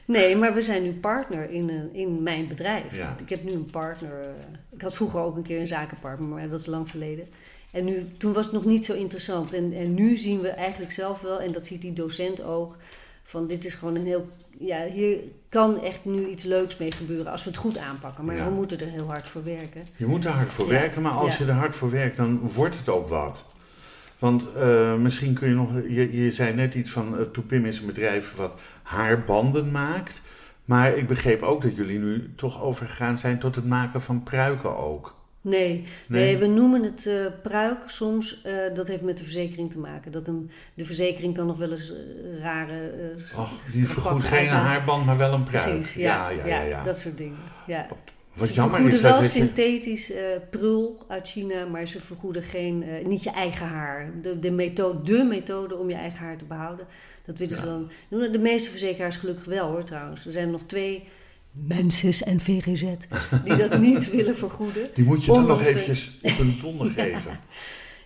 Nee, 0.05 0.35
maar 0.35 0.53
we 0.53 0.61
zijn 0.61 0.83
nu 0.83 0.93
partner 0.93 1.49
in, 1.49 1.69
eh, 1.69 2.01
in 2.01 2.23
mijn 2.23 2.47
bedrijf. 2.47 2.97
Ja. 2.97 3.15
Ik 3.21 3.29
heb 3.29 3.43
nu 3.43 3.51
een 3.51 3.65
partner. 3.69 4.19
eh, 4.21 4.27
ik 4.69 4.81
had 4.81 4.95
vroeger 4.95 5.19
ook 5.19 5.35
een 5.35 5.43
keer 5.43 5.59
een 5.59 5.67
zakenpartner, 5.67 6.27
maar 6.27 6.49
dat 6.49 6.59
is 6.59 6.65
lang 6.65 6.89
geleden. 6.89 7.27
En 7.71 7.85
nu, 7.85 8.05
toen 8.17 8.33
was 8.33 8.45
het 8.45 8.53
nog 8.53 8.65
niet 8.65 8.85
zo 8.85 8.93
interessant. 8.93 9.53
En, 9.53 9.73
en 9.73 9.93
nu 9.93 10.15
zien 10.15 10.41
we 10.41 10.49
eigenlijk 10.49 10.91
zelf 10.91 11.21
wel, 11.21 11.39
en 11.41 11.51
dat 11.51 11.65
ziet 11.65 11.81
die 11.81 11.93
docent 11.93 12.43
ook, 12.43 12.75
van 13.23 13.47
dit 13.47 13.65
is 13.65 13.75
gewoon 13.75 13.95
een 13.95 14.05
heel. 14.05 14.27
Ja, 14.59 14.85
hier 14.85 15.17
kan 15.49 15.81
echt 15.83 16.05
nu 16.05 16.27
iets 16.27 16.43
leuks 16.43 16.77
mee 16.77 16.91
gebeuren 16.91 17.31
als 17.31 17.43
we 17.43 17.49
het 17.49 17.59
goed 17.59 17.77
aanpakken. 17.77 18.25
Maar 18.25 18.35
Ja. 18.35 18.45
we 18.45 18.51
moeten 18.51 18.79
er 18.79 18.87
heel 18.87 19.07
hard 19.07 19.27
voor 19.27 19.43
werken. 19.43 19.87
Je 19.95 20.05
moet 20.05 20.25
er 20.25 20.31
hard 20.31 20.49
voor 20.49 20.65
Ja. 20.65 20.71
werken, 20.71 21.01
maar 21.01 21.11
als 21.11 21.37
je 21.37 21.45
er 21.45 21.51
hard 21.51 21.75
voor 21.75 21.89
werkt, 21.91 22.17
dan 22.17 22.39
wordt 22.53 22.77
het 22.77 22.89
ook 22.89 23.07
wat. 23.09 23.45
Want 24.21 24.53
eh, 24.55 24.95
misschien 24.95 25.33
kun 25.33 25.47
je 25.47 25.55
nog, 25.55 25.73
je, 25.73 26.23
je 26.23 26.31
zei 26.31 26.53
net 26.53 26.73
iets 26.75 26.89
van 26.89 27.19
uh, 27.19 27.21
Toepim 27.21 27.65
is 27.65 27.79
een 27.79 27.85
bedrijf 27.85 28.35
wat 28.35 28.59
haarbanden 28.83 29.71
maakt. 29.71 30.21
Maar 30.65 30.97
ik 30.97 31.07
begreep 31.07 31.41
ook 31.41 31.61
dat 31.61 31.75
jullie 31.75 31.99
nu 31.99 32.33
toch 32.35 32.61
overgegaan 32.63 33.17
zijn 33.17 33.39
tot 33.39 33.55
het 33.55 33.65
maken 33.65 34.01
van 34.01 34.23
pruiken 34.23 34.77
ook. 34.77 35.15
Nee, 35.41 35.83
Nee? 36.07 36.23
nee. 36.23 36.37
we 36.37 36.47
noemen 36.47 36.83
het 36.83 37.05
eh, 37.05 37.15
pruik 37.43 37.77
soms. 37.87 38.41
dat 38.73 38.87
heeft 38.87 39.03
met 39.03 39.17
de 39.17 39.23
verzekering 39.23 39.71
te 39.71 39.79
maken. 39.79 40.11
Dat 40.11 40.27
een, 40.27 40.51
de 40.73 40.85
verzekering 40.85 41.33
kan 41.35 41.47
nog 41.47 41.57
wel 41.57 41.71
eens 41.71 41.93
rare. 42.41 42.91
Och, 43.37 43.51
die 43.71 43.87
vergoedt 43.87 44.23
geen 44.23 44.47
haarband, 44.47 45.05
maar 45.05 45.17
wel 45.17 45.33
een 45.33 45.43
pruik. 45.43 45.69
Precies, 45.69 45.95
ja, 45.95 46.29
ja, 46.29 46.45
ja, 46.45 46.61
ja. 46.61 46.83
dat 46.83 46.97
soort 46.97 47.17
dingen. 47.17 47.39
Ja. 47.67 47.87
Wat 48.33 48.47
ze 48.47 48.53
jammer 48.53 48.71
vergoeden 48.79 48.97
is 48.97 49.01
dat 49.03 49.11
wel 49.11 49.21
het- 49.21 49.31
synthetisch 49.31 50.11
eh, 50.11 50.23
prul 50.49 50.97
uit 51.07 51.27
China, 51.27 51.65
maar 51.65 51.87
ze 51.87 51.99
vergoeden 52.01 52.43
geen, 52.43 52.83
eh, 52.83 53.05
niet 53.05 53.23
je 53.23 53.29
eigen 53.31 53.65
haar. 53.65 54.11
De, 54.21 54.39
de, 54.39 54.51
methode, 54.51 55.01
de 55.17 55.23
methode 55.23 55.75
om 55.77 55.89
je 55.89 55.95
eigen 55.95 56.19
haar 56.19 56.37
te 56.37 56.45
behouden, 56.45 56.87
dat 57.25 57.37
willen 57.37 57.57
ze 57.57 57.65
dan. 57.65 57.89
doen 58.09 58.31
De 58.31 58.39
meeste 58.39 58.69
verzekeraars 58.69 59.17
gelukkig 59.17 59.45
wel 59.45 59.67
hoor 59.67 59.83
trouwens. 59.83 60.25
Er 60.25 60.31
zijn 60.31 60.51
nog 60.51 60.61
twee, 60.65 61.03
Mensis 61.51 62.23
en 62.23 62.39
VGZ, 62.39 62.83
die 63.43 63.55
dat 63.55 63.79
niet 63.89 64.09
willen 64.11 64.37
vergoeden. 64.37 64.89
Die 64.93 65.03
moet 65.05 65.23
je 65.25 65.31
dan 65.31 65.45
nog 65.45 65.61
eventjes 65.63 66.11
op 66.21 66.39
een 66.39 66.57
donder 66.61 66.87
geven. 66.97 67.39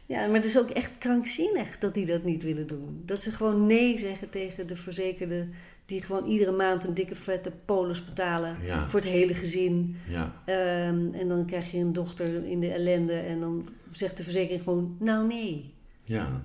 Ja, 0.05 0.25
maar 0.25 0.35
het 0.35 0.45
is 0.45 0.57
ook 0.59 0.69
echt 0.69 0.91
krankzinnig 0.97 1.77
dat 1.77 1.93
die 1.93 2.05
dat 2.05 2.23
niet 2.23 2.43
willen 2.43 2.67
doen. 2.67 3.01
Dat 3.05 3.21
ze 3.21 3.31
gewoon 3.31 3.65
nee 3.65 3.97
zeggen 3.97 4.29
tegen 4.29 4.67
de 4.67 4.75
verzekerden 4.75 5.53
die 5.85 6.01
gewoon 6.01 6.25
iedere 6.25 6.51
maand 6.51 6.83
een 6.83 6.93
dikke 6.93 7.15
vette 7.15 7.51
polis 7.65 8.05
betalen 8.05 8.55
Ja. 8.63 8.87
voor 8.89 8.99
het 8.99 9.09
hele 9.09 9.33
gezin. 9.33 9.95
Ja. 10.07 10.41
Ehm, 10.45 11.13
en 11.13 11.27
dan 11.27 11.45
krijg 11.45 11.71
je 11.71 11.77
een 11.77 11.93
dochter 11.93 12.45
in 12.45 12.59
de 12.59 12.71
ellende 12.71 13.13
en 13.13 13.39
dan 13.39 13.67
zegt 13.91 14.17
de 14.17 14.23
verzekering 14.23 14.61
gewoon, 14.63 14.95
nou 14.99 15.27
nee. 15.27 15.73
Ja. 16.03 16.43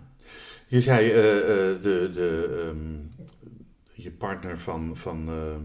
Je 0.67 0.81
zei 0.81 1.11
eh, 1.11 1.39
eh, 1.39 1.83
de, 1.83 2.11
de, 2.15 2.61
ehm, 2.69 2.97
je 3.93 4.11
partner 4.11 4.59
van, 4.59 4.97
van 4.97 5.29
ehm, 5.29 5.61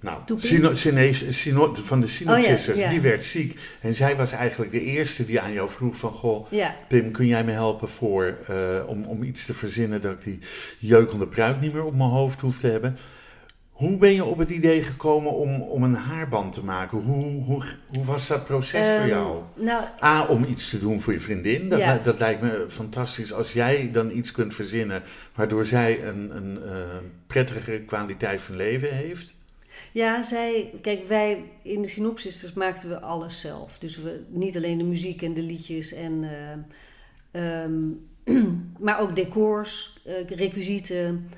nou? 0.00 0.18
Sino, 0.38 0.74
Sino- 1.30 1.74
van 1.74 2.00
de 2.00 2.06
Oh 2.06 2.10
ja, 2.12 2.16
Sinopsisters, 2.16 2.78
ja. 2.78 2.88
die 2.88 3.00
werd 3.00 3.24
ziek. 3.24 3.58
En 3.80 3.94
zij 3.94 4.16
was 4.16 4.32
eigenlijk 4.32 4.72
de 4.72 4.80
eerste 4.82 5.26
die 5.26 5.40
aan 5.40 5.52
jou 5.52 5.70
vroeg 5.70 5.96
van, 5.96 6.10
goh, 6.12 6.50
Ja, 6.50 6.76
Pim, 6.88 7.10
kun 7.12 7.26
jij 7.26 7.44
me 7.44 7.52
helpen 7.52 7.88
voor, 7.88 8.36
eh, 8.48 8.56
om, 8.86 9.04
om 9.04 9.22
iets 9.22 9.46
te 9.46 9.54
verzinnen 9.54 10.00
dat 10.00 10.12
ik 10.12 10.22
die 10.24 10.38
jeukende 10.78 11.26
pruik 11.26 11.60
niet 11.60 11.72
meer 11.72 11.84
op 11.84 11.96
mijn 11.96 12.10
hoofd 12.10 12.40
hoef 12.40 12.58
te 12.58 12.66
hebben? 12.66 12.96
Hoe 13.70 13.96
ben 13.98 14.12
je 14.14 14.24
op 14.24 14.38
het 14.38 14.50
idee 14.50 14.82
gekomen 14.82 15.32
om, 15.32 15.62
om 15.62 15.82
een 15.82 15.94
haarband 15.94 16.52
te 16.52 16.64
maken? 16.64 16.98
Hoe, 16.98 17.42
hoe, 17.44 17.62
hoe 17.88 18.04
was 18.04 18.26
dat 18.26 18.44
proces 18.44 18.80
voor 18.80 18.98
Ehm, 19.00 19.08
jou? 19.08 19.42
Nou, 19.54 19.84
A, 20.02 20.24
om 20.26 20.44
iets 20.44 20.70
te 20.70 20.78
doen 20.78 21.00
voor 21.00 21.12
je 21.12 21.20
vriendin. 21.20 21.68
Dat, 21.68 21.78
Ja. 21.78 21.98
dat 22.02 22.18
lijkt 22.18 22.40
me 22.42 22.64
fantastisch 22.68 23.32
als 23.32 23.52
jij 23.52 23.90
dan 23.92 24.10
iets 24.10 24.32
kunt 24.32 24.54
verzinnen 24.54 25.02
waardoor 25.34 25.66
zij 25.66 26.04
een, 26.04 26.36
een 26.36 26.58
eh, 26.64 26.72
prettigere 27.26 27.80
kwaliteit 27.80 28.40
van 28.40 28.56
leven 28.56 28.96
heeft. 28.96 29.34
Ja, 29.92 30.22
zij, 30.22 30.70
kijk, 30.82 31.04
wij 31.08 31.44
in 31.62 31.82
de 31.82 31.88
synopsis 31.88 32.52
maakten 32.52 32.88
we 32.88 33.00
alles 33.00 33.40
zelf. 33.40 33.78
Dus 33.78 33.96
we, 33.96 34.22
niet 34.28 34.56
alleen 34.56 34.78
de 34.78 34.84
muziek 34.84 35.22
en 35.22 35.34
de 35.34 35.42
liedjes, 35.42 35.92
en, 35.92 36.24
eh, 37.32 37.62
ehm, 37.62 37.80
maar 38.84 39.00
ook 39.00 39.16
decors, 39.16 40.00
eh 40.04 40.26
requisieten. 40.26 41.28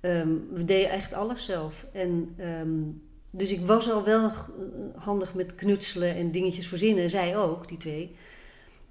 Ehm, 0.00 0.28
we 0.52 0.64
deden 0.64 0.90
echt 0.90 1.14
alles 1.14 1.44
zelf. 1.44 1.86
En, 1.92 2.34
ehm, 2.36 2.80
dus 3.30 3.52
ik 3.52 3.60
was 3.60 3.90
al 3.90 4.04
wel 4.04 4.30
handig 4.96 5.34
met 5.34 5.54
knutselen 5.54 6.14
en 6.14 6.30
dingetjes 6.30 6.68
verzinnen. 6.68 7.10
Zij 7.10 7.36
ook, 7.36 7.68
die 7.68 7.76
twee. 7.76 8.16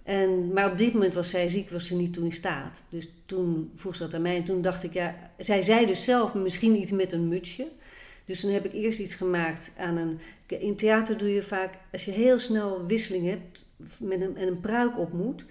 En, 0.03 0.53
maar 0.53 0.71
op 0.71 0.77
dit 0.77 0.93
moment 0.93 1.13
was 1.13 1.29
zij 1.29 1.47
ziek, 1.47 1.69
was 1.69 1.87
ze 1.87 1.95
niet 1.95 2.13
toe 2.13 2.23
in 2.23 2.31
staat. 2.31 2.83
Dus 2.89 3.09
toen 3.25 3.71
vroeg 3.75 3.95
ze 3.95 4.03
dat 4.03 4.13
aan 4.13 4.21
mij. 4.21 4.35
En 4.35 4.43
toen 4.43 4.61
dacht 4.61 4.83
ik, 4.83 4.93
ja, 4.93 5.31
zij 5.37 5.61
zei 5.61 5.85
dus 5.85 6.03
zelf 6.03 6.33
misschien 6.33 6.75
iets 6.75 6.91
met 6.91 7.11
een 7.11 7.27
mutsje. 7.27 7.67
Dus 8.25 8.39
toen 8.39 8.51
heb 8.51 8.65
ik 8.65 8.73
eerst 8.73 8.99
iets 8.99 9.15
gemaakt 9.15 9.71
aan 9.77 9.97
een. 9.97 10.19
In 10.47 10.75
theater 10.75 11.17
doe 11.17 11.33
je 11.33 11.43
vaak, 11.43 11.73
als 11.91 12.05
je 12.05 12.11
heel 12.11 12.39
snel 12.39 12.85
wisseling 12.85 13.27
hebt 13.27 13.65
met 13.99 14.21
een, 14.21 14.37
en 14.37 14.47
een 14.47 14.59
pruik 14.59 14.97
op 14.99 15.13
moet, 15.13 15.45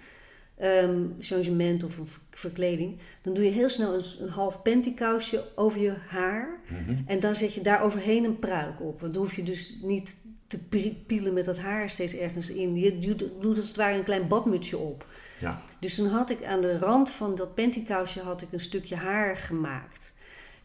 ehm, 0.57 1.05
changement 1.19 1.83
of 1.83 1.97
een 1.97 2.07
ver- 2.07 2.21
verkleding, 2.31 2.97
dan 3.21 3.33
doe 3.33 3.43
je 3.43 3.49
heel 3.51 3.69
snel 3.69 3.93
een, 3.93 4.03
een 4.19 4.29
half 4.29 4.61
pantykousje 4.61 5.43
over 5.55 5.81
je 5.81 5.93
haar. 6.07 6.59
En 7.05 7.19
dan 7.19 7.35
zet 7.35 7.53
je 7.53 7.61
daar 7.61 7.81
overheen 7.81 8.23
een 8.23 8.39
pruik 8.39 8.81
op. 8.81 9.01
Want 9.01 9.13
dan 9.13 9.23
hoef 9.23 9.35
je 9.35 9.43
dus 9.43 9.77
niet 9.81 10.15
te 10.47 10.59
pielen 11.07 11.33
met 11.33 11.45
dat 11.45 11.57
haar 11.59 11.89
steeds 11.89 12.15
ergens 12.15 12.49
in. 12.49 12.75
Je 12.75 12.99
doet, 12.99 13.19
doet 13.39 13.57
als 13.57 13.67
het 13.67 13.75
ware 13.75 13.97
een 13.97 14.03
klein 14.03 14.27
badmutsje 14.27 14.77
op. 14.77 15.05
Ja. 15.39 15.61
Dus 15.79 15.95
toen 15.95 16.07
had 16.07 16.29
ik 16.29 16.43
aan 16.43 16.61
de 16.61 16.77
rand 16.77 17.09
van 17.09 17.35
dat 17.35 17.55
pantykousje 17.55 18.19
had 18.19 18.41
ik 18.41 18.47
een 18.51 18.59
stukje 18.59 18.95
haar 18.95 19.35
gemaakt. 19.35 20.10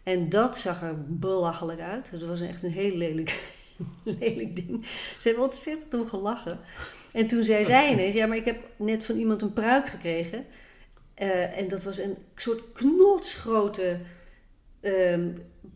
En 0.07 0.29
dat 0.29 0.57
zag 0.57 0.83
er 0.83 0.95
belachelijk 1.07 1.81
uit. 1.81 2.11
Het 2.11 2.25
was 2.25 2.41
echt 2.41 2.63
een 2.63 2.71
heel 2.71 2.97
lelijk, 2.97 3.53
lelijk 4.21 4.57
ding. 4.57 4.87
Ze 5.19 5.29
hebben 5.29 5.45
ontzettend 5.45 5.95
om 5.95 6.09
gelachen. 6.09 6.59
En 7.13 7.27
toen 7.27 7.45
zei 7.45 7.65
zij 7.65 7.91
ineens, 7.93 8.15
ja, 8.15 8.27
maar 8.27 8.37
ik 8.37 8.45
heb 8.45 8.59
net 8.77 9.05
van 9.05 9.17
iemand 9.17 9.43
een 9.43 9.53
pruik 9.53 9.87
gekregen. 9.89 10.45
Eh, 11.15 11.59
en 11.59 11.69
dat 11.69 11.83
was 11.83 11.99
een 11.99 12.17
soort 12.35 12.73
knotsgrote 12.73 13.99
ehm, 14.81 15.29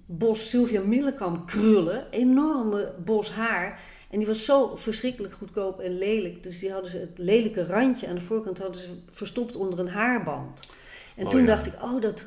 bos 0.07 0.51
Sylvia 0.51 0.81
Millekam 0.81 1.45
krullen. 1.45 2.07
Enorme 2.11 2.95
bos 3.05 3.31
haar. 3.31 3.81
En 4.11 4.19
die 4.19 4.27
was 4.27 4.45
zo 4.45 4.77
verschrikkelijk 4.77 5.35
goedkoop 5.35 5.81
en 5.81 5.99
lelijk. 5.99 6.43
Dus 6.43 6.59
die 6.59 6.73
hadden 6.73 6.91
ze 6.91 6.99
het 6.99 7.19
lelijke 7.19 7.65
randje 7.65 8.09
aan 8.09 8.15
de 8.15 8.21
voorkant 8.21 8.59
hadden 8.59 8.81
ze 8.81 8.89
verstopt 9.11 9.57
onder 9.57 9.79
een 9.79 9.89
haarband. 9.89 10.69
En 11.17 11.25
Oh 11.25 11.31
toen 11.31 11.41
ja. 11.41 11.47
dacht 11.47 11.67
ik, 11.67 11.83
oh, 11.83 12.01
dat 12.01 12.27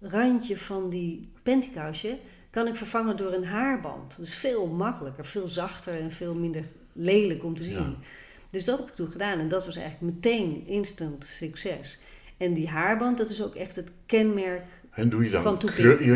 randje 0.00 0.56
van 0.56 0.90
die 0.90 1.28
pantykousje 1.48 2.18
kan 2.50 2.66
ik 2.66 2.76
vervangen 2.76 3.16
door 3.16 3.32
een 3.32 3.44
haarband. 3.44 4.16
Dat 4.16 4.26
is 4.26 4.34
veel 4.34 4.66
makkelijker, 4.66 5.26
veel 5.26 5.48
zachter 5.48 6.00
en 6.00 6.12
veel 6.12 6.34
minder 6.34 6.64
lelijk 6.92 7.44
om 7.44 7.56
te 7.56 7.64
zien. 7.64 7.76
Ja. 7.76 7.96
Dus 8.50 8.64
dat 8.64 8.78
heb 8.78 8.88
ik 8.88 8.94
toen 8.94 9.08
gedaan 9.08 9.38
en 9.38 9.48
dat 9.48 9.66
was 9.66 9.76
eigenlijk 9.76 10.14
meteen 10.14 10.66
instant 10.66 11.24
succes. 11.24 11.98
En 12.36 12.54
die 12.54 12.68
haarband, 12.68 13.18
dat 13.18 13.30
is 13.30 13.42
ook 13.42 13.54
echt 13.54 13.76
het 13.76 13.90
kenmerk. 14.06 14.66
En 14.98 15.08
doe 15.08 15.24
je 15.24 15.30
dan 15.30 15.42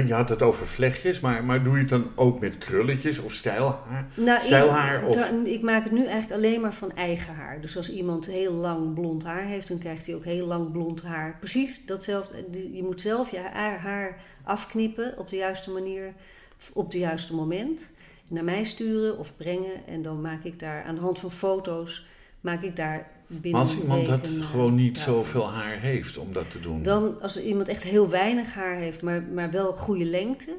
je, 0.07 0.13
had 0.13 0.29
het 0.29 0.43
over 0.43 0.67
vlechtjes, 0.67 1.21
maar, 1.21 1.45
maar 1.45 1.65
doe 1.65 1.73
je 1.73 1.79
het 1.79 1.89
dan 1.89 2.11
ook 2.15 2.41
met 2.41 2.59
krulletjes 2.59 3.19
of 3.19 3.33
stijlhaar? 3.33 4.07
Nou, 4.15 4.41
Stijlhaar 4.41 5.03
ik, 5.03 5.09
of- 5.09 5.31
ik 5.45 5.63
maak 5.63 5.85
het 5.85 5.93
nu 5.93 6.05
eigenlijk 6.07 6.33
alleen 6.33 6.61
maar 6.61 6.75
van 6.75 6.93
eigen 6.95 7.35
haar. 7.35 7.61
Dus 7.61 7.77
als 7.77 7.93
iemand 7.93 8.27
heel 8.27 8.53
lang 8.53 8.95
blond 8.95 9.25
haar 9.25 9.43
heeft, 9.43 9.69
dan 9.69 9.79
krijgt 9.79 10.07
hij 10.07 10.15
ook 10.15 10.25
heel 10.25 10.47
lang 10.47 10.73
blond 10.73 11.03
haar. 11.03 11.37
Precies 11.39 11.87
datzelfde. 11.87 12.45
Je 12.73 12.83
moet 12.83 13.01
zelf 13.01 13.31
je 13.31 13.39
haar, 13.39 13.79
haar 13.79 14.21
afknippen 14.45 15.19
op 15.19 15.29
de 15.29 15.37
juiste 15.37 15.71
manier, 15.71 16.13
op 16.73 16.85
het 16.85 17.01
juiste 17.01 17.35
moment. 17.35 17.91
Naar 18.29 18.45
mij 18.45 18.65
sturen 18.65 19.19
of 19.19 19.37
brengen. 19.37 19.87
En 19.87 20.03
dan 20.03 20.21
maak 20.21 20.45
ik 20.45 20.59
daar 20.59 20.83
aan 20.85 20.95
de 20.95 21.01
hand 21.01 21.19
van 21.19 21.31
foto's, 21.31 22.07
maak 22.41 22.63
ik 22.63 22.77
daar 22.77 23.11
Maar 23.51 23.61
als 23.61 23.77
iemand 23.77 24.07
dat 24.07 24.29
gewoon 24.41 24.75
niet 24.75 24.97
ja, 24.97 25.03
zoveel 25.03 25.51
haar 25.51 25.79
heeft 25.81 26.19
om 26.19 26.33
dat 26.33 26.51
te 26.51 26.61
doen. 26.61 26.83
Dan, 26.83 27.21
als 27.21 27.43
iemand 27.43 27.69
echt 27.69 27.83
heel 27.83 28.09
weinig 28.09 28.55
haar 28.55 28.77
heeft, 28.77 29.03
maar, 29.03 29.23
maar 29.23 29.51
wel 29.51 29.73
goede 29.73 30.05
lengte, 30.05 30.57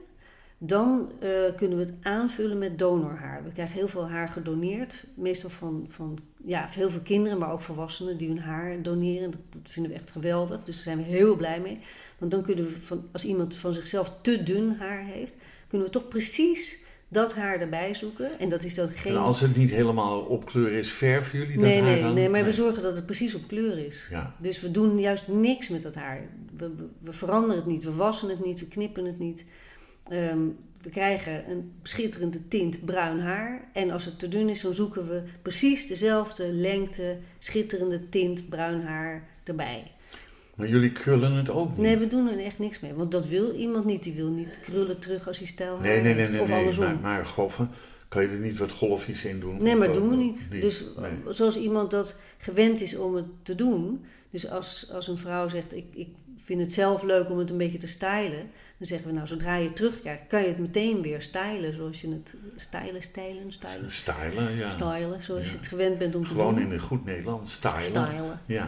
dan 0.57 1.11
eh, 1.19 1.29
kunnen 1.55 1.77
we 1.77 1.83
het 1.83 1.93
aanvullen 2.01 2.57
met 2.57 2.79
donorhaar. 2.79 3.43
We 3.43 3.51
krijgen 3.51 3.75
heel 3.75 3.87
veel 3.87 4.09
haar 4.09 4.27
gedoneerd. 4.27 5.03
Meestal 5.13 5.49
van, 5.49 5.85
van 5.89 6.17
ja, 6.45 6.67
heel 6.69 6.89
veel 6.89 7.01
kinderen, 7.01 7.37
maar 7.37 7.51
ook 7.51 7.61
volwassenen 7.61 8.17
die 8.17 8.27
hun 8.27 8.39
haar 8.39 8.81
doneren. 8.81 9.31
Dat, 9.31 9.41
dat 9.49 9.61
vinden 9.63 9.91
we 9.91 9.97
echt 9.97 10.11
geweldig. 10.11 10.63
Dus 10.63 10.75
daar 10.75 10.83
zijn 10.83 10.97
we 10.97 11.03
heel 11.03 11.35
blij 11.35 11.59
mee. 11.59 11.79
Want 12.17 12.31
dan 12.31 12.43
kunnen 12.43 12.65
we, 12.65 12.81
van, 12.81 13.07
als 13.11 13.25
iemand 13.25 13.55
van 13.55 13.73
zichzelf 13.73 14.13
te 14.21 14.43
dun 14.43 14.75
haar 14.75 15.03
heeft, 15.03 15.35
kunnen 15.67 15.87
we 15.87 15.93
toch 15.93 16.07
precies 16.07 16.77
dat 17.13 17.35
haar 17.35 17.59
erbij 17.59 17.93
zoeken. 17.93 18.39
En 18.39 18.49
dat 18.49 18.63
is 18.63 18.75
dan 18.75 18.87
geen. 18.87 19.13
En 19.13 19.19
als 19.19 19.39
het 19.39 19.55
niet 19.55 19.69
helemaal 19.69 20.19
op 20.19 20.45
kleur 20.45 20.71
is, 20.71 20.91
verven 20.91 21.39
jullie 21.39 21.53
dat 21.53 21.65
nee, 21.65 21.81
haar 21.81 21.91
nee, 21.91 22.01
dan? 22.01 22.13
nee, 22.13 22.29
maar 22.29 22.43
we 22.43 22.51
zorgen 22.51 22.81
dat 22.81 22.95
het 22.95 23.05
precies 23.05 23.35
op 23.35 23.47
kleur 23.47 23.77
is. 23.77 24.07
Ja. 24.09 24.35
Dus 24.39 24.61
we 24.61 24.71
doen 24.71 24.99
juist 24.99 25.27
niks 25.27 25.69
met 25.69 25.81
dat 25.81 25.95
haar. 25.95 26.21
We, 26.57 26.75
we, 26.75 26.85
we 26.99 27.13
veranderen 27.13 27.55
het 27.55 27.65
niet, 27.65 27.83
we 27.83 27.93
wassen 27.93 28.29
het 28.29 28.45
niet, 28.45 28.59
we 28.59 28.67
knippen 28.67 29.05
het 29.05 29.19
niet. 29.19 29.45
Ehm, 30.09 30.39
we 30.81 30.89
krijgen 30.89 31.49
een 31.49 31.71
schitterende 31.83 32.47
tint 32.47 32.85
bruin 32.85 33.19
haar. 33.19 33.69
En 33.73 33.91
als 33.91 34.05
het 34.05 34.19
te 34.19 34.27
dun 34.27 34.49
is, 34.49 34.61
dan 34.61 34.73
zoeken 34.73 35.07
we 35.07 35.23
precies 35.41 35.87
dezelfde 35.87 36.53
lengte, 36.53 37.17
schitterende 37.39 38.09
tint 38.09 38.49
bruin 38.49 38.81
haar 38.81 39.27
erbij. 39.43 39.91
Maar 40.55 40.67
jullie 40.67 40.91
krullen 40.91 41.31
het 41.31 41.49
ook 41.49 41.69
niet? 41.69 41.77
Nee, 41.77 41.97
we 41.97 42.07
doen 42.07 42.29
er 42.29 42.39
echt 42.45 42.59
niks 42.59 42.79
mee. 42.79 42.93
Want 42.93 43.11
dat 43.11 43.27
wil 43.27 43.53
iemand 43.53 43.85
niet. 43.85 44.03
Die 44.03 44.13
wil 44.13 44.29
niet 44.29 44.59
krullen 44.61 44.99
terug 44.99 45.27
als 45.27 45.37
hij 45.37 45.47
stijl 45.47 45.77
nee, 45.81 46.01
nee, 46.01 46.13
nee, 46.15 46.27
nee, 46.27 46.41
of 46.41 46.47
nee, 46.47 46.57
andersom. 46.57 46.83
Maar, 46.85 46.95
maar 47.01 47.25
golven, 47.25 47.69
kan 48.07 48.21
je 48.21 48.27
er 48.27 48.39
niet 48.39 48.57
wat 48.57 48.71
golfjes 48.71 49.23
in 49.25 49.39
doen? 49.39 49.63
Nee, 49.63 49.75
maar 49.75 49.91
doen 49.93 50.09
we 50.09 50.15
niet. 50.15 50.45
Niet, 50.51 50.61
Dus 50.61 50.83
nee. 50.97 51.11
zoals 51.33 51.57
iemand 51.57 51.91
dat 51.91 52.19
gewend 52.37 52.81
is 52.81 52.97
om 52.97 53.15
het 53.15 53.25
te 53.43 53.55
doen. 53.55 54.05
Dus 54.29 54.49
als, 54.49 54.91
als 54.93 55.07
een 55.07 55.17
vrouw 55.17 55.47
zegt, 55.47 55.75
ik, 55.75 55.85
ik 55.93 56.07
vind 56.37 56.59
het 56.61 56.73
zelf 56.73 57.03
leuk 57.03 57.29
om 57.29 57.37
het 57.37 57.49
een 57.49 57.57
beetje 57.57 57.77
te 57.77 57.87
stylen. 57.87 58.49
Dan 58.77 58.87
zeggen 58.87 59.07
we, 59.07 59.13
nou, 59.13 59.27
zodra 59.27 59.55
je 59.55 59.65
het 59.65 59.75
terugkrijgt, 59.75 60.23
kan 60.27 60.41
je 60.41 60.47
het 60.47 60.59
meteen 60.59 61.01
weer 61.01 61.21
stylen. 61.21 61.73
Zoals 61.73 62.01
je 62.01 62.09
het... 62.09 62.35
Stylen, 62.55 63.01
stylen, 63.03 63.51
stylen. 63.51 63.91
Stylen, 63.91 64.55
ja. 64.55 64.69
Stylen, 64.69 65.23
zoals 65.23 65.45
Ja. 65.45 65.51
je 65.51 65.57
het 65.57 65.67
gewend 65.67 65.97
bent 65.97 66.15
om 66.15 66.21
te 66.23 66.27
Gewoon 66.29 66.55
doen. 66.55 66.63
in 66.63 66.71
een 66.71 66.79
goed 66.79 67.05
Nederlands, 67.05 67.53
stylen. 67.53 67.81
Stylen. 67.81 68.39
Ja. 68.45 68.67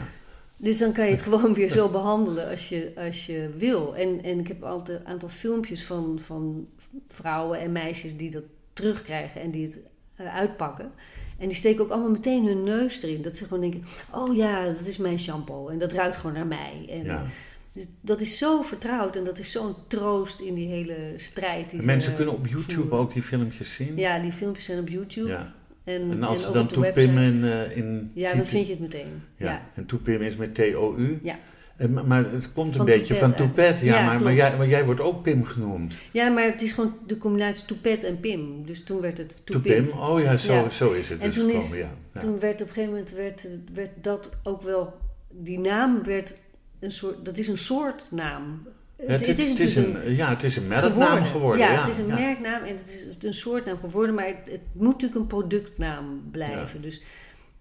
Dus 0.57 0.77
dan 0.77 0.91
kan 0.91 1.05
je 1.05 1.11
het 1.11 1.21
gewoon 1.29 1.53
weer 1.53 1.69
zo 1.69 1.89
behandelen 1.89 2.49
als 2.49 2.69
je, 2.69 2.91
als 2.95 3.25
je 3.25 3.49
wil. 3.57 3.95
En, 3.95 4.23
en 4.23 4.39
ik 4.39 4.47
heb 4.47 4.63
altijd 4.63 4.99
een 4.99 5.07
aantal 5.07 5.29
filmpjes 5.29 5.83
van, 5.83 6.19
van 6.19 6.67
vrouwen 7.07 7.59
en 7.59 7.71
meisjes 7.71 8.17
die 8.17 8.29
dat 8.29 8.43
terugkrijgen 8.73 9.41
en 9.41 9.51
die 9.51 9.65
het 9.65 9.79
eh, 10.15 10.35
uitpakken. 10.35 10.91
En 11.37 11.47
die 11.47 11.57
steken 11.57 11.83
ook 11.83 11.89
allemaal 11.89 12.09
meteen 12.09 12.45
hun 12.45 12.63
neus 12.63 13.01
erin. 13.01 13.21
Dat 13.21 13.35
ze 13.35 13.43
gewoon 13.43 13.59
denken, 13.59 13.83
oh 14.11 14.35
ja, 14.35 14.65
dat 14.65 14.87
is 14.87 14.97
mijn 14.97 15.19
shampoo. 15.19 15.67
En 15.67 15.79
dat 15.79 15.91
ruikt 15.91 16.15
gewoon 16.15 16.35
naar 16.35 16.47
mij. 16.47 16.85
En 16.89 17.03
ja. 17.03 17.25
dus 17.71 17.85
dat 18.01 18.21
is 18.21 18.37
zo 18.37 18.61
vertrouwd 18.61 19.15
en 19.15 19.23
dat 19.23 19.39
is 19.39 19.51
zo'n 19.51 19.75
troost 19.87 20.39
in 20.39 20.53
die 20.53 20.67
hele 20.67 21.13
strijd. 21.15 21.69
Die 21.69 21.81
mensen 21.81 22.15
kunnen 22.15 22.33
op 22.33 22.47
YouTube 22.47 22.73
voeren. 22.73 22.97
ook 22.97 23.13
die 23.13 23.21
filmpjes 23.21 23.73
zien? 23.73 23.97
Ja, 23.97 24.19
die 24.19 24.31
filmpjes 24.31 24.65
zijn 24.65 24.79
op 24.79 24.89
YouTube. 24.89 25.29
Ja. 25.29 25.53
En, 25.85 26.11
En 26.11 26.23
als 26.23 26.37
en 26.37 26.43
ze 26.45 26.51
dan 26.51 26.61
op 26.63 26.67
de 26.69 26.73
toepim 26.73 27.15
website. 27.15 27.45
en 27.47 27.69
uh, 27.69 27.77
in... 27.77 28.11
Ja, 28.13 28.33
dan 28.33 28.45
vind 28.45 28.65
je 28.65 28.71
het 28.71 28.81
meteen. 28.81 29.23
Ja. 29.37 29.45
ja. 29.51 29.61
En 29.75 29.85
toepim 29.85 30.21
is 30.21 30.35
met 30.35 30.55
T-O-U? 30.55 31.19
Ja. 31.23 31.35
En, 31.77 31.93
maar- 31.93 32.05
maar 32.05 32.31
het 32.31 32.51
komt 32.53 32.77
een 32.77 32.85
beetje 32.85 32.99
toepet, 33.13 33.17
van 33.19 33.33
toepet. 33.33 33.79
Ja, 33.79 33.95
Ja, 33.99 34.05
maar, 34.05 34.21
maar, 34.21 34.33
jij, 34.33 34.57
maar 34.57 34.67
jij 34.67 34.85
wordt 34.85 35.01
ook 35.01 35.23
Pim 35.23 35.43
genoemd. 35.45 35.93
Ja, 36.11 36.29
maar 36.29 36.43
het 36.43 36.61
is 36.61 36.71
gewoon 36.71 36.93
de 37.07 37.17
combinatie 37.17 37.65
toepet 37.65 38.03
en 38.03 38.19
pim. 38.19 38.65
Dus 38.65 38.83
toen 38.83 39.01
werd 39.01 39.17
het 39.17 39.37
toepim. 39.43 39.83
Toepim? 39.85 39.99
Oh 39.99 40.21
ja, 40.21 40.37
zo, 40.37 40.53
Ja. 40.53 40.69
zo 40.69 40.91
is 40.91 41.09
het 41.09 41.19
En 41.19 41.25
dus 41.25 41.35
toen, 41.37 41.49
gekomen. 41.49 41.67
is. 41.71 41.77
Ja. 42.13 42.19
toen 42.19 42.39
werd 42.39 42.61
op 42.61 42.67
een 42.67 42.73
gegeven 42.73 42.89
moment 42.91 43.11
werd, 43.11 43.47
werd 43.73 43.89
dat 44.01 44.39
ook 44.43 44.61
wel... 44.61 44.93
Die 45.31 45.59
naam 45.59 46.03
werd 46.03 46.35
een 46.79 46.91
soort... 46.91 47.25
Dat 47.25 47.37
is 47.37 47.47
een 47.47 47.57
soort 47.57 48.07
naam. 48.11 48.67
Het, 48.95 49.25
het 49.25 49.39
is 49.39 49.75
een, 49.75 50.15
ja, 50.15 50.29
het 50.29 50.43
is 50.43 50.55
een 50.55 50.67
merknaam 50.67 51.23
geworden. 51.23 51.59
Ja, 51.65 51.71
ja, 51.71 51.79
het 51.79 51.87
is 51.87 51.97
een 51.97 52.07
ja. 52.07 52.15
merknaam 52.15 52.63
en 52.63 52.75
het 52.75 53.15
is 53.19 53.25
een 53.25 53.33
soortnaam 53.33 53.77
geworden. 53.77 54.15
Maar 54.15 54.27
het, 54.27 54.49
het 54.51 54.67
moet 54.73 54.91
natuurlijk 54.91 55.19
een 55.21 55.27
productnaam 55.27 56.29
blijven. 56.31 56.81
Dus 56.81 57.01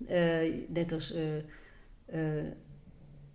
eh, 0.07 0.53
net 0.69 0.93
als... 0.93 1.13
eh, 1.13 1.37
eh, 2.07 2.45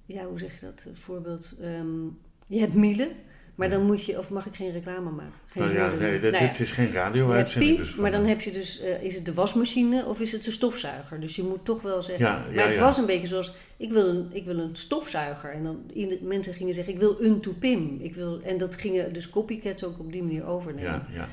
ja, 0.05 0.25
hoe 0.25 0.39
zeg 0.39 0.59
je 0.59 0.65
dat? 0.65 0.87
Voorbeeld... 0.93 1.55
ehm, 1.61 2.05
je 2.47 2.59
hebt 2.59 2.73
Miele, 2.73 3.11
maar 3.59 3.69
dan 3.69 3.85
moet 3.85 4.05
je... 4.05 4.17
Of 4.17 4.29
mag 4.29 4.45
ik 4.45 4.55
geen 4.55 4.71
reclame 4.71 5.09
maken? 5.09 5.33
Geen 5.47 5.63
Nou 5.63 5.75
ja, 5.75 5.91
nee, 5.99 6.19
dat, 6.19 6.31
Nou 6.31 6.43
ja. 6.43 6.49
het 6.49 6.59
is 6.59 6.71
geen 6.71 6.91
radio-uitzending. 6.91 7.77
dus 7.77 7.95
maar 7.95 8.11
dan 8.11 8.25
heb 8.25 8.41
je 8.41 8.51
dus, 8.51 8.79
eh, 8.79 9.03
is 9.03 9.15
het 9.15 9.25
de 9.25 9.33
wasmachine 9.33 10.05
of 10.05 10.19
is 10.19 10.31
het 10.31 10.43
de 10.43 10.51
stofzuiger? 10.51 11.19
Dus 11.19 11.35
je 11.35 11.43
moet 11.43 11.65
toch 11.65 11.81
wel 11.81 12.01
zeggen. 12.03 12.25
Ja, 12.25 12.45
ja, 12.49 12.55
maar 12.55 12.69
het 12.69 12.79
was 12.79 12.97
een 12.97 13.05
beetje 13.05 13.27
zoals, 13.27 13.53
ik 13.77 13.91
wil 13.91 14.07
een, 14.07 14.29
ik 14.31 14.45
wil 14.45 14.57
een 14.57 14.75
stofzuiger. 14.75 15.51
En 15.51 15.63
dan 15.63 15.83
ieder- 15.93 16.17
mensen 16.21 16.53
gingen 16.53 16.73
zeggen, 16.73 16.93
ik 16.93 16.99
wil 16.99 17.17
een 17.19 17.39
toepim. 17.39 17.97
Ik 18.01 18.13
wil, 18.13 18.41
en 18.43 18.57
dat 18.57 18.75
gingen 18.75 19.13
dus 19.13 19.29
copycats 19.29 19.83
ook 19.83 19.99
op 19.99 20.11
die 20.11 20.23
manier 20.23 20.45
overnemen. 20.45 20.91
Ja, 20.91 21.07
ja. 21.13 21.27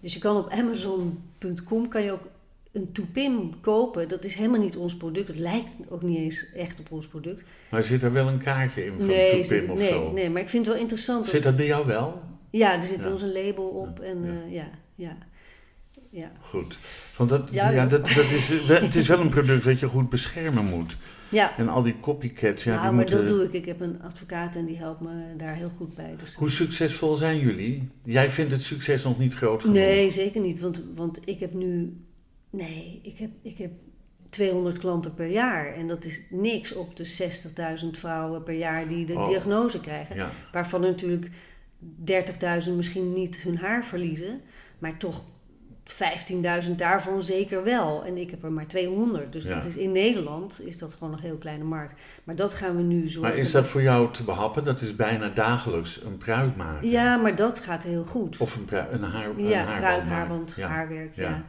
Dus 0.00 0.14
je 0.14 0.20
kan 0.20 0.36
op 0.36 0.50
Amazon.com 0.50 1.88
kan 1.88 2.02
je 2.02 2.12
ook 2.12 2.28
een 2.72 2.92
toepim 2.92 3.60
kopen. 3.60 4.08
Dat 4.08 4.24
is 4.24 4.34
helemaal 4.34 4.60
niet 4.60 4.76
ons 4.76 4.96
product. 4.96 5.28
Het 5.28 5.38
lijkt 5.38 5.70
ook 5.88 6.02
niet 6.02 6.18
eens 6.18 6.46
echt 6.54 6.80
op 6.80 6.92
ons 6.92 7.06
product. 7.06 7.44
Maar 7.70 7.82
zit 7.82 8.02
er 8.02 8.12
wel 8.12 8.28
een 8.28 8.38
kaartje 8.42 8.84
in 8.84 8.92
van 8.98 9.06
nee, 9.06 9.28
Toepim 9.30 9.44
zit- 9.44 9.68
of 9.70 9.78
nee, 9.78 9.88
zo? 9.88 10.12
nee, 10.12 10.30
maar 10.30 10.42
ik 10.42 10.48
vind 10.48 10.64
het 10.64 10.74
wel 10.74 10.82
interessant. 10.82 11.26
Zit 11.28 11.42
dat 11.42 11.56
bij 11.56 11.66
jou 11.66 11.86
wel? 11.86 12.20
Ja, 12.50 12.76
er 12.76 12.82
zit 12.82 12.96
bij 12.96 13.06
Ja. 13.06 13.12
ons 13.12 13.22
een 13.22 13.32
label 13.32 13.64
op. 13.64 14.00
En 14.00 14.22
Ja. 14.24 14.28
eh, 14.30 14.52
ja, 14.52 14.68
ja, 14.94 15.16
ja. 16.10 16.32
Goed. 16.40 16.78
Want 17.16 17.30
dat, 17.30 17.48
Ja, 17.50 17.70
ja, 17.70 17.86
dat, 17.86 18.00
dat 18.08 18.16
is, 18.30 18.48
het 18.68 18.94
is 18.94 19.06
wel 19.08 19.20
een 19.20 19.30
product 19.30 19.64
dat 19.64 19.80
je 19.80 19.86
goed 19.86 20.08
beschermen 20.08 20.64
moet. 20.64 20.96
Ja, 21.28 21.56
En 21.58 21.68
al 21.68 21.82
die 21.82 21.94
copycats, 22.00 22.64
ja, 22.64 22.70
nou, 22.70 22.82
die 22.82 22.90
maar 22.92 23.00
moeten... 23.00 23.18
dat 23.18 23.26
doe 23.36 23.44
ik. 23.44 23.52
Ik 23.52 23.64
heb 23.64 23.80
een 23.80 24.02
advocaat 24.02 24.56
en 24.56 24.64
die 24.64 24.76
helpt 24.76 25.00
me 25.00 25.36
daar 25.36 25.54
heel 25.54 25.70
goed 25.76 25.94
bij. 25.94 26.14
Dus 26.18 26.34
Hoe 26.34 26.50
succesvol 26.50 27.16
zijn 27.16 27.38
jullie? 27.38 27.88
Jij 28.02 28.28
vindt 28.28 28.52
het 28.52 28.62
succes 28.62 29.04
nog 29.04 29.18
niet 29.18 29.34
groot 29.34 29.60
genoeg? 29.60 29.76
Nee, 29.76 30.10
zeker 30.10 30.40
niet. 30.40 30.60
Want, 30.60 30.84
want 30.94 31.18
ik 31.24 31.40
heb 31.40 31.52
nu. 31.54 31.96
Nee, 32.52 33.00
ik 33.02 33.18
heb, 33.18 33.30
ik 33.42 33.58
heb 33.58 33.70
200 34.28 34.78
klanten 34.78 35.14
per 35.14 35.26
jaar. 35.26 35.66
En 35.74 35.86
dat 35.88 36.04
is 36.04 36.22
niks 36.30 36.74
op 36.74 36.96
de 36.96 37.04
60.000 37.84 37.90
vrouwen 37.98 38.42
per 38.42 38.54
jaar 38.54 38.88
die 38.88 39.06
de 39.06 39.14
Oh. 39.14 39.28
diagnose 39.28 39.80
krijgen. 39.80 40.16
Ja. 40.16 40.28
Waarvan 40.52 40.80
natuurlijk 40.80 41.30
30.000 42.04 42.72
misschien 42.76 43.12
niet 43.12 43.36
hun 43.36 43.56
haar 43.58 43.84
verliezen. 43.84 44.40
Maar 44.78 44.96
toch 44.96 45.24
15.000 45.84 46.74
daarvan 46.76 47.22
zeker 47.22 47.64
wel. 47.64 48.04
En 48.04 48.16
ik 48.16 48.30
heb 48.30 48.42
er 48.44 48.52
maar 48.52 48.66
200. 48.66 49.32
Dus 49.32 49.44
Ja. 49.44 49.54
dat 49.54 49.64
is, 49.64 49.76
in 49.76 49.92
Nederland 49.92 50.60
is 50.66 50.78
dat 50.78 50.94
gewoon 50.94 51.12
een 51.12 51.20
heel 51.20 51.36
kleine 51.36 51.64
markt. 51.64 52.00
Maar 52.24 52.36
dat 52.36 52.54
gaan 52.54 52.76
we 52.76 52.82
nu 52.82 53.08
zorgen. 53.08 53.32
Maar 53.32 53.40
is 53.40 53.50
dat 53.50 53.66
voor 53.66 53.82
jou 53.82 54.12
te 54.12 54.22
behappen? 54.24 54.64
Dat 54.64 54.80
is 54.80 54.96
bijna 54.96 55.28
dagelijks 55.28 56.00
een 56.04 56.16
pruik 56.16 56.56
maken. 56.56 56.88
Ja, 56.90 57.16
maar 57.16 57.36
dat 57.36 57.60
gaat 57.60 57.82
heel 57.82 58.04
goed. 58.04 58.36
Of 58.36 58.56
een, 58.56 58.64
prui- 58.64 58.86
een, 58.90 59.02
haar, 59.02 59.28
een 59.30 59.46
Ja, 59.48 59.56
haarband 59.58 59.78
pruik, 59.80 59.96
maken. 60.02 60.08
haarband, 60.16 60.54
Ja. 60.56 60.68
haarwerk, 60.68 61.14
ja. 61.14 61.44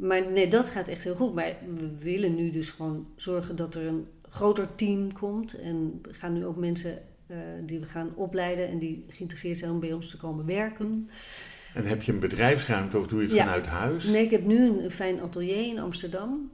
Maar 0.00 0.30
nee, 0.30 0.48
dat 0.48 0.70
gaat 0.70 0.88
echt 0.88 1.04
heel 1.04 1.14
goed. 1.14 1.34
Maar 1.34 1.56
we 1.76 1.98
willen 1.98 2.34
nu 2.34 2.50
dus 2.50 2.70
gewoon 2.70 3.06
zorgen 3.16 3.56
dat 3.56 3.74
er 3.74 3.86
een 3.86 4.06
groter 4.28 4.74
team 4.74 5.12
komt. 5.12 5.54
En 5.60 5.98
we 6.02 6.12
gaan 6.12 6.32
nu 6.32 6.44
ook 6.46 6.56
mensen 6.56 6.98
eh, 7.26 7.36
die 7.66 7.80
we 7.80 7.86
gaan 7.86 8.12
opleiden 8.14 8.68
en 8.68 8.78
die 8.78 9.04
geïnteresseerd 9.08 9.58
zijn 9.58 9.70
om 9.70 9.80
bij 9.80 9.92
ons 9.92 10.10
te 10.10 10.16
komen 10.16 10.46
werken. 10.46 11.10
En 11.74 11.84
heb 11.86 12.02
je 12.02 12.12
een 12.12 12.18
bedrijfsruimte 12.18 12.98
of 12.98 13.06
doe 13.06 13.20
je 13.20 13.26
het 13.26 13.34
Ja. 13.36 13.44
vanuit 13.44 13.66
huis? 13.66 14.04
Nee, 14.04 14.24
ik 14.24 14.30
heb 14.30 14.44
nu 14.44 14.82
een 14.82 14.90
fijn 14.90 15.20
atelier 15.20 15.66
in 15.66 15.78
Amsterdam. 15.78 16.50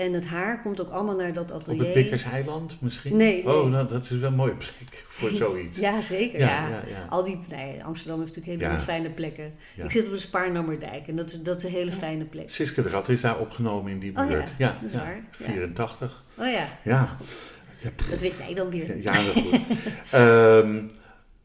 En 0.00 0.12
het 0.12 0.26
haar 0.26 0.60
komt 0.60 0.80
ook 0.80 0.90
allemaal 0.90 1.16
naar 1.16 1.32
dat 1.32 1.50
Op 1.50 1.56
atelier. 1.60 1.82
het 1.84 1.92
Pikkerseiland 1.92 2.76
misschien? 2.80 3.16
Nee, 3.16 3.48
Oh, 3.48 3.70
nou, 3.70 3.88
dat 3.88 4.02
is 4.02 4.08
wel 4.10 4.30
een 4.30 4.36
mooie 4.36 4.54
plek 4.54 5.04
voor 5.06 5.30
zoiets. 5.44 5.78
Ja, 5.78 6.00
zeker. 6.00 6.38
Ja, 6.38 6.46
Ja, 6.46 6.68
ja, 6.68 6.74
ja. 6.88 7.06
Al 7.08 7.24
die, 7.24 7.38
nee, 7.48 7.84
Amsterdam 7.84 8.20
heeft 8.20 8.36
natuurlijk 8.36 8.64
hele 8.66 8.78
fijne 8.82 9.10
plekken. 9.10 9.52
Ik 9.76 9.90
zit 9.90 10.04
op 10.04 10.10
de 10.10 10.16
Spaarnammerdijk 10.16 11.06
en 11.08 11.16
dat 11.16 11.30
is, 11.30 11.42
dat 11.42 11.56
is 11.56 11.62
een 11.62 11.70
hele 11.70 11.92
fijne 11.92 12.24
plek. 12.24 12.50
Siske 12.50 12.82
de 12.82 12.88
Rat 12.88 13.08
is 13.08 13.20
daar 13.20 13.38
opgenomen 13.38 13.92
in 13.92 13.98
die 13.98 14.16
Oh 14.16 14.26
buurt. 14.28 14.50
ja, 14.58 14.78
dat 14.82 14.90
is 14.90 14.96
waar, 14.96 15.14
ja. 15.14 15.20
84. 15.44 16.24
Oh 16.38 16.46
ja, 16.50 16.68
Ja, 16.84 17.08
dat 18.10 18.20
weet 18.20 18.34
jij 18.38 18.54
dan 18.54 18.70
weer. 18.70 18.96
ja, 18.96 19.12
dat 19.12 19.22
goed. 19.22 19.60
Ehm, 20.10 20.78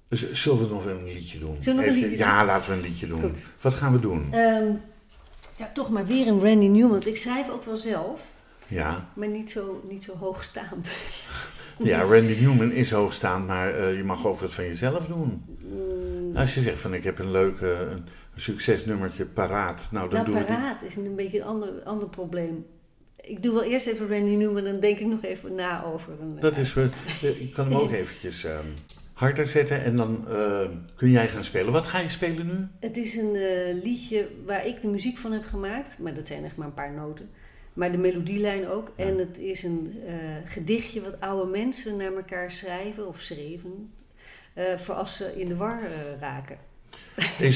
zullen 0.09 0.59
we 0.67 0.73
nog 0.73 0.85
een 0.85 1.03
liedje 1.03 1.39
doen? 1.39 1.55
Zullen 1.59 1.79
we 1.79 1.85
nog 1.85 1.95
een 1.95 1.97
Even- 1.99 2.09
liedje 2.09 2.25
Ja, 2.25 2.45
laten 2.45 2.69
we 2.69 2.75
een 2.75 2.81
liedje 2.81 3.07
doen. 3.07 3.21
Goed. 3.21 3.47
Wat 3.61 3.73
gaan 3.73 3.91
we 3.91 3.99
doen? 3.99 4.27
Ehm, 4.31 4.65
ja, 5.55 5.69
toch 5.73 5.89
maar 5.89 6.05
weer 6.05 6.27
een 6.27 6.39
Randy 6.39 6.65
Newman. 6.67 6.89
Want 6.89 7.07
ik 7.07 7.17
schrijf 7.17 7.49
ook 7.49 7.63
wel 7.63 7.75
zelf, 7.77 8.33
Ja, 8.67 9.09
maar 9.13 9.27
niet 9.27 9.51
zo, 9.51 9.83
niet 9.89 10.03
zo 10.03 10.17
hoogstaand. 10.17 10.91
ja 11.83 12.03
Randy 12.03 12.37
Newman 12.39 12.71
is 12.71 12.91
hoogstaand, 12.91 13.47
maar 13.47 13.75
eh, 13.75 13.95
je 13.95 14.03
mag 14.03 14.25
ook 14.25 14.39
wat 14.39 14.53
van 14.53 14.63
jezelf 14.63 15.05
doen. 15.05 15.43
Mm, 15.59 16.37
Als 16.37 16.53
je 16.53 16.61
zegt 16.61 16.81
van 16.81 16.93
ik 16.93 17.03
heb 17.03 17.19
een 17.19 17.31
leuk 17.31 17.61
een, 17.61 18.07
succesnummertje 18.35 19.25
paraat, 19.25 19.87
nou 19.91 20.09
dan 20.09 20.19
nou, 20.19 20.31
doe 20.31 20.39
ik 20.39 20.45
paraat 20.47 20.83
is 20.83 20.95
een 20.95 21.15
beetje 21.15 21.39
een 21.39 21.45
ander, 21.45 21.69
ander 21.83 22.09
probleem. 22.09 22.65
Ik 23.21 23.43
doe 23.43 23.53
wel 23.53 23.63
eerst 23.63 23.87
even 23.87 24.07
Randy 24.07 24.35
Newman, 24.35 24.63
dan 24.63 24.79
denk 24.79 24.99
ik 24.99 25.07
nog 25.07 25.23
even 25.23 25.55
na 25.55 25.83
over. 25.83 26.13
Een, 26.21 26.39
Dat 26.39 26.57
is, 26.57 26.75
eh, 26.75 27.41
ik 27.41 27.53
kan 27.53 27.65
hem 27.65 27.79
ook 27.79 27.91
eventjes 28.01 28.43
ehm, 28.43 28.65
harder 29.13 29.47
zetten 29.47 29.83
en 29.83 29.97
dan 29.97 30.27
eh, 30.29 30.69
kun 30.95 31.09
jij 31.09 31.27
gaan 31.27 31.43
spelen. 31.43 31.73
Wat 31.73 31.85
ga 31.85 31.99
je 31.99 32.09
spelen 32.09 32.45
nu? 32.47 32.67
Het 32.79 32.97
is 32.97 33.15
een 33.15 33.37
liedje 33.83 34.27
waar 34.45 34.67
ik 34.67 34.81
de 34.81 34.87
muziek 34.87 35.17
van 35.17 35.31
heb 35.31 35.45
gemaakt, 35.45 35.99
maar 35.99 36.13
dat 36.13 36.27
zijn 36.27 36.43
echt 36.43 36.55
maar 36.55 36.67
een 36.67 36.73
paar 36.73 36.93
noten. 36.93 37.29
Maar 37.75 37.91
de 37.91 37.97
melodielijn 37.97 38.67
ook. 38.67 38.91
Ja. 38.95 39.05
En 39.05 39.17
het 39.17 39.39
is 39.39 39.63
een 39.63 39.93
eh, 40.07 40.13
gedichtje 40.45 41.01
wat 41.01 41.19
oude 41.19 41.51
mensen 41.51 41.97
naar 41.97 42.13
elkaar 42.15 42.51
schrijven 42.51 43.07
of 43.07 43.19
schreven. 43.19 43.93
eh, 44.53 44.63
voor 44.77 44.95
als 44.95 45.15
ze 45.15 45.33
in 45.39 45.47
de 45.47 45.55
war 45.55 45.79
eh, 45.83 46.19
raken. 46.21 46.57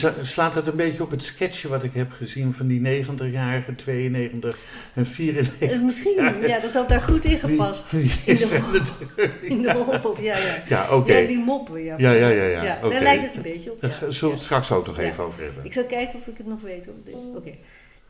Dat- 0.02 0.14
slaat 0.22 0.56
het 0.56 0.68
een 0.68 0.76
beetje 0.76 1.04
op 1.04 1.12
het 1.12 1.24
sketchje 1.24 1.68
wat 1.68 1.84
ik 1.84 1.94
heb 1.94 2.12
gezien 2.12 2.54
van 2.54 2.68
die 2.68 2.80
90-jarige, 3.06 3.76
92 3.76 4.58
en 4.94 5.06
94? 5.06 5.72
Eh, 5.72 5.80
misschien, 5.82 6.34
ja. 6.48 6.60
dat 6.60 6.74
had 6.74 6.90
daar 6.90 7.02
goed 7.02 7.26
in 7.26 7.38
gepast. 7.40 7.92
Wie- 7.92 8.14
wie 8.26 8.36
In 8.36 8.38
de? 8.38 9.32
In 9.42 9.62
de 9.62 10.00
of 10.04 10.22
ja, 10.22 10.38
ja. 10.38 10.64
Ja, 10.68 10.96
oké. 10.96 11.14
Ja, 11.14 11.28
die 11.28 11.38
moppen, 11.40 11.84
ja. 11.84 11.96
Ja, 11.98 12.12
ja, 12.12 12.28
ja, 12.30 12.44
ja. 12.64 12.78
Oké. 12.84 12.90
Daar 12.94 13.04
lijkt 13.04 13.26
het 13.26 13.36
een 13.36 13.42
beetje 13.42 13.72
op. 13.72 13.82
Ja. 13.82 13.90
Zullen 13.90 14.12
we 14.20 14.28
het 14.30 14.40
straks 14.40 14.72
ook 14.72 14.86
nog 14.88 14.98
Ja. 14.98 15.04
even 15.04 15.24
over 15.24 15.44
hebben. 15.44 15.66
Ik 15.66 15.74
zal 15.74 15.84
kijken 15.84 16.20
of 16.20 16.28
ik 16.28 16.38
het 16.38 16.48
nog 16.48 16.62
weet. 16.62 16.88
Oké. 17.36 17.52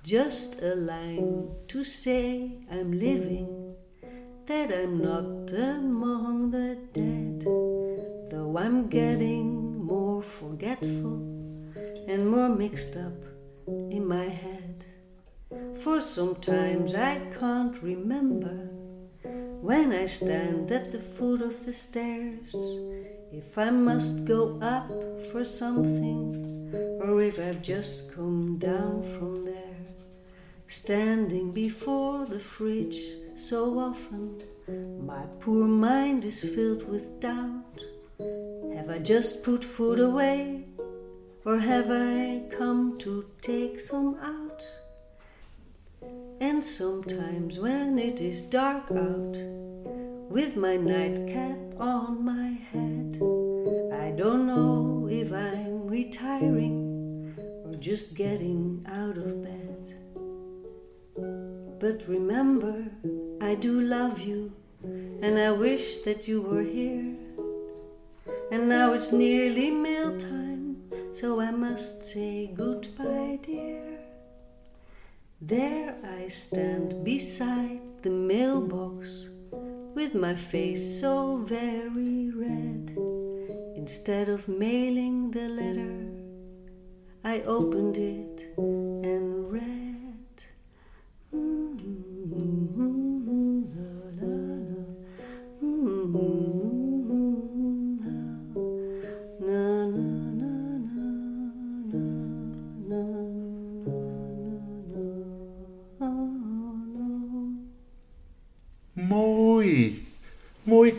Just 0.04 0.62
a 0.62 0.76
line 0.76 1.50
to 1.68 1.84
say 1.84 2.54
I'm 2.72 2.92
living, 2.94 3.76
that 4.46 4.72
I'm 4.72 4.98
not 5.02 5.52
among 5.52 6.52
the 6.52 6.78
dead, 6.94 7.42
though 8.32 8.56
I'm 8.58 8.88
getting 8.88 9.78
more 9.78 10.24
forgetful 10.24 11.20
and 12.08 12.30
more 12.30 12.48
mixed 12.48 12.96
up 12.96 13.26
in 13.68 14.08
my 14.08 14.30
head. 14.30 14.86
For 15.76 16.00
sometimes 16.00 16.96
I 16.96 17.20
can't 17.38 17.80
remember 17.84 18.70
when 19.62 19.92
I 19.92 20.06
stand 20.06 20.72
at 20.72 20.92
the 20.92 21.00
foot 21.00 21.42
of 21.42 21.66
the 21.66 21.74
stairs. 21.74 22.56
If 23.32 23.58
I 23.58 23.70
must 23.70 24.26
go 24.26 24.58
up 24.62 24.90
for 25.30 25.44
something, 25.44 26.72
or 27.02 27.22
if 27.22 27.38
I've 27.38 27.62
just 27.62 28.14
come 28.16 28.58
down 28.58 29.04
from 29.04 29.46
there. 29.46 29.69
Standing 30.72 31.52
before 31.52 32.28
the 32.28 32.38
fridge 32.38 33.00
so 33.34 33.80
often, 33.80 34.44
my 35.04 35.24
poor 35.40 35.66
mind 35.68 36.24
is 36.26 36.44
filled 36.44 36.88
with 36.88 37.20
doubt. 37.20 37.82
Have 38.76 38.92
I 38.92 39.00
just 39.00 39.44
put 39.44 39.64
food 39.64 40.00
away, 40.00 40.66
or 41.44 41.58
have 41.58 41.90
I 41.90 42.44
come 42.52 43.00
to 43.00 43.26
take 43.42 43.80
some 43.80 44.20
out? 44.22 44.64
And 46.40 46.64
sometimes 46.64 47.58
when 47.58 47.98
it 47.98 48.22
is 48.22 48.44
dark 48.44 48.92
out, 48.92 49.38
with 50.30 50.56
my 50.56 50.78
nightcap 50.78 51.58
on 51.80 52.24
my 52.24 52.50
head, 52.72 53.18
I 53.92 54.12
don't 54.12 54.46
know 54.46 55.08
if 55.10 55.34
I'm 55.34 55.88
retiring 55.88 57.34
or 57.66 57.74
just 57.74 58.14
getting 58.14 58.86
out 58.88 59.18
of 59.18 59.42
bed. 59.42 59.99
But 61.80 62.08
remember, 62.10 62.86
I 63.40 63.56
do 63.56 63.80
love 63.80 64.20
you, 64.20 64.52
and 64.84 65.40
I 65.40 65.52
wish 65.52 66.00
that 66.00 66.28
you 66.28 66.42
were 66.42 66.62
here. 66.62 67.16
And 68.52 68.68
now 68.68 68.92
it's 68.92 69.14
nearly 69.14 69.72
mealtime, 69.72 70.76
so 71.14 71.40
I 71.40 71.52
must 71.52 72.04
say 72.04 72.52
goodbye, 72.54 73.40
dear. 73.42 74.00
There 75.40 75.96
I 76.04 76.28
stand 76.28 77.06
beside 77.06 77.80
the 78.02 78.10
mailbox 78.10 79.30
with 79.96 80.16
my 80.16 80.36
face 80.36 81.00
so 81.00 81.38
very 81.38 82.30
red. 82.32 82.98
Instead 83.78 84.28
of 84.28 84.50
mailing 84.50 85.32
the 85.32 85.48
letter, 85.48 86.10
I 87.24 87.42
opened 87.44 87.98
it 87.98 88.54
and 88.58 89.50
read. 89.50 89.89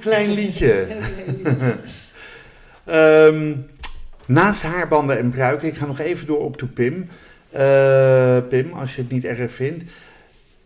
klein 0.06 0.30
liedje. 0.32 0.86
Ehm, 2.84 3.52
naast 4.26 4.62
haarbanden 4.62 5.18
en 5.18 5.30
pruiken, 5.30 5.68
ik 5.68 5.74
ga 5.74 5.86
nog 5.86 5.98
even 6.00 6.26
door 6.26 6.40
op 6.44 6.56
to 6.56 6.66
Pim. 6.74 7.08
Eh, 7.50 8.38
Pim, 8.48 8.72
als 8.72 8.94
je 8.96 9.02
het 9.02 9.10
niet 9.10 9.24
erg 9.24 9.52
vindt. 9.52 9.84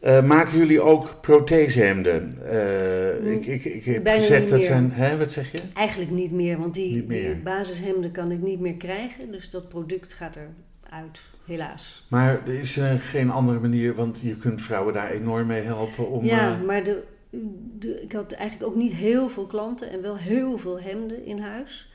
eh, 0.01 0.23
maken 0.23 0.59
jullie 0.59 0.81
ook 0.81 1.19
prothesehemden? 1.21 2.33
Eh, 2.51 3.33
ik, 3.33 3.47
ik, 3.47 3.65
ik 3.65 3.85
heb 3.85 4.03
Bijna 4.03 4.21
gezegd 4.21 4.49
dat 4.49 4.59
meer. 4.59 4.67
zijn. 4.67 4.91
Hè, 4.93 5.17
wat 5.19 5.33
zeg 5.33 5.53
je? 5.53 5.59
Eigenlijk 5.75 6.11
niet 6.11 6.33
meer, 6.33 6.59
want 6.59 6.75
die, 6.75 6.95
Niet 6.95 7.09
meer. 7.09 7.23
die 7.25 7.37
basishemden 7.37 8.11
kan 8.11 8.31
ik 8.31 8.41
niet 8.43 8.61
meer 8.61 8.75
krijgen. 8.77 9.31
Dus 9.33 9.51
dat 9.51 9.69
product 9.69 10.13
gaat 10.13 10.37
er 10.37 10.49
uit, 10.91 11.21
helaas. 11.47 12.07
Maar 12.09 12.41
er 12.47 12.59
is 12.59 12.77
uh, 12.79 12.91
geen 13.11 13.31
andere 13.31 13.59
manier, 13.61 13.95
want 13.95 14.19
je 14.23 14.37
kunt 14.37 14.63
vrouwen 14.63 14.95
daar 14.95 15.11
enorm 15.11 15.47
mee 15.47 15.63
helpen 15.63 16.11
om... 16.11 16.25
Ja, 16.25 16.57
maar 16.67 16.83
de, 16.85 17.03
de, 17.79 18.03
ik 18.03 18.13
had 18.13 18.33
eigenlijk 18.33 18.71
ook 18.71 18.77
niet 18.77 18.93
heel 18.93 19.29
veel 19.29 19.47
klanten 19.47 19.91
en 19.91 20.03
wel 20.03 20.17
heel 20.17 20.59
veel 20.59 20.81
hemden 20.81 21.25
in 21.25 21.39
huis. 21.39 21.93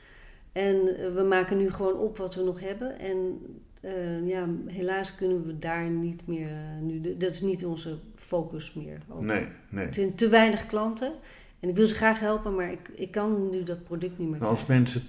En 0.52 0.84
we 1.14 1.24
maken 1.28 1.56
nu 1.56 1.70
gewoon 1.70 1.98
op 1.98 2.16
wat 2.16 2.34
we 2.34 2.42
nog 2.42 2.60
hebben. 2.60 2.98
En 2.98 3.38
uh, 3.84 4.28
ja, 4.28 4.46
helaas 4.66 5.14
kunnen 5.14 5.46
we 5.46 5.58
daar 5.58 5.90
niet 5.90 6.26
meer. 6.26 6.48
Uh, 6.48 6.82
nu, 6.82 7.16
dat 7.16 7.30
is 7.30 7.40
niet 7.40 7.64
onze 7.64 7.98
focus 8.14 8.74
meer. 8.74 8.98
Over. 9.08 9.24
Nee, 9.24 9.46
nee. 9.68 9.84
Het 9.84 9.94
zijn 9.94 10.14
te 10.14 10.28
weinig 10.28 10.66
klanten. 10.66 11.12
En 11.60 11.68
ik 11.68 11.76
wil 11.76 11.86
ze 11.86 11.94
graag 11.94 12.20
helpen, 12.20 12.54
maar 12.54 12.70
ik, 12.70 12.90
ik 12.94 13.10
kan 13.10 13.50
nu 13.50 13.62
dat 13.62 13.84
product 13.84 14.18
niet 14.18 14.28
meer. 14.28 14.44
als 14.44 14.66
mensen 14.66 15.02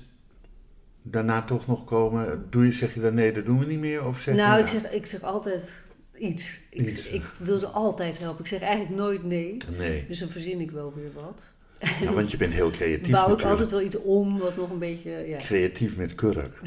daarna 1.02 1.42
toch 1.42 1.68
nog 1.68 1.86
komen, 1.86 2.46
doe 2.50 2.66
je, 2.66 2.72
zeg 2.72 2.94
je 2.94 3.02
dan 3.02 3.14
nee, 3.14 3.32
dat 3.32 3.46
doen 3.46 3.60
we 3.60 3.66
niet 3.66 3.80
meer? 3.80 4.06
Of 4.06 4.20
zeg 4.20 4.36
nou, 4.36 4.56
je, 4.58 4.62
ik, 4.62 4.68
zeg, 4.68 4.92
ik 4.92 5.06
zeg 5.06 5.24
altijd 5.24 5.72
iets. 6.18 6.60
Ik, 6.70 6.82
iets. 6.82 7.08
ik 7.08 7.24
wil 7.40 7.60
ze 7.60 7.68
altijd 7.68 8.18
helpen. 8.18 8.40
Ik 8.40 8.48
zeg 8.48 8.62
eigenlijk 8.62 8.96
nooit 8.96 9.24
nee. 9.24 9.58
nee. 9.78 10.06
Dus 10.08 10.20
dan 10.20 10.30
verzin 10.30 10.60
ik 10.60 10.72
wel 10.72 10.94
weer 10.96 11.12
wat. 11.14 11.54
Ja, 12.02 12.14
want 12.14 12.32
je 12.32 12.38
bent 12.38 12.54
heel 12.54 12.70
creatief. 12.70 13.12
Bouw 13.22 13.34
ik 13.34 13.42
altijd 13.42 13.72
wel 13.72 13.82
iets 13.82 14.02
om 14.02 14.40
wat 14.40 14.56
nog 14.56 14.70
een 14.70 14.80
beetje. 14.80 15.12
Ja. 15.28 15.38
Creatief 15.38 15.98
met 15.98 16.16
kurk. 16.16 16.60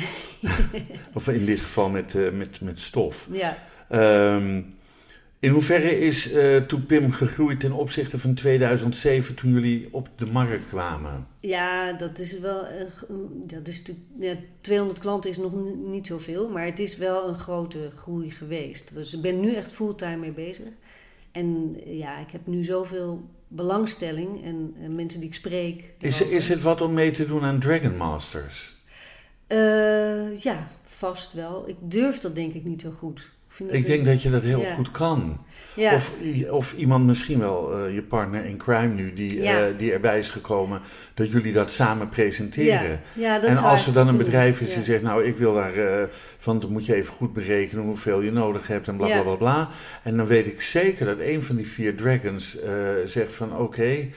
of 1.15 1.29
in 1.29 1.45
dit 1.45 1.61
geval 1.61 1.89
met, 1.89 2.15
uh, 2.15 2.31
met, 2.31 2.61
met 2.61 2.81
stof. 2.81 3.29
Ja. 3.33 3.59
Um, 4.37 4.74
in 5.45 5.51
hoeverre 5.51 5.99
is 5.99 6.33
uh, 6.33 6.57
Toepim 6.57 7.13
gegroeid 7.13 7.61
ten 7.61 7.73
opzichte 7.73 8.19
van 8.19 8.35
2007 8.35 9.35
toen 9.35 9.53
jullie 9.53 9.89
op 9.91 10.09
de 10.17 10.27
markt 10.27 10.67
kwamen? 10.67 11.27
Ja, 11.41 11.93
dat 11.93 12.19
is 12.19 12.39
wel. 12.39 12.67
Dat 13.47 13.69
is 13.69 13.83
ja, 14.19 14.35
200 14.61 14.99
klanten 14.99 15.31
is 15.31 15.37
nog 15.37 15.53
niet 15.85 16.07
zoveel, 16.07 16.49
maar 16.49 16.65
het 16.65 16.79
is 16.79 16.97
wel 16.97 17.29
een 17.29 17.39
grote 17.39 17.91
groei 17.97 18.31
geweest. 18.31 18.95
Dus 18.95 19.15
ik 19.15 19.23
ben 19.23 19.41
nu 19.41 19.55
echt 19.55 19.73
fulltime 19.73 20.17
mee 20.17 20.33
bezig. 20.33 20.67
En 21.33 21.77
ja, 21.85 22.19
ik 22.19 22.31
heb 22.31 22.47
nu 22.47 22.63
zoveel 22.63 23.29
belangstelling 23.49 24.45
en, 24.45 24.75
en 24.81 24.95
mensen 24.95 25.21
die 25.21 25.29
ik 25.29 25.35
spreek. 25.35 25.95
Is, 25.99 26.21
is 26.21 26.49
het 26.49 26.63
wat 26.63 26.81
om 26.81 26.93
mee 26.93 27.11
te 27.11 27.27
doen 27.27 27.43
aan 27.43 27.61
Dragon 27.61 27.97
Masters? 27.97 28.75
Uh, 29.49 30.37
ja, 30.37 30.69
vast 30.83 31.33
wel. 31.33 31.69
Ik 31.69 31.77
durf 31.81 32.19
dat 32.19 32.35
denk 32.35 32.53
ik 32.53 32.65
niet 32.65 32.81
zo 32.81 32.91
goed. 32.91 33.31
Ik, 33.59 33.71
ik 33.71 33.87
denk 33.87 34.05
dat 34.05 34.23
je 34.23 34.31
dat 34.31 34.43
heel 34.43 34.65
goed 34.75 34.91
kan. 34.91 35.39
Ja. 35.75 35.95
Of, 35.95 36.13
of 36.51 36.75
iemand 36.77 37.07
misschien 37.07 37.39
wel, 37.39 37.87
uh, 37.87 37.95
je 37.95 38.03
partner 38.03 38.45
in 38.45 38.57
crime 38.57 38.95
nu, 38.95 39.13
die, 39.13 39.43
ja. 39.43 39.69
uh, 39.69 39.79
die 39.79 39.93
erbij 39.93 40.19
is 40.19 40.29
gekomen, 40.29 40.81
dat 41.15 41.31
jullie 41.31 41.53
dat 41.53 41.71
samen 41.71 42.09
presenteren. 42.09 43.01
Ja. 43.13 43.39
dat 43.39 43.51
en 43.51 43.65
als 43.65 43.87
er 43.87 43.93
dan 43.93 44.09
een 44.09 44.17
bedrijf 44.17 44.61
is 44.61 44.75
die 44.75 44.85
zegt, 44.85 45.03
nou 45.03 45.25
ik 45.25 45.37
wil 45.37 45.55
daar, 45.55 45.77
uh, 45.77 46.03
want 46.43 46.61
dan 46.61 46.73
moet 46.73 46.87
je 46.87 46.95
even 46.95 47.15
goed 47.15 47.33
berekenen 47.33 47.85
hoeveel 47.85 48.21
je 48.21 48.33
nodig 48.33 48.67
hebt 48.67 48.89
en 48.89 48.97
bla 48.97 49.07
bla 49.07 49.23
bla 49.23 49.35
bla. 49.35 49.69
En 50.03 50.17
dan 50.17 50.27
weet 50.27 50.47
ik 50.47 50.63
zeker 50.63 51.07
dat 51.07 51.19
een 51.19 51.43
van 51.43 51.57
die 51.57 51.69
vier 51.69 51.97
dragons 51.97 52.57
zegt 53.07 53.33
van 53.33 53.53
oké. 53.53 53.63
Okay, 53.63 54.13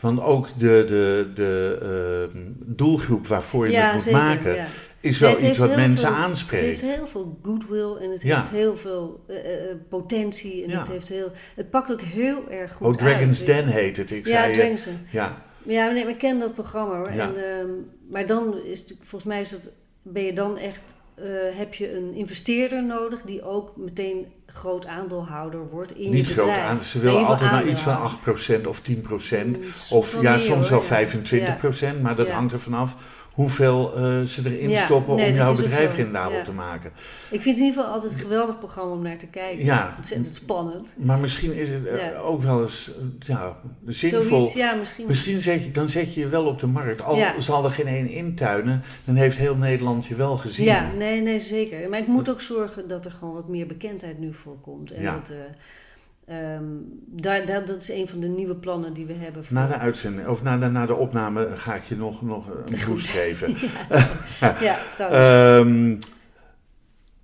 want 0.00 0.20
ook 0.20 0.48
de, 0.58 0.84
de, 0.88 1.30
de 1.34 2.28
doelgroep 2.64 3.26
waarvoor 3.26 3.68
je 3.68 3.76
het 3.76 3.92
moet 3.92 4.02
zeker, 4.02 4.20
maken, 4.20 4.66
is 5.02 5.18
wel 5.18 5.36
Nee, 5.40 5.48
iets 5.50 5.58
wat 5.58 5.76
mensen 5.76 6.06
veel, 6.08 6.16
aanspreekt. 6.16 6.62
Het 6.80 6.80
heeft 6.80 6.96
heel 6.96 7.06
veel 7.06 7.38
goodwill 7.42 7.94
en 8.00 8.10
het 8.10 8.22
Ja. 8.22 8.36
heeft 8.38 8.50
heel 8.50 8.76
veel 8.76 9.24
uh, 9.28 9.36
uh, 9.36 9.42
potentie. 9.88 10.64
En 10.64 10.70
Ja. 10.70 10.78
het, 10.78 10.88
heeft 10.88 11.08
heel, 11.08 11.32
het 11.54 11.70
pakt 11.70 11.92
ook 11.92 12.00
heel 12.00 12.50
erg 12.50 12.72
goed 12.72 12.86
Oh, 12.86 12.94
Dragon's 12.94 13.38
uit. 13.38 13.46
Den 13.46 13.66
heet 13.66 13.96
het. 13.96 14.10
Ik 14.10 14.26
Ja, 14.26 14.32
zei, 14.42 14.52
eh, 14.52 14.58
Dragon's 14.58 14.84
Den. 14.84 15.06
ja, 15.10 15.42
Ja, 15.62 15.90
nee, 15.90 16.02
maar 16.02 16.12
ik 16.12 16.18
ken 16.18 16.38
dat 16.38 16.54
programma 16.54 16.96
hoor. 16.96 17.12
Ja. 17.12 17.26
En, 17.26 17.36
ehm, 17.36 17.68
maar 18.10 18.26
dan 18.26 18.54
is 18.64 18.78
het, 18.78 18.94
volgens 19.00 19.24
mij 19.24 19.40
is 19.40 19.50
dat, 19.50 19.70
ben 20.02 20.22
je 20.22 20.32
dan 20.32 20.58
echt, 20.58 20.82
eh, 21.14 21.24
heb 21.52 21.74
je 21.74 21.96
een 21.96 22.14
investeerder 22.14 22.84
nodig 22.84 23.22
die 23.22 23.42
ook 23.44 23.76
meteen 23.76 24.26
groot 24.46 24.86
aandeelhouder 24.86 25.68
wordt 25.70 25.96
in 25.96 26.10
niet 26.10 26.26
je 26.26 26.32
groot 26.32 26.48
aan. 26.50 26.84
Ze 26.84 26.98
willen 26.98 27.26
altijd 27.26 27.50
naar 27.50 27.66
iets 27.68 27.80
van 27.80 27.92
aandeelhouder. 27.92 28.62
8% 28.62 28.66
of 28.66 28.80
10%. 28.80 29.56
Mm, 29.58 29.64
Of 29.90 30.20
ja, 30.22 30.38
soms 30.38 30.68
wel 30.68 30.80
ja. 30.80 30.86
25%, 30.86 32.02
maar 32.02 32.16
dat 32.16 32.28
hangt 32.28 32.52
er 32.52 32.60
vanaf 32.60 32.96
hoeveel 33.32 33.96
eh, 33.96 34.22
ze 34.22 34.42
erin 34.44 34.68
Ja, 34.70 34.84
stoppen 34.84 35.16
nee, 35.16 35.28
om 35.30 35.34
jouw 35.36 35.56
bedrijf 35.56 35.94
rendabel 35.94 36.38
Ja. 36.38 36.44
te 36.44 36.52
maken. 36.52 36.90
Ik 37.30 37.42
vind 37.42 37.44
het 37.44 37.56
in 37.56 37.62
ieder 37.64 37.72
geval 37.72 37.92
altijd 37.94 38.12
een 38.12 38.18
geweldig 38.18 38.58
programma 38.58 38.92
om 38.92 39.02
naar 39.02 39.16
te 39.18 39.26
kijken. 39.26 39.64
Ja. 39.64 39.94
Ontzettend 39.96 40.34
spannend. 40.34 40.94
Maar 40.98 41.18
misschien 41.18 41.52
is 41.54 41.68
het 41.68 41.86
eh, 41.86 41.98
Ja. 41.98 42.18
ook 42.18 42.42
wel 42.42 42.62
eens 42.62 42.90
eh, 42.98 43.28
ja, 43.28 43.56
zinvol. 43.86 44.44
Zoiets, 44.46 44.76
misschien. 44.78 45.06
Misschien 45.06 45.40
zet 45.40 45.64
je, 45.64 45.70
dan 45.70 45.88
zet 45.88 46.14
je 46.14 46.20
je 46.20 46.28
wel 46.28 46.44
op 46.46 46.60
de 46.60 46.66
markt. 46.66 47.02
Al 47.02 47.18
zal 47.38 47.64
er 47.64 47.70
geen 47.70 47.86
één 47.86 48.08
intuinen, 48.08 48.82
dan 49.04 49.14
heeft 49.14 49.36
heel 49.36 49.56
Nederland 49.56 50.06
je 50.06 50.14
wel 50.14 50.36
gezien. 50.36 50.64
Ja, 50.64 50.90
nee, 50.98 51.20
nee, 51.20 51.38
zeker. 51.38 51.88
Maar 51.88 51.98
ik 51.98 52.06
moet 52.06 52.30
ook 52.30 52.40
zorgen 52.40 52.88
dat 52.88 53.04
er 53.04 53.10
gewoon 53.10 53.34
wat 53.34 53.48
meer 53.48 53.66
bekendheid 53.66 54.18
nu 54.18 54.34
voorkomt. 54.34 54.90
En 54.90 55.02
Ja. 55.02 55.14
dat, 55.14 55.30
ehm, 56.26 56.64
daar, 57.06 57.46
daar, 57.46 57.64
dat 57.64 57.76
is 57.82 57.90
een 57.90 58.08
van 58.08 58.20
de 58.20 58.28
nieuwe 58.28 58.54
plannen 58.56 58.92
die 58.92 59.06
we 59.06 59.12
hebben. 59.12 59.44
Voor... 59.44 59.54
Na 59.56 59.66
de 59.66 59.76
uitzending, 59.78 60.28
of 60.28 60.42
na 60.42 60.58
de, 60.58 60.66
na 60.66 60.86
de 60.86 60.94
opname 60.94 61.48
ga 61.56 61.74
ik 61.74 61.82
je 61.84 61.96
nog, 61.96 62.22
nog 62.22 62.46
een 62.48 62.76
boost 62.86 63.08
geven. 63.18 63.54
ja, 64.66 64.78
dank. 64.98 65.12
Ehm, 65.12 65.96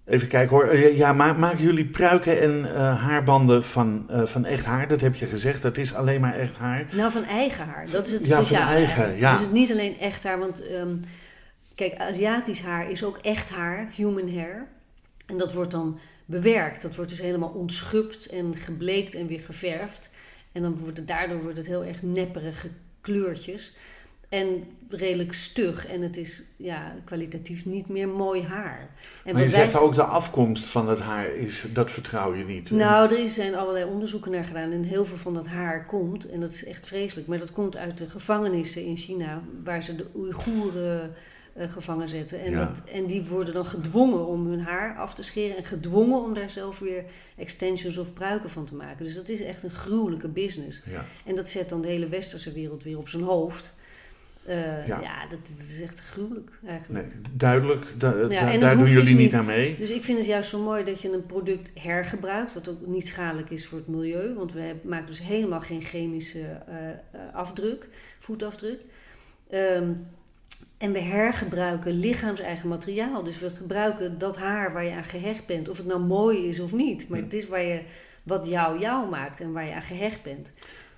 even 0.04 0.28
kijken 0.28 0.56
hoor. 0.56 0.64
Eh, 0.68 0.96
Ja, 0.96 1.12
ma- 1.12 1.32
maken 1.32 1.64
jullie 1.64 1.86
pruiken 1.86 2.40
en 2.40 2.74
eh, 2.74 3.02
haarbanden 3.02 3.64
van, 3.64 4.04
eh, 4.08 4.22
van 4.24 4.44
echt 4.44 4.64
haar? 4.64 4.88
Dat 4.88 5.00
heb 5.00 5.14
je 5.14 5.26
gezegd. 5.26 5.62
Dat 5.62 5.76
is 5.76 5.94
alleen 5.94 6.20
maar 6.20 6.34
echt 6.34 6.56
haar. 6.56 6.86
Nou, 6.92 7.10
van 7.10 7.24
eigen 7.24 7.66
haar. 7.66 7.86
Dat 7.90 8.06
is 8.06 8.12
het 8.12 8.26
Ja, 8.26 8.44
van 8.44 8.56
eigen, 8.56 9.16
ja. 9.16 9.32
Dus 9.32 9.40
het 9.40 9.52
niet 9.52 9.70
alleen 9.72 9.98
echt 9.98 10.24
haar. 10.24 10.38
Want 10.38 10.66
ehm, 10.66 10.96
kijk, 11.74 11.94
Aziatisch 11.96 12.60
haar 12.62 12.90
is 12.90 13.04
ook 13.04 13.18
echt 13.22 13.50
haar, 13.50 13.88
human 13.94 14.34
hair. 14.34 14.66
En 15.26 15.38
dat 15.38 15.52
wordt 15.52 15.70
dan 15.70 15.98
bewerkt. 16.28 16.82
Dat 16.82 16.94
wordt 16.94 17.10
dus 17.10 17.20
helemaal 17.20 17.48
ontschupt 17.54 18.26
en 18.26 18.56
gebleekt 18.56 19.14
en 19.14 19.26
weer 19.26 19.40
geverfd. 19.40 20.10
En 20.52 20.62
dan 20.62 20.78
wordt 20.78 20.96
het, 20.96 21.08
daardoor 21.08 21.42
wordt 21.42 21.56
het 21.56 21.66
heel 21.66 21.84
erg 21.84 22.02
nepperige 22.02 22.68
kleurtjes. 23.00 23.74
En 24.28 24.64
redelijk 24.88 25.32
stug. 25.32 25.86
En 25.86 26.02
het 26.02 26.16
is 26.16 26.42
ja, 26.56 26.94
kwalitatief 27.04 27.64
niet 27.64 27.88
meer 27.88 28.08
mooi 28.08 28.42
haar. 28.42 28.90
En 29.24 29.34
Maar 29.34 29.42
je 29.42 29.48
wij- 29.50 29.60
zegt 29.60 29.76
ook 29.78 29.94
de 29.94 30.02
afkomst 30.02 30.64
van 30.64 30.88
het 30.88 31.00
haar 31.00 31.34
is, 31.34 31.64
dat 31.72 31.90
vertrouw 31.90 32.34
je 32.34 32.44
niet. 32.44 32.70
nou, 32.70 33.14
er 33.22 33.28
zijn 33.28 33.54
allerlei 33.54 33.84
onderzoeken 33.84 34.30
naar 34.30 34.44
gedaan 34.44 34.70
en 34.72 34.82
heel 34.84 35.04
veel 35.04 35.16
van 35.16 35.34
dat 35.34 35.46
haar 35.46 35.86
komt, 35.86 36.30
en 36.30 36.40
dat 36.40 36.52
is 36.52 36.64
echt 36.64 36.86
vreselijk, 36.86 37.26
maar 37.26 37.38
dat 37.38 37.52
komt 37.52 37.76
uit 37.76 37.98
de 37.98 38.08
gevangenissen 38.10 38.84
in 38.84 38.96
China, 38.96 39.42
waar 39.64 39.82
ze 39.82 39.96
de 39.96 40.06
Oeigoeren 40.16 41.14
eh, 41.58 41.70
gevangen 41.72 42.08
zetten. 42.08 42.40
En, 42.44 42.50
Ja. 42.50 42.56
dat, 42.66 42.82
en 42.92 43.06
die 43.06 43.24
worden 43.24 43.54
dan 43.54 43.66
gedwongen 43.66 44.26
om 44.26 44.46
hun 44.46 44.60
haar 44.60 44.96
af 44.96 45.14
te 45.14 45.22
scheren 45.22 45.56
en 45.56 45.64
gedwongen 45.64 46.22
om 46.22 46.34
daar 46.34 46.50
zelf 46.50 46.78
weer 46.78 47.04
extensions 47.36 47.96
of 47.96 48.12
pruiken 48.12 48.50
van 48.50 48.64
te 48.64 48.74
maken. 48.74 49.04
Dus 49.04 49.14
dat 49.14 49.28
is 49.28 49.40
echt 49.42 49.62
een 49.62 49.70
gruwelijke 49.70 50.28
business. 50.28 50.82
Ja. 50.90 51.04
En 51.24 51.34
dat 51.36 51.48
zet 51.48 51.68
dan 51.68 51.80
de 51.80 51.88
hele 51.88 52.08
westerse 52.08 52.52
wereld 52.52 52.82
weer 52.82 52.98
op 52.98 53.08
zijn 53.08 53.22
hoofd. 53.22 53.74
Eh, 54.44 54.86
Ja. 54.86 55.00
ja, 55.00 55.26
dat, 55.28 55.38
dat 55.56 55.66
is 55.66 55.80
echt 55.80 56.00
gruwelijk 56.00 56.50
eigenlijk. 56.66 57.04
Nee, 57.06 57.12
duidelijk, 57.32 57.84
daar 57.98 58.12
doen 58.18 58.60
hoeft 58.78 58.90
jullie 58.90 58.94
dus 58.94 59.08
niet 59.08 59.18
niet. 59.18 59.34
aan 59.34 59.44
mee. 59.44 59.76
Dus 59.76 59.90
ik 59.90 60.04
vind 60.04 60.18
het 60.18 60.26
juist 60.26 60.50
zo 60.50 60.62
mooi 60.62 60.84
dat 60.84 61.00
je 61.00 61.12
een 61.12 61.26
product 61.26 61.70
hergebruikt, 61.74 62.54
wat 62.54 62.68
ook 62.68 62.86
niet 62.86 63.06
schadelijk 63.08 63.50
is 63.50 63.66
voor 63.66 63.78
het 63.78 63.86
milieu. 63.88 64.34
Want 64.34 64.52
we 64.52 64.74
maken 64.82 65.06
dus 65.06 65.22
helemaal 65.22 65.60
geen 65.60 65.82
chemische 65.82 66.40
eh, 66.40 67.20
afdruk, 67.32 67.88
voetafdruk. 68.18 68.80
Ehm, 69.50 69.92
en 70.78 70.92
we 70.92 71.00
hergebruiken 71.00 71.92
lichaams-eigen 71.92 72.68
materiaal. 72.68 73.22
Dus 73.22 73.38
we 73.38 73.50
gebruiken 73.50 74.18
dat 74.18 74.38
haar 74.38 74.72
waar 74.72 74.84
je 74.84 74.92
aan 74.92 75.04
gehecht 75.04 75.46
bent. 75.46 75.68
Of 75.68 75.76
het 75.76 75.86
nou 75.86 76.00
mooi 76.00 76.46
is 76.46 76.60
of 76.60 76.72
niet. 76.72 77.08
Maar 77.08 77.18
het 77.20 77.32
is 77.34 77.48
waar 77.48 77.62
je, 77.62 77.82
wat 78.22 78.46
jou 78.46 78.78
jou 78.80 79.08
maakt 79.10 79.40
en 79.40 79.52
waar 79.52 79.66
je 79.66 79.74
aan 79.74 79.82
gehecht 79.82 80.22
bent. 80.22 80.52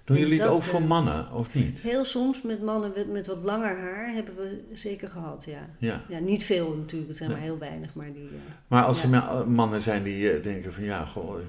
Doen 0.04 0.16
en 0.18 0.22
jullie 0.22 0.40
het 0.40 0.48
ook 0.50 0.62
voor 0.62 0.80
eh, 0.80 0.86
mannen, 0.86 1.32
of 1.32 1.54
niet? 1.54 1.78
Heel 1.78 2.04
soms 2.04 2.42
met 2.42 2.62
mannen 2.62 2.92
met, 2.96 3.10
met 3.12 3.26
wat 3.26 3.42
langer 3.42 3.78
haar 3.78 4.12
hebben 4.12 4.36
we 4.36 4.60
zeker 4.72 5.08
gehad, 5.08 5.44
ja. 5.48 5.68
Ja. 5.78 6.04
Ja, 6.08 6.18
niet 6.18 6.44
veel 6.44 6.76
natuurlijk, 6.76 7.08
het 7.08 7.16
zijn 7.18 7.30
maar 7.30 7.40
heel 7.40 7.58
weinig. 7.58 7.94
Maar 7.94 8.12
die, 8.12 8.22
eh, 8.24 8.52
Maar 8.68 8.84
als 8.84 8.96
Ja. 8.98 9.04
er 9.04 9.10
ma- 9.10 9.44
mannen 9.44 9.82
zijn 9.82 10.02
die 10.02 10.30
eh, 10.32 10.42
denken 10.42 10.72
van 10.72 10.84
ja, 10.84 11.04
goh, 11.04 11.34
eh, 11.38 11.42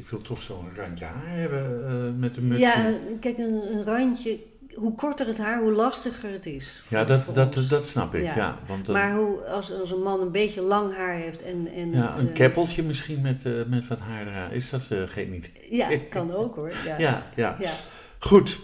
ik 0.00 0.08
wil 0.08 0.20
toch 0.22 0.42
zo'n 0.42 0.66
randje 0.76 1.04
haar 1.04 1.36
hebben 1.38 1.84
eh, 1.88 2.20
met 2.20 2.36
een 2.36 2.48
mutsje. 2.48 2.64
Ja, 2.66 2.92
kijk, 3.20 3.38
een, 3.38 3.62
een 3.72 3.84
randje. 3.84 4.38
Hoe 4.78 4.94
korter 4.94 5.26
het 5.26 5.38
haar, 5.38 5.60
hoe 5.60 5.72
lastiger 5.72 6.32
het 6.32 6.46
is. 6.46 6.82
Ja, 6.88 7.04
dat, 7.04 7.34
dat, 7.34 7.56
ons. 7.56 7.68
dat 7.68 7.86
snap 7.86 8.14
ik, 8.14 8.22
ja. 8.22 8.36
Ja. 8.36 8.58
want, 8.66 8.88
eh, 8.88 8.94
Maar 8.94 9.14
hoe, 9.14 9.40
als, 9.44 9.72
als 9.72 9.90
een 9.90 10.02
man 10.02 10.20
een 10.20 10.30
beetje 10.30 10.60
lang 10.60 10.96
haar 10.96 11.14
heeft 11.14 11.42
en. 11.42 11.68
en 11.74 11.92
ja, 11.92 12.08
het, 12.10 12.18
een 12.18 12.28
eh, 12.28 12.34
keppeltje 12.34 12.82
misschien 12.82 13.20
met, 13.20 13.44
eh, 13.44 13.52
met 13.66 13.88
wat 13.88 13.98
haar 13.98 14.26
eraan. 14.26 14.50
Is 14.50 14.70
dat 14.70 14.90
eh, 14.90 15.02
geen 15.06 15.30
niet? 15.30 15.50
Ja, 15.70 15.88
kan 16.10 16.34
ook 16.34 16.54
hoor. 16.54 16.72
Ja. 16.84 16.98
Ja, 16.98 17.26
ja. 17.34 17.56
Ja. 17.60 17.72
Goed. 18.18 18.58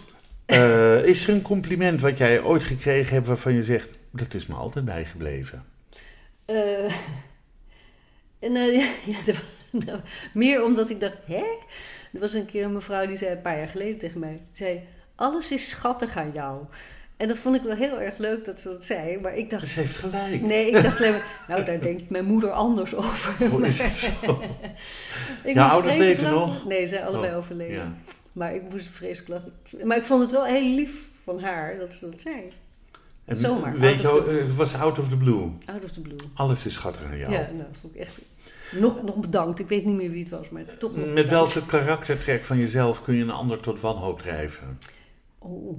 Is 1.05 1.27
er 1.27 1.33
een 1.33 1.41
compliment 1.41 2.01
wat 2.01 2.17
jij 2.17 2.41
ooit 2.41 2.63
gekregen 2.63 3.13
hebt 3.13 3.27
waarvan 3.27 3.53
je 3.53 3.63
zegt, 3.63 3.93
dat 4.11 4.33
is 4.33 4.45
me 4.45 4.55
altijd 4.55 4.85
bijgebleven? 4.85 5.65
En, 8.39 8.53
ja, 9.11 9.17
dat 9.25 9.43
nou, 9.71 9.99
meer 10.33 10.63
omdat 10.63 10.89
ik 10.89 10.99
dacht, 10.99 11.17
hè? 11.25 11.43
Er 12.13 12.19
was 12.19 12.33
een 12.33 12.45
keer 12.45 12.63
een 12.63 12.73
mevrouw 12.73 13.07
die 13.07 13.17
zei 13.17 13.31
een 13.31 13.41
paar 13.41 13.57
jaar 13.57 13.67
geleden 13.67 13.97
tegen 13.97 14.19
mij: 14.19 14.41
zei, 14.51 14.87
Alles 15.15 15.51
is 15.51 15.69
schattig 15.69 16.17
aan 16.17 16.31
jou. 16.33 16.61
En 17.17 17.27
dat 17.27 17.37
vond 17.37 17.55
ik 17.55 17.61
wel 17.61 17.75
heel 17.75 17.99
erg 18.01 18.17
leuk 18.17 18.45
dat 18.45 18.59
ze 18.59 18.69
dat 18.69 18.85
zei. 18.85 19.19
Maar 19.19 19.35
ik 19.35 19.49
dacht... 19.49 19.67
Ze 19.69 19.79
heeft 19.79 19.95
gelijk. 19.95 20.41
Nee, 20.41 20.67
ik 20.67 20.83
dacht 20.83 20.97
alleen 20.99 21.11
maar... 21.11 21.43
Nou, 21.47 21.63
daar 21.65 21.79
denkt 21.81 22.09
mijn 22.09 22.25
moeder 22.25 22.51
anders 22.51 22.95
over. 22.95 23.47
Hoe 23.51 23.67
is 23.67 23.79
het 23.81 23.91
zo? 24.25 24.41
Ik 25.43 25.55
Ja, 25.55 25.67
ouders 25.67 25.97
leven 25.97 26.23
lachen. 26.23 26.39
nog? 26.39 26.65
Nee, 26.65 26.81
ze 26.81 26.87
zijn 26.87 27.03
allebei 27.05 27.31
Oh, 27.31 27.37
overleden. 27.37 27.75
Ja. 27.75 27.93
Maar 28.31 28.55
ik 28.55 28.61
moest 28.71 28.87
vreselijk 28.87 29.29
lachen. 29.29 29.87
Maar 29.87 29.97
ik 29.97 30.03
vond 30.03 30.21
het 30.21 30.31
wel 30.31 30.45
heel 30.45 30.75
lief 30.75 31.07
van 31.23 31.39
haar 31.39 31.77
dat 31.79 31.93
ze 31.93 32.09
dat 32.09 32.21
zei. 32.21 32.35
En 33.25 33.35
Zomaar, 33.35 33.77
Weet 33.77 34.01
je, 34.01 34.41
het 34.45 34.55
was 34.55 34.73
out 34.75 34.99
of 34.99 35.09
the 35.09 35.17
blue. 35.17 35.51
Out 35.65 35.83
of 35.83 35.91
the 35.91 36.01
blue. 36.01 36.15
Alles 36.33 36.65
is 36.65 36.73
schattig 36.73 37.05
aan 37.05 37.17
jou. 37.17 37.31
Ja, 37.31 37.39
nou, 37.39 37.57
dat 37.57 37.77
vond 37.81 37.95
ik 37.95 38.01
echt... 38.01 38.19
Nog, 38.71 39.03
nog 39.03 39.15
bedankt. 39.15 39.59
Ik 39.59 39.67
weet 39.67 39.85
niet 39.85 39.95
meer 39.95 40.09
wie 40.11 40.19
het 40.23 40.29
was, 40.29 40.49
maar 40.49 40.63
toch 40.77 40.95
nog 40.95 41.13
Met 41.13 41.29
welke 41.29 41.65
karaktertrek 41.65 42.45
van 42.45 42.57
jezelf 42.57 43.03
kun 43.03 43.15
je 43.15 43.23
een 43.23 43.31
ander 43.31 43.59
tot 43.59 43.79
wanhoop 43.79 44.19
drijven? 44.19 44.79
Oh, 45.45 45.77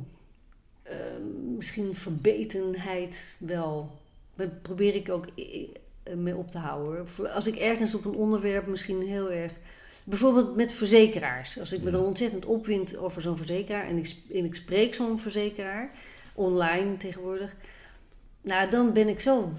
ehm, 0.82 1.54
misschien 1.56 1.94
verbetenheid 1.94 3.24
wel. 3.38 3.98
Daar 4.34 4.48
probeer 4.62 4.94
ik 4.94 5.08
ook 5.08 5.24
i- 5.38 5.72
mee 6.14 6.36
op 6.36 6.50
te 6.50 6.58
houden. 6.58 7.06
Als 7.34 7.46
ik 7.46 7.56
ergens 7.56 7.94
op 7.94 8.04
een 8.04 8.14
onderwerp 8.14 8.66
misschien 8.66 9.02
heel 9.02 9.30
erg... 9.30 9.52
Bijvoorbeeld 10.04 10.56
met 10.56 10.72
verzekeraars. 10.72 11.58
Als 11.58 11.72
ik 11.72 11.82
me 11.82 11.90
dan 11.90 12.04
ontzettend 12.04 12.44
opwind 12.44 12.96
over 12.96 13.22
zo'n 13.22 13.36
verzekeraar... 13.36 13.86
en 13.86 13.96
ik, 13.98 14.14
en 14.34 14.44
ik 14.44 14.54
spreek 14.54 14.94
zo'n 14.94 15.18
verzekeraar, 15.18 15.90
online 16.34 16.96
tegenwoordig... 16.96 17.56
Nou, 18.40 18.70
dan 18.70 18.92
ben 18.92 19.08
ik 19.08 19.20
zo 19.20 19.52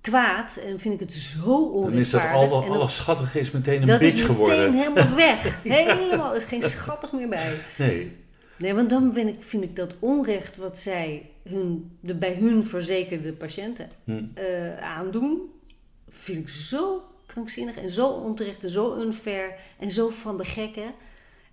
kwaad 0.00 0.56
en 0.56 0.78
vind 0.80 0.94
ik 0.94 1.00
het 1.00 1.12
zo 1.12 1.38
Dan 1.82 1.92
is 1.92 2.10
dat 2.10 2.20
onrechtvaardig. 2.20 2.52
al 2.52 2.60
wat 2.68 2.68
alles 2.76 2.94
schattig 2.94 3.36
is 3.36 3.50
meteen 3.50 3.80
een 3.80 3.86
dat 3.86 4.00
is 4.00 4.12
bitch 4.14 4.28
meteen 4.28 4.44
geworden. 4.46 4.72
helemaal 4.72 5.14
weg. 5.14 5.62
Helemaal, 5.62 6.30
er 6.30 6.36
is 6.36 6.44
geen 6.44 6.62
schattig 6.62 7.12
meer 7.12 7.28
bij. 7.28 7.56
Nee. 7.78 8.16
Nee, 8.58 8.74
want 8.74 8.90
dan 8.90 9.12
ben 9.12 9.28
ik, 9.28 9.42
vind 9.42 9.64
ik 9.64 9.76
dat 9.76 9.94
onrecht 9.98 10.56
wat 10.56 10.78
zij 10.78 11.30
hun, 11.48 11.96
de 12.00 12.14
bij 12.14 12.34
hun 12.34 12.64
verzekerde 12.64 13.32
patiënten 13.32 13.88
Hm. 14.04 14.24
eh, 14.34 14.78
aandoen, 14.78 15.40
vind 16.08 16.38
ik 16.38 16.48
zo 16.48 17.02
krankzinnig 17.26 17.76
en 17.76 17.90
zo 17.90 18.08
onterecht 18.08 18.64
en 18.64 18.70
zo 18.70 18.96
unfair 19.00 19.54
en 19.78 19.90
zo 19.90 20.08
van 20.08 20.36
de 20.36 20.44
gekken. 20.44 20.92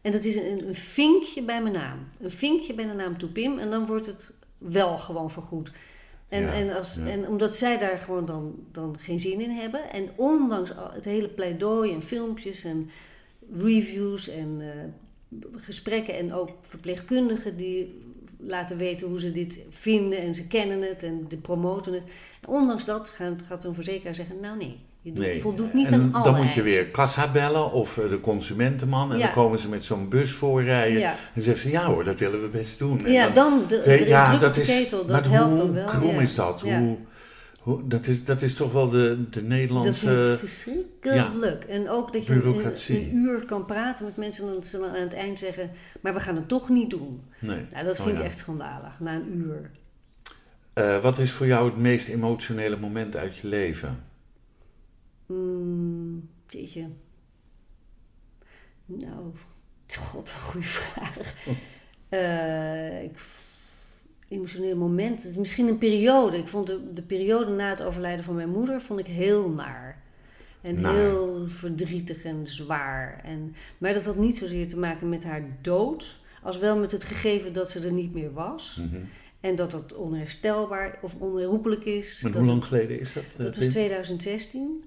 En 0.01 0.11
dat 0.11 0.23
is 0.23 0.35
een, 0.35 0.67
een 0.67 0.75
vinkje 0.75 1.43
bij 1.43 1.61
mijn 1.61 1.73
naam. 1.73 2.07
Een 2.19 2.31
vinkje 2.31 2.73
bij 2.73 2.85
de 2.87 2.93
naam 2.93 3.17
Toepim 3.17 3.59
en 3.59 3.69
dan 3.69 3.85
wordt 3.85 4.05
het 4.05 4.31
wel 4.57 4.97
gewoon 4.97 5.31
vergoed. 5.31 5.71
En, 6.29 6.41
Ja, 6.41 6.53
en, 6.53 6.75
als, 6.75 6.95
ja. 6.95 7.07
en 7.07 7.27
omdat 7.27 7.55
zij 7.55 7.77
daar 7.77 7.97
gewoon 7.97 8.25
dan, 8.25 8.55
dan 8.71 8.95
geen 8.99 9.19
zin 9.19 9.41
in 9.41 9.49
hebben. 9.51 9.91
En 9.91 10.09
ondanks 10.15 10.71
het 10.93 11.05
hele 11.05 11.29
pleidooi 11.29 11.93
en 11.93 12.01
filmpjes 12.01 12.63
en 12.63 12.89
reviews 13.53 14.27
en 14.29 14.57
eh, 14.59 14.67
gesprekken 15.57 16.17
en 16.17 16.33
ook 16.33 16.49
verpleegkundigen 16.61 17.57
die 17.57 18.01
laten 18.47 18.77
weten 18.77 19.07
hoe 19.07 19.19
ze 19.19 19.31
dit 19.31 19.59
vinden 19.69 20.19
en 20.19 20.35
ze 20.35 20.47
kennen 20.47 20.81
het 20.81 21.03
en 21.03 21.25
de 21.27 21.37
promoten 21.37 21.93
het. 21.93 22.03
En 22.41 22.49
ondanks 22.49 22.85
dat 22.85 23.09
gaat, 23.09 23.41
gaat 23.47 23.63
een 23.63 23.73
verzekeraar 23.73 24.15
zeggen, 24.15 24.35
nou 24.41 24.57
nee, 24.57 24.79
je 25.01 25.11
doet, 25.11 25.23
nee. 25.23 25.41
voldoet 25.41 25.73
niet 25.73 25.87
en 25.87 25.93
aan 25.93 26.09
alle 26.13 26.23
dan 26.23 26.33
moet 26.33 26.53
je 26.53 26.61
eisen. 26.61 26.63
weer 26.63 26.85
kassa 26.87 27.31
bellen 27.31 27.71
of 27.71 27.97
eh, 27.97 28.09
de 28.09 28.19
consumentenman. 28.21 29.11
En 29.11 29.17
Ja. 29.17 29.25
dan 29.25 29.33
komen 29.33 29.59
ze 29.59 29.67
met 29.67 29.85
zo'n 29.85 30.09
bus 30.09 30.31
voorrijden. 30.31 30.99
Ja, 30.99 31.15
En 31.33 31.41
zeggen 31.41 31.61
ze, 31.63 31.69
ja 31.69 31.85
hoor, 31.85 32.03
dat 32.03 32.19
willen 32.19 32.41
we 32.41 32.47
best 32.47 32.79
doen. 32.79 33.05
En 33.05 33.11
ja 33.11 33.29
dan- 33.29 33.33
dan 33.59 33.67
de, 33.67 33.81
de 33.97 34.05
ja, 34.07 34.37
dat 34.37 34.57
is, 34.57 34.67
ketel, 34.67 35.05
dat 35.05 35.21
maar 35.21 35.31
helpt 35.31 35.47
hoe 35.47 35.57
dan 35.57 35.73
wel. 35.73 35.85
krom 35.85 36.15
ja. 36.15 36.21
is 36.21 36.35
dat? 36.35 36.61
Hoe, 36.61 36.97
dat, 37.83 38.07
is, 38.07 38.25
dat 38.25 38.41
is 38.41 38.55
toch 38.55 38.71
wel 38.71 38.89
de, 38.89 38.97
de 38.97 39.07
Dat 39.07 39.25
vind 39.25 39.35
ik 39.35 39.43
Nederlandse... 39.47 40.35
verschrikkelijk. 40.37 41.63
En 41.63 41.89
ook 41.89 42.13
dat 42.13 42.25
je 42.25 42.33
een, 42.33 42.93
een 42.93 43.15
uur 43.15 43.45
kan 43.45 43.65
praten 43.65 44.05
met 44.05 44.17
mensen 44.17 44.47
en 44.47 44.53
dat 44.53 44.65
ze 44.65 44.77
dan 44.77 44.89
aan 44.89 44.95
het 45.01 45.13
eind 45.13 45.39
zeggen, 45.39 45.71
maar 46.01 46.13
we 46.13 46.19
gaan 46.19 46.35
het 46.35 46.47
toch 46.47 46.69
niet 46.69 46.89
doen. 46.89 47.21
Nee. 47.39 47.65
Nou, 47.69 47.85
dat 47.85 47.99
Oh, 47.99 48.05
vind 48.05 48.17
ja. 48.17 48.23
ik 48.23 48.29
echt 48.29 48.37
schandalig, 48.37 48.99
na 48.99 49.15
een 49.15 49.37
uur. 49.37 49.71
Eh, 50.73 51.01
wat 51.01 51.17
is 51.17 51.31
voor 51.31 51.45
jou 51.45 51.69
het 51.69 51.77
meest 51.77 52.07
emotionele 52.07 52.77
moment 52.77 53.15
uit 53.15 53.37
je 53.37 53.47
leven? 53.47 54.03
Mm, 55.25 56.29
jeetje. 56.47 56.87
Nou, 58.85 59.31
god, 59.97 60.13
wat 60.13 60.29
een 60.29 60.41
goede 60.41 60.67
vraag. 60.79 61.17
Eh, 62.09 63.03
ik, 63.03 63.17
emotioneel 64.33 64.75
moment. 64.75 65.37
Misschien 65.37 65.67
een 65.67 65.77
periode. 65.77 66.37
Ik 66.37 66.47
vond 66.47 66.67
de, 66.67 66.93
de 66.93 67.01
periode 67.01 67.51
na 67.51 67.69
het 67.69 67.81
overlijden 67.81 68.23
van 68.23 68.35
mijn 68.35 68.49
moeder 68.49 68.81
vond 68.81 68.99
ik 68.99 69.07
heel 69.07 69.49
naar. 69.49 70.01
En 70.61 70.81
Naar. 70.81 70.93
heel 70.93 71.47
verdrietig 71.47 72.23
en 72.23 72.47
zwaar. 72.47 73.21
En, 73.23 73.55
maar 73.77 73.93
dat 73.93 74.05
had 74.05 74.15
niet 74.15 74.37
zozeer 74.37 74.67
te 74.67 74.77
maken 74.77 75.09
met 75.09 75.23
haar 75.23 75.43
dood, 75.61 76.19
als 76.41 76.57
wel 76.57 76.77
met 76.77 76.91
het 76.91 77.03
gegeven 77.03 77.53
dat 77.53 77.69
ze 77.69 77.79
er 77.79 77.91
niet 77.91 78.13
meer 78.13 78.33
was. 78.33 78.79
Mhm. 78.81 79.01
En 79.39 79.55
dat 79.55 79.71
dat 79.71 79.93
onherstelbaar 79.95 80.99
of 81.01 81.15
onherroepelijk 81.15 81.83
is. 81.83 82.19
Dat 82.21 82.33
hoe 82.33 82.45
lang 82.45 82.65
geleden 82.65 82.99
is 82.99 83.13
dat? 83.13 83.23
eh, 83.23 83.37
dat 83.37 83.55
was 83.55 83.57
Pim? 83.57 83.69
2016. 83.69 84.83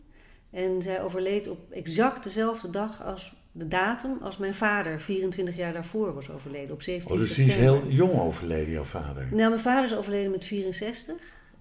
En 0.51 0.83
zij 0.83 1.03
overleed 1.03 1.49
op 1.49 1.71
exact 1.71 2.23
dezelfde 2.23 2.71
dag 2.71 3.05
als 3.05 3.35
de 3.59 3.69
datum 3.69 4.19
als 4.23 4.37
mijn 4.37 4.55
vader 4.55 5.01
24 5.01 5.57
jaar 5.57 5.73
daarvoor 5.73 6.15
was 6.15 6.31
overleden, 6.31 6.73
op 6.75 6.83
17 6.83 7.15
Oh, 7.15 7.21
dus 7.21 7.35
die 7.35 7.47
is 7.47 7.55
heel 7.55 7.83
jong 7.89 8.21
overleden, 8.21 8.71
jouw 8.73 8.85
vader. 8.85 9.29
Nou, 9.31 9.49
mijn 9.49 9.61
vader 9.61 9.85
is 9.85 9.95
overleden 9.95 10.31
met 10.31 10.45
64 10.45 11.15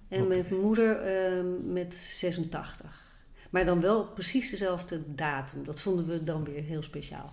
en 0.08 0.26
mijn 0.26 0.44
moeder 0.60 1.00
ehm, 1.00 1.72
met 1.72 1.94
86. 1.94 3.04
Maar 3.50 3.64
dan 3.64 3.80
wel 3.80 4.04
precies 4.04 4.50
dezelfde 4.50 5.00
datum. 5.06 5.64
Dat 5.64 5.80
vonden 5.80 6.06
we 6.06 6.24
dan 6.24 6.44
weer 6.44 6.62
heel 6.62 6.82
speciaal. 6.82 7.32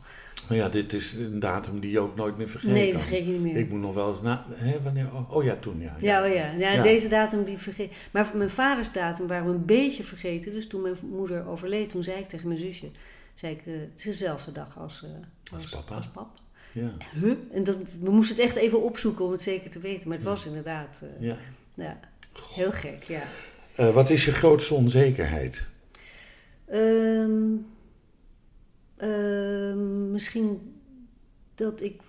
Maar 0.49 0.57
ja, 0.57 0.70
dit 0.70 0.93
is 0.93 1.14
een 1.14 1.39
datum 1.39 1.80
die 1.80 1.91
je 1.91 1.99
ook 1.99 2.16
nooit 2.16 2.38
meer 2.38 2.49
vergeet. 2.49 2.72
nee, 2.72 2.91
dat 2.91 3.01
vergeet 3.01 3.26
je 3.26 3.32
niet 3.32 3.41
meer. 3.41 3.55
Ik 3.55 3.70
moet 3.70 3.80
nog 3.80 3.93
wel 3.93 4.09
eens 4.09 4.22
na... 4.22 4.45
Hè, 4.49 4.82
wanneer? 4.82 5.05
Oh, 5.14 5.36
oh 5.36 5.43
ja, 5.43 5.55
toen 5.55 5.80
ja. 5.80 5.95
Ja, 5.99 6.24
oh 6.26 6.34
ja. 6.34 6.51
ja, 6.51 6.72
Ja. 6.72 6.82
deze 6.82 7.09
datum 7.09 7.43
die 7.43 7.57
vergeet. 7.57 7.93
Maar 8.11 8.32
mijn 8.34 8.49
vaders 8.49 8.91
datum 8.91 9.28
waren 9.28 9.47
we 9.47 9.53
een 9.53 9.66
beetje 9.66 10.03
vergeten. 10.03 10.53
Dus 10.53 10.68
toen 10.68 10.82
mijn 10.82 10.95
moeder 11.09 11.47
overleed, 11.47 11.89
toen 11.89 12.03
zei 12.03 12.20
ik 12.20 12.30
tegen 12.30 12.47
mijn 12.47 12.59
zusje: 12.59 12.91
zei 13.34 13.53
ik, 13.55 13.65
eh, 13.65 13.73
het 13.79 13.91
is 13.95 14.03
dezelfde 14.03 14.51
dag 14.51 14.77
als, 14.79 15.03
eh, 15.03 15.53
Als 15.53 15.69
papa. 15.69 15.95
Als 15.95 16.07
pap. 16.07 16.29
Ja. 16.73 16.91
Huh? 17.13 17.36
En 17.51 17.63
dat, 17.63 17.77
we 18.01 18.11
moesten 18.11 18.36
het 18.36 18.45
echt 18.45 18.55
even 18.55 18.81
opzoeken 18.84 19.25
om 19.25 19.31
het 19.31 19.41
zeker 19.41 19.69
te 19.69 19.79
weten. 19.79 20.07
Maar 20.07 20.17
het 20.17 20.25
Ja. 20.25 20.31
was 20.31 20.45
inderdaad 20.45 21.01
eh, 21.03 21.21
ja. 21.27 21.38
ja, 21.73 21.99
heel 22.53 22.71
gek, 22.71 23.03
ja. 23.03 23.23
Wat 23.91 24.09
is 24.09 24.25
je 24.25 24.31
grootste 24.31 24.73
onzekerheid? 24.73 25.65
Ehm, 26.65 27.55
ehm, 28.97 30.11
misschien 30.11 30.75
dat 31.55 31.81
ik. 31.81 32.01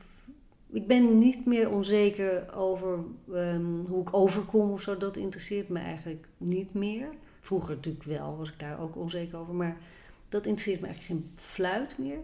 Ik 0.70 0.87
ben 0.87 1.18
niet 1.18 1.47
meer 1.47 1.70
onzeker 1.70 2.55
over 2.55 2.99
ehm, 3.35 3.64
hoe 3.87 4.01
ik 4.01 4.14
overkom 4.14 4.70
of 4.70 4.81
zo. 4.83 4.97
Dat 4.97 5.16
interesseert 5.16 5.68
me 5.68 5.79
eigenlijk 5.79 6.27
niet 6.37 6.75
meer. 6.75 7.09
Vroeger 7.41 7.75
natuurlijk 7.75 8.05
wel, 8.05 8.37
was 8.37 8.49
ik 8.49 8.59
daar 8.59 8.81
ook 8.81 8.97
onzeker 8.97 9.39
over. 9.39 9.55
Maar 9.55 9.77
dat 10.35 10.47
interesseert 10.47 10.80
me 10.80 10.87
eigenlijk 10.87 11.20
geen 11.20 11.30
fluit 11.35 11.95
meer. 11.99 12.18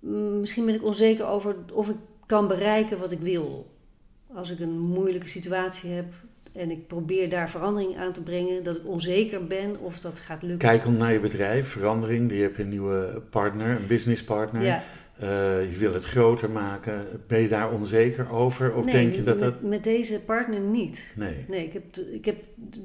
Mm, 0.00 0.40
Misschien 0.40 0.66
ben 0.66 0.74
ik 0.74 0.84
onzeker 0.84 1.26
over 1.26 1.56
of 1.72 1.88
ik 1.88 1.96
kan 2.26 2.48
bereiken 2.48 2.98
wat 2.98 3.12
ik 3.12 3.20
wil. 3.20 3.70
Als 4.34 4.50
ik 4.50 4.60
een 4.60 4.78
moeilijke 4.78 5.28
situatie 5.28 5.90
heb 5.90 6.12
en 6.52 6.70
ik 6.70 6.86
probeer 6.86 7.30
daar 7.30 7.50
verandering 7.50 7.96
aan 7.96 8.12
te 8.12 8.20
brengen, 8.20 8.62
dat 8.62 8.76
ik 8.76 8.88
onzeker 8.88 9.46
ben 9.46 9.80
of 9.80 10.00
dat 10.00 10.18
gaat 10.18 10.42
lukken. 10.42 10.68
Kijkend 10.68 10.98
naar 10.98 11.12
je 11.12 11.20
bedrijf, 11.20 11.68
verandering. 11.68 12.30
Je 12.30 12.42
hebt 12.42 12.58
een 12.58 12.68
nieuwe 12.68 13.22
partner, 13.30 13.76
een 13.76 13.86
businesspartner. 13.86 14.62
Ja, 14.62 14.82
Eh, 15.22 15.70
je 15.70 15.76
wil 15.76 15.94
het 15.94 16.04
groter 16.04 16.50
maken. 16.50 17.06
Ben 17.26 17.40
je 17.40 17.48
daar 17.48 17.72
onzeker 17.72 18.30
over? 18.30 18.74
Of 18.74 18.84
nee, 18.84 18.94
denk 18.94 19.14
je 19.14 19.22
dat 19.22 19.38
met, 19.38 19.50
dat... 19.50 19.62
met 19.62 19.84
deze 19.84 20.20
partner 20.20 20.60
niet. 20.60 21.12
Nee. 21.16 21.44
Nee, 21.48 21.64
ik 21.66 21.72
heb, 21.72 21.96
ik 21.96 22.24
heb, 22.24 22.44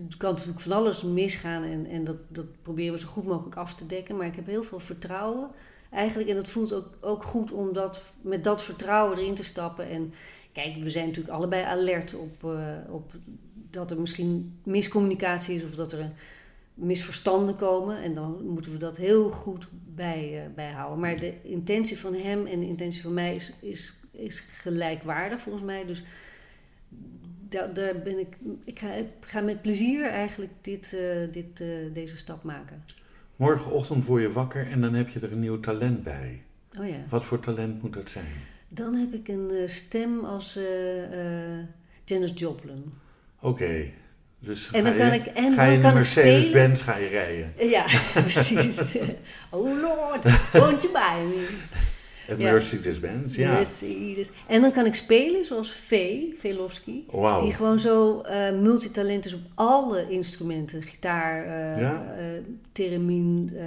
er 0.10 0.18
kan 0.18 0.32
natuurlijk 0.32 0.60
van 0.60 0.72
alles 0.72 1.04
misgaan 1.04 1.64
en, 1.64 1.86
en 1.86 2.04
dat, 2.04 2.16
dat 2.28 2.46
proberen 2.62 2.94
we 2.94 3.00
zo 3.00 3.08
goed 3.08 3.26
mogelijk 3.26 3.56
af 3.56 3.76
te 3.76 3.86
dekken. 3.86 4.18
Maar 4.18 4.28
ik 4.28 4.36
heb 4.36 4.46
heel 4.46 4.64
veel 4.64 4.80
vertrouwen 4.80 5.50
eigenlijk. 5.92 6.30
En 6.30 6.36
dat 6.36 6.48
voelt 6.48 6.74
ook, 6.74 6.88
ook 7.02 7.24
goed 7.24 7.52
om 7.52 7.74
dat, 7.74 8.04
met 8.22 8.44
dat 8.44 8.64
vertrouwen 8.64 9.18
erin 9.18 9.36
te 9.36 9.44
stappen. 9.44 9.90
En 9.90 10.14
kijk, 10.52 10.76
we 10.76 10.90
zijn 10.90 11.08
natuurlijk 11.08 11.36
allebei 11.36 11.64
alert 11.64 12.16
op, 12.16 12.44
eh, 12.44 12.94
op 12.94 13.12
dat 13.70 13.92
er 13.92 14.00
misschien 14.00 14.60
miscommunicatie 14.64 15.56
is 15.56 15.64
of 15.64 15.76
dat 15.76 15.92
er 15.92 16.00
een 16.00 16.14
misverstanden 16.78 17.56
komen. 17.56 18.02
En 18.02 18.14
dan 18.14 18.46
moeten 18.46 18.72
we 18.72 18.78
dat 18.78 18.98
heel 18.98 19.30
goed 19.30 19.68
bij, 19.72 20.44
eh, 20.44 20.54
bijhouden. 20.56 21.00
Maar 21.00 21.20
de 21.20 21.34
intentie 21.44 21.98
van 21.98 22.14
hem 22.14 22.46
en 22.46 22.60
de 22.60 22.68
intentie 22.68 23.02
van 23.02 23.14
mij 23.14 23.36
is, 23.36 23.54
is, 23.60 23.94
is 24.12 24.40
gelijkwaardig 24.40 25.42
volgens 25.42 25.64
mij. 25.64 25.86
Dus 25.86 26.04
daar, 27.50 27.74
daar 27.74 28.02
ben 28.02 28.20
ik. 28.20 28.38
Ik 28.64 28.80
ga, 28.80 28.94
ik 28.94 29.08
ga 29.20 29.42
met 29.42 29.62
plezier 29.62 30.06
eigenlijk 30.06 30.52
dit, 30.62 30.94
eh, 30.94 31.32
dit, 31.32 31.62
eh, 31.62 31.68
deze 31.94 32.18
stap 32.18 32.44
maken. 32.44 32.84
Morgenochtend 33.36 34.06
word 34.06 34.22
je 34.22 34.32
wakker 34.32 34.68
en 34.68 34.82
dan 34.82 34.94
heb 34.94 35.10
je 35.10 35.20
er 35.20 35.32
een 35.32 35.40
nieuw 35.40 35.60
talent 35.60 36.04
bij. 36.04 36.42
Oh 36.80 36.88
ja. 36.88 37.06
Wat 37.10 37.24
voor 37.24 37.40
talent 37.40 37.82
moet 37.82 37.94
dat 37.94 38.10
zijn? 38.10 38.26
Dan 38.68 38.94
heb 38.94 39.14
ik 39.14 39.28
een 39.28 39.70
stem 39.70 40.26
als 40.26 40.60
Janis 42.04 42.32
Joplin. 42.36 42.94
Oké. 43.40 43.92
Dus 44.40 44.70
En 44.72 44.84
dan 44.84 44.96
kan 44.96 45.06
je, 45.06 45.12
ik, 45.14 45.26
en 45.26 45.54
ga 45.54 45.56
dan 45.64 45.70
je 45.70 45.76
in 45.76 45.82
kan. 45.82 45.94
Mercedes-Benz 45.94 46.82
ga 46.84 46.98
je 46.98 47.08
rijden. 47.08 47.54
Ja, 47.70 47.86
precies. 48.14 48.98
oh 49.52 49.82
Lord, 49.82 50.24
won't 50.54 50.82
you 50.82 50.94
buy 50.94 51.26
me? 51.36 51.48
Het 52.26 52.42
Ja. 52.42 52.52
Mercedes-Benz, 52.52 53.36
ja. 53.36 53.52
Mercedes. 53.54 54.30
En 54.48 54.62
dan 54.62 54.72
kan 54.72 54.86
ik 54.86 54.94
spelen 54.96 55.46
zoals 55.46 55.72
Vee, 55.72 56.36
Velofsky. 56.38 57.04
Wauw. 57.12 57.44
Die 57.44 57.54
gewoon 57.54 57.80
zo 57.80 58.22
eh, 58.22 58.52
multitalent 58.52 59.26
is 59.26 59.34
op 59.34 59.42
alle 59.56 60.06
instrumenten. 60.10 60.82
Gitaar, 60.82 61.46
Ja. 61.80 62.16
eh, 62.18 62.26
theremin, 62.72 63.58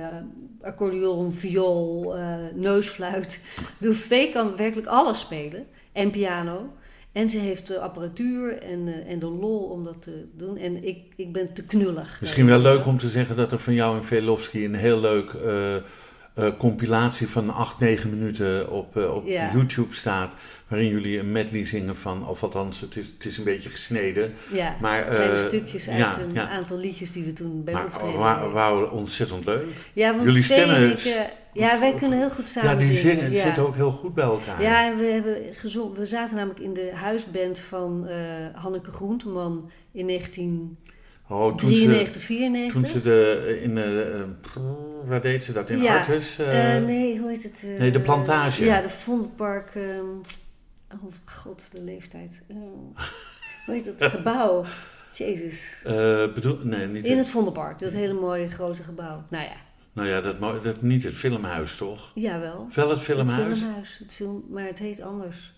accordeon, 0.63 1.33
viool, 1.33 2.15
neusfluit. 2.55 3.41
Vee 3.81 4.33
kan 4.33 4.57
werkelijk 4.57 4.89
alles 4.89 5.21
spelen. 5.21 5.67
En 5.93 6.11
piano. 6.11 6.73
En 7.13 7.31
ze 7.31 7.39
heeft 7.39 7.67
de 7.67 7.79
apparatuur 7.79 8.59
en, 8.59 8.89
eh, 8.89 9.13
en 9.13 9.19
de 9.19 9.27
lol 9.27 9.59
om 9.59 9.85
dat 9.85 10.03
te 10.03 10.25
doen. 10.37 10.57
En 10.57 10.85
ik, 10.85 10.99
ik 11.17 11.33
ben 11.33 11.53
te 11.53 11.63
knullig. 11.63 12.19
Misschien 12.21 12.47
wel 12.47 12.59
leuk 12.59 12.87
om 12.87 12.99
te 12.99 13.09
zeggen 13.09 13.37
dat 13.37 13.53
er 13.53 13.59
van 13.59 13.75
jou 13.75 13.97
en 13.97 14.05
Velofsky 14.05 14.65
een 14.65 14.75
heel 14.75 15.01
leuk 15.01 15.33
eh, 15.33 15.75
eh, 15.77 15.83
compilatie 16.59 17.29
van 17.29 17.55
8, 17.55 17.79
9 17.79 18.11
minuten 18.11 18.71
op, 18.71 18.97
op 18.97 19.27
Ja. 19.27 19.51
YouTube 19.53 19.95
staat. 19.95 20.35
Waarin 20.69 20.89
jullie 20.89 21.19
een 21.19 21.33
medley 21.33 21.67
zingen 21.67 21.97
van, 21.97 22.29
of 22.29 22.43
althans, 22.43 22.81
het 22.81 22.97
is, 22.97 23.07
het 23.15 23.25
is 23.25 23.39
een 23.39 23.45
beetje 23.45 23.71
gesneden. 23.71 24.33
Ja, 24.53 24.77
Maar, 24.81 25.05
kleine 25.05 25.37
stukjes 25.39 25.89
uit 25.89 25.99
ja, 25.99 26.19
een 26.19 26.33
ja. 26.33 26.49
aantal 26.49 26.79
liedjes 26.79 27.13
die 27.13 27.25
we 27.25 27.33
toen 27.33 27.65
bij 27.65 27.75
Maar 27.75 27.85
optreden 27.87 28.53
wauw, 28.53 28.89
ontzettend 28.89 29.45
leuk. 29.47 29.65
Ja, 29.93 30.11
want 30.11 30.23
Jullie 30.25 30.43
stemmen 30.43 30.91
ik, 30.91 31.05
eh, 31.05 31.21
ja, 31.53 31.81
wij 31.81 31.95
kunnen 31.95 32.19
heel 32.19 32.31
goed 32.31 32.49
samen 32.49 32.71
ja, 32.71 32.77
die 32.77 32.87
zingen. 32.97 33.01
zingen 33.17 33.33
ja. 33.33 33.43
zitten 33.45 33.63
ook 33.67 33.75
heel 33.75 33.91
goed 33.91 34.15
bij 34.15 34.25
elkaar. 34.25 34.63
Ja, 34.63 34.91
en 34.91 34.97
we 34.97 35.05
hebben 35.05 35.55
gezongen. 35.55 35.99
We 35.99 36.07
zaten 36.07 36.37
namelijk 36.37 36.61
in 36.61 36.73
de 36.73 36.91
huisband 36.95 37.59
van 37.59 38.07
eh, 38.07 38.17
Hanneke 38.55 38.91
Groenteman 38.91 39.71
in 39.93 40.07
1993, 40.07 41.29
oh, 41.29 41.57
toen 41.57 41.71
ze, 42.13 42.21
94. 42.21 42.73
toen 42.73 42.87
ze 42.87 43.03
de, 43.03 43.59
in, 43.63 43.79
eh, 43.79 44.23
waar 45.05 45.21
deed 45.23 45.45
ze 45.45 45.53
dat, 45.53 45.71
in 45.71 45.83
Ja, 45.83 45.99
Artes? 45.99 46.37
nee, 46.87 47.19
hoe 47.19 47.29
heet 47.29 47.43
het? 47.43 47.65
nee, 47.79 47.91
de 47.91 48.01
Plantage. 48.01 48.65
ja, 48.65 48.81
de 48.83 48.89
Vondelpark. 48.89 49.71
ehm, 49.75 50.07
oh 50.93 51.13
god, 51.25 51.63
de 51.73 51.83
leeftijd. 51.83 52.43
Hoe 53.67 53.75
heet 53.75 53.99
dat 53.99 54.11
gebouw? 54.17 54.65
Jezus. 55.13 55.81
bedoel, 56.35 56.59
nee, 56.63 56.87
niet 56.87 57.05
In 57.05 57.19
het 57.19 57.29
Vondelpark, 57.29 57.79
dat 57.79 57.93
hele 57.93 58.13
mooie 58.15 58.49
grote 58.49 58.83
gebouw. 58.83 59.25
Nou 59.29 59.45
ja, 59.45 59.57
Nou 60.01 60.13
ja, 60.13 60.21
dat, 60.21 60.63
dat 60.63 60.83
niet 60.83 61.05
het 61.05 61.15
filmhuis, 61.15 61.77
toch? 61.77 62.11
jawel. 62.15 62.69
Wel 62.75 62.89
het 62.89 62.97
Het 62.99 63.07
filmhuis? 63.07 63.59
filmhuis, 63.59 63.99
het 64.03 64.13
film, 64.13 64.45
maar 64.51 64.65
het 64.65 64.79
heet 64.79 65.01
anders. 65.01 65.53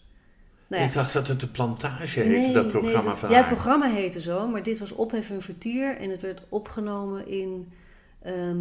Nou 0.66 0.82
ja, 0.82 0.88
Ik 0.88 0.94
dacht 0.94 1.12
dat 1.12 1.26
het 1.28 1.40
de 1.40 1.46
Plantage 1.46 2.20
heette, 2.20 2.52
dat 2.52 2.68
programma 2.70 3.16
van 3.16 3.30
Ja, 3.30 3.36
het 3.36 3.46
programma 3.46 3.90
heette 3.90 4.20
zo, 4.20 4.48
maar 4.48 4.62
dit 4.62 4.78
was 4.78 4.92
Ophef 4.92 5.30
en 5.30 5.42
Vertier 5.42 5.96
en 5.96 6.10
het 6.10 6.22
werd 6.22 6.42
opgenomen 6.48 7.28
in... 7.28 7.72
ehm, 8.22 8.60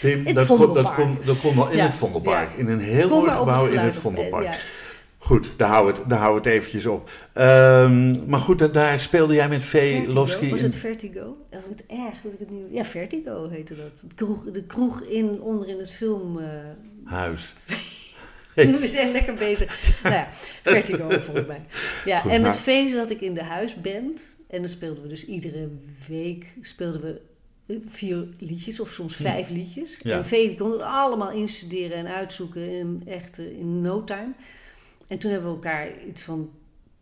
Tim, 0.00 0.24
dat, 0.34 0.46
kon, 0.46 0.74
dat, 0.74 0.94
kon, 0.94 1.18
dat 1.24 1.40
kon 1.40 1.54
wel 1.56 1.70
in 1.70 1.76
Ja, 1.76 1.84
het 1.84 1.94
Vondelpark. 1.94 2.50
ja. 2.52 2.56
In 2.58 2.68
een 2.68 2.80
heel 2.80 3.08
mooi 3.08 3.30
gebouw 3.30 3.66
in 3.66 3.78
het 3.78 3.96
Vondelpark. 3.96 4.81
Goed, 5.24 5.50
daar 5.56 5.68
houden 5.68 5.94
we 5.94 6.00
het, 6.00 6.08
we 6.08 6.14
het 6.34 6.46
eventjes 6.46 6.86
op. 6.86 7.10
Ehm, 7.32 8.28
maar 8.28 8.40
goed, 8.40 8.58
da- 8.58 8.66
daar 8.68 9.00
speelde 9.00 9.34
jij 9.34 9.48
met 9.48 9.62
Losky 10.12 10.50
Was 10.50 10.60
het 10.60 10.74
Vertigo? 10.76 11.36
Ja, 11.50 11.58
wat 11.68 11.82
erg 11.86 12.20
dat 12.22 12.32
ik 12.32 12.38
het 12.38 12.50
niet... 12.50 12.62
Ja, 12.70 12.84
Vertigo 12.84 13.48
heette 13.48 13.74
dat. 13.76 14.02
De 14.08 14.14
kroeg, 14.14 14.44
de 14.50 14.62
kroeg 14.64 15.02
in, 15.02 15.40
onder 15.40 15.68
in 15.68 15.78
het 15.78 15.90
film... 15.92 16.38
eh, 16.38 16.46
huis. 17.04 17.52
We 18.54 18.86
zijn 18.86 19.12
lekker 19.12 19.34
bezig. 19.34 20.00
Nou 20.02 20.14
ja, 20.14 20.28
Vertigo 20.62 21.08
volgens 21.20 21.46
mij. 21.46 21.66
Ja, 22.04 22.18
Goed, 22.20 22.30
en 22.30 22.40
met 22.40 22.50
maar- 22.50 22.60
Vee 22.60 22.88
zat 22.88 23.10
ik 23.10 23.20
in 23.20 23.34
de 23.34 23.42
huisband. 23.44 24.36
En 24.48 24.58
dan 24.58 24.68
speelden 24.68 25.02
we 25.02 25.08
dus 25.08 25.24
iedere 25.26 25.68
week 26.08 26.46
speelden 26.60 27.00
we 27.00 27.20
eh, 27.66 27.76
vier 27.86 28.26
liedjes 28.38 28.80
of 28.80 28.88
soms 28.88 29.16
vijf 29.16 29.48
liedjes. 29.50 29.98
Ja. 30.02 30.16
En 30.16 30.24
Vee 30.26 30.48
die 30.48 30.56
kon 30.56 30.70
het 30.72 30.80
allemaal 30.82 31.30
instuderen 31.30 31.96
en 31.96 32.06
uitzoeken 32.06 32.70
in, 32.70 33.02
echt 33.06 33.38
eh, 33.38 33.44
in 33.58 33.80
no 33.80 34.04
time. 34.04 34.32
En 35.12 35.18
toen 35.18 35.30
hebben 35.30 35.48
we 35.48 35.54
elkaar 35.54 36.04
iets 36.08 36.22
van 36.22 36.50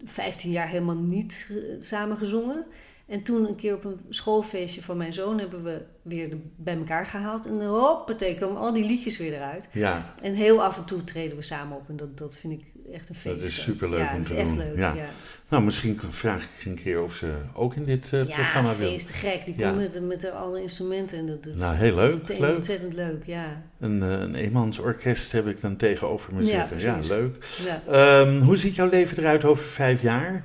15 0.05 0.51
jaar 0.51 0.69
helemaal 0.69 0.99
niet 0.99 1.49
eh, 1.51 1.57
samen 1.81 2.17
gezongen. 2.17 2.67
En 3.07 3.23
toen 3.23 3.49
een 3.49 3.55
keer 3.55 3.75
op 3.75 3.85
een 3.85 4.01
schoolfeestje 4.09 4.83
van 4.83 4.97
mijn 4.97 5.13
zoon 5.13 5.39
hebben 5.39 5.63
we 5.63 5.83
weer 6.03 6.37
bij 6.57 6.77
elkaar 6.77 7.07
gehaald. 7.07 7.47
En 7.47 7.67
hoppatee, 7.67 8.35
kwamen 8.35 8.57
al 8.57 8.73
die 8.73 8.85
liedjes 8.85 9.19
weer 9.19 9.33
eruit. 9.33 9.69
Ja, 9.73 10.15
En 10.23 10.35
heel 10.35 10.63
af 10.63 10.77
en 10.79 10.85
toe 10.85 11.05
treden 11.05 11.37
we 11.37 11.43
samen 11.43 11.77
op. 11.77 11.89
En 11.89 11.97
dat, 11.97 12.19
dat 12.19 12.37
vind 12.37 12.53
ik 12.53 12.65
echt 12.93 13.09
een 13.09 13.15
feest. 13.15 13.35
Dat 13.41 13.49
is 13.49 13.63
superleuk 13.63 14.01
ja, 14.01 14.11
om 14.13 14.19
dat 14.19 14.27
te 14.27 14.33
is 14.35 14.39
echt 14.41 14.49
doen. 14.49 14.59
leuk. 14.59 14.77
Ja. 14.77 14.95
Ja, 14.95 15.05
nou 15.49 15.63
misschien 15.63 16.01
vraag 16.11 16.43
ik 16.43 16.65
een 16.67 16.75
keer 16.75 17.03
of 17.03 17.15
ze 17.15 17.33
ook 17.55 17.75
in 17.75 17.85
dit 17.85 18.09
ja, 18.11 18.21
programma 18.25 18.77
wil. 18.77 18.89
feest 18.89 19.07
te 19.07 19.13
gek. 19.13 19.45
Die 19.47 19.55
Ja. 19.59 19.71
komt 19.71 19.83
met, 19.83 20.03
met 20.23 20.31
alle 20.33 20.63
instrumenten. 20.63 21.19
En 21.19 21.27
dat, 21.27 21.45
dat 21.45 21.55
Nou, 21.57 21.75
heel 21.77 21.95
leuk, 21.95 22.21
dat 22.21 22.31
is 22.31 22.39
leuk. 22.39 22.55
Ontzettend 22.55 22.95
leuk, 22.95 23.25
ja. 23.27 23.63
Een, 23.81 24.03
eh, 24.03 24.09
een 24.09 24.35
eenmansorkest 24.35 25.33
heb 25.33 25.47
ik 25.47 25.61
dan 25.61 25.77
tegenover 25.77 26.35
me 26.35 26.45
Ja, 26.45 26.69
zitten. 26.69 26.91
Ja, 26.91 26.99
leuk. 27.09 27.37
ja. 27.65 27.83
Ehm, 28.23 28.41
hoe 28.41 28.57
ziet 28.57 28.75
jouw 28.75 28.89
leven 28.89 29.19
eruit 29.19 29.45
over 29.45 29.65
vijf 29.65 30.03
jaar? 30.03 30.45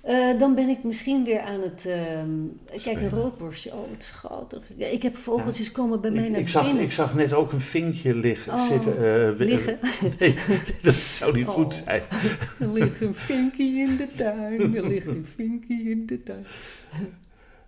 Eh, 0.00 0.38
dan 0.38 0.54
ben 0.54 0.68
ik 0.68 0.82
misschien 0.84 1.24
weer 1.24 1.40
aan 1.40 1.60
het... 1.60 1.86
ehm, 1.86 2.30
kijk, 2.82 3.00
een 3.00 3.10
roodborstje. 3.10 3.72
Oh, 3.72 3.90
wat 3.90 4.02
schattig. 4.02 4.62
Ik 4.76 5.02
heb 5.02 5.16
vogeltjes 5.16 5.72
komen 5.72 6.00
bij 6.00 6.10
mij 6.10 6.24
Ik, 6.24 6.30
naar 6.30 6.40
ik, 6.40 6.48
zag, 6.48 6.64
binnen. 6.64 6.82
ik 6.82 6.92
zag 6.92 7.14
net 7.14 7.32
ook 7.32 7.52
een 7.52 7.60
vinkje 7.60 8.14
liggen, 8.14 8.52
Oh, 8.52 8.66
zitten. 8.68 8.96
eh, 8.96 9.38
liggen. 9.46 9.78
Nee, 10.18 10.34
dat 10.82 10.94
zou 10.94 11.36
niet 11.36 11.46
goed 11.46 11.64
Oh. 11.64 11.84
zijn. 11.84 12.02
Er 12.60 12.72
ligt 12.72 13.00
een 13.00 13.14
vinkie 13.14 13.78
in 13.80 13.96
de 13.96 14.08
tuin. 14.16 14.76
Er 14.76 14.88
ligt 14.88 15.06
een 15.06 15.26
vinkie 15.34 15.90
in 15.90 16.06
de 16.06 16.22
tuin. 16.22 16.44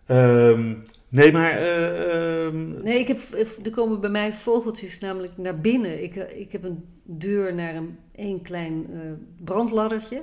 Ehm, 0.07 0.75
nee, 1.09 1.33
maar... 1.33 1.59
eh, 1.59 2.45
ehm, 2.47 2.83
Nee, 2.83 2.99
ik 2.99 3.09
heb, 3.09 3.19
er 3.65 3.71
komen 3.71 4.01
bij 4.01 4.11
mij 4.11 4.33
vogeltjes 4.35 4.99
namelijk 4.99 5.33
naar 5.37 5.59
binnen. 5.61 6.03
Ik, 6.03 6.15
ik 6.17 6.53
heb 6.53 6.65
een 6.65 6.85
deur 7.05 7.55
naar 7.55 7.75
een 7.75 7.97
één 8.15 8.43
klein 8.43 8.87
brandladdertje. 9.45 10.23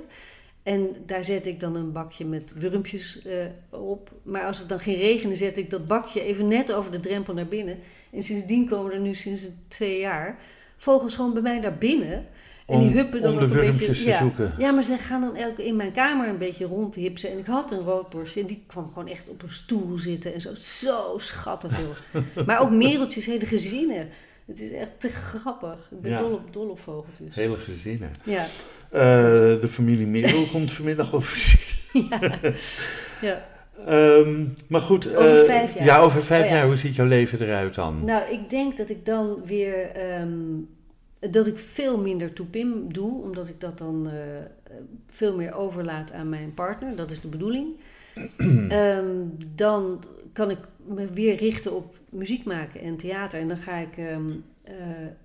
En 0.62 0.88
daar 1.06 1.24
zet 1.24 1.46
ik 1.46 1.60
dan 1.60 1.74
een 1.76 1.92
bakje 1.92 2.24
met 2.24 2.52
wurmpjes 2.56 3.22
eh, 3.22 3.34
op. 3.80 4.10
Maar 4.22 4.42
als 4.44 4.58
het 4.58 4.68
dan 4.68 4.80
ging 4.80 4.96
regenen, 4.96 5.36
zet 5.36 5.58
ik 5.58 5.70
dat 5.70 5.86
bakje 5.86 6.22
even 6.22 6.46
net 6.48 6.72
over 6.72 6.90
de 6.92 7.00
drempel 7.00 7.34
naar 7.34 7.46
binnen. 7.48 7.78
En 8.12 8.22
sindsdien 8.22 8.68
komen 8.68 8.92
er 8.92 9.00
nu 9.00 9.14
sinds 9.14 9.46
twee 9.68 9.98
jaar 9.98 10.38
vogels 10.76 11.14
gewoon 11.14 11.32
bij 11.32 11.42
mij 11.42 11.58
naar 11.58 11.78
binnen. 11.78 12.26
En 12.66 12.76
Om- 12.76 12.80
die 12.82 12.90
huppen 12.96 13.20
dan 13.22 13.30
om 13.32 13.36
ook 13.44 13.50
een 13.50 13.76
beetje, 13.76 13.92
te 13.92 14.04
ja. 14.04 14.18
zoeken. 14.18 14.54
Ja, 14.58 14.70
maar 14.70 14.82
ze 14.82 14.96
gaan 14.96 15.20
dan 15.20 15.36
elke 15.36 15.64
in 15.66 15.76
mijn 15.76 15.92
kamer 15.92 16.28
een 16.28 16.38
beetje 16.38 16.64
rondhipsen. 16.64 17.30
En 17.30 17.38
ik 17.38 17.46
had 17.46 17.70
een 17.70 17.80
roodborstje 17.80 18.40
en 18.40 18.46
die 18.46 18.62
kwam 18.66 18.86
gewoon 18.88 19.08
echt 19.08 19.28
op 19.28 19.42
een 19.42 19.50
stoel 19.50 19.96
zitten 19.96 20.34
en 20.34 20.40
zo. 20.40 20.54
Zo 20.54 21.14
schattig, 21.18 21.78
joh. 21.80 22.22
maar 22.46 22.60
ook 22.60 22.70
mereltjes, 22.70 23.26
hele 23.26 23.46
gezinnen. 23.46 24.08
Het 24.46 24.60
is 24.60 24.70
echt 24.70 25.00
te 25.00 25.08
grappig. 25.08 25.88
Ik 25.90 26.00
ben 26.00 26.10
Ja. 26.10 26.18
dol, 26.18 26.32
op, 26.32 26.52
dol 26.52 26.68
op 26.68 26.80
vogeltjes. 26.80 27.34
hele 27.34 27.56
gezinnen. 27.56 28.10
Ja, 28.24 28.46
Eh, 28.90 29.00
de 29.60 29.68
familie 29.70 30.06
Merel 30.06 30.46
komt 30.52 30.72
vanmiddag 30.72 31.12
op 31.18 31.24
visite. 31.24 32.54
ja. 33.20 33.48
Ehm, 33.86 34.44
maar 34.68 34.80
goed. 34.80 35.14
Over 35.16 35.38
eh, 35.40 35.44
vijf 35.44 35.74
jaar. 35.74 35.84
Ja, 35.84 36.00
over 36.00 36.22
vijf 36.22 36.44
Oh, 36.44 36.50
ja. 36.50 36.56
jaar. 36.56 36.66
Hoe 36.66 36.76
ziet 36.76 36.94
jouw 36.94 37.06
leven 37.06 37.40
eruit 37.46 37.74
dan? 37.74 38.04
Nou, 38.04 38.30
ik 38.32 38.50
denk 38.50 38.76
dat 38.76 38.88
ik 38.90 39.04
dan 39.04 39.42
weer... 39.44 39.90
ehm, 39.90 40.30
dat 41.30 41.46
ik 41.46 41.58
veel 41.58 41.98
minder 41.98 42.32
toepim 42.32 42.92
doe, 42.92 43.22
omdat 43.22 43.48
ik 43.48 43.60
dat 43.60 43.78
dan 43.78 44.10
eh, 44.10 44.16
veel 45.06 45.36
meer 45.36 45.54
overlaat 45.54 46.12
aan 46.12 46.28
mijn 46.28 46.54
partner. 46.54 46.96
Dat 46.96 47.10
is 47.10 47.20
de 47.20 47.28
bedoeling. 47.28 47.68
Ehm, 48.68 49.04
dan 49.54 50.04
kan 50.32 50.50
ik 50.50 50.58
me 50.86 51.06
weer 51.06 51.36
richten 51.36 51.72
op 51.76 51.94
muziek 52.08 52.44
maken 52.44 52.80
en 52.80 52.96
theater. 52.96 53.40
En 53.40 53.48
dan 53.48 53.56
ga 53.56 53.76
ik 53.76 53.94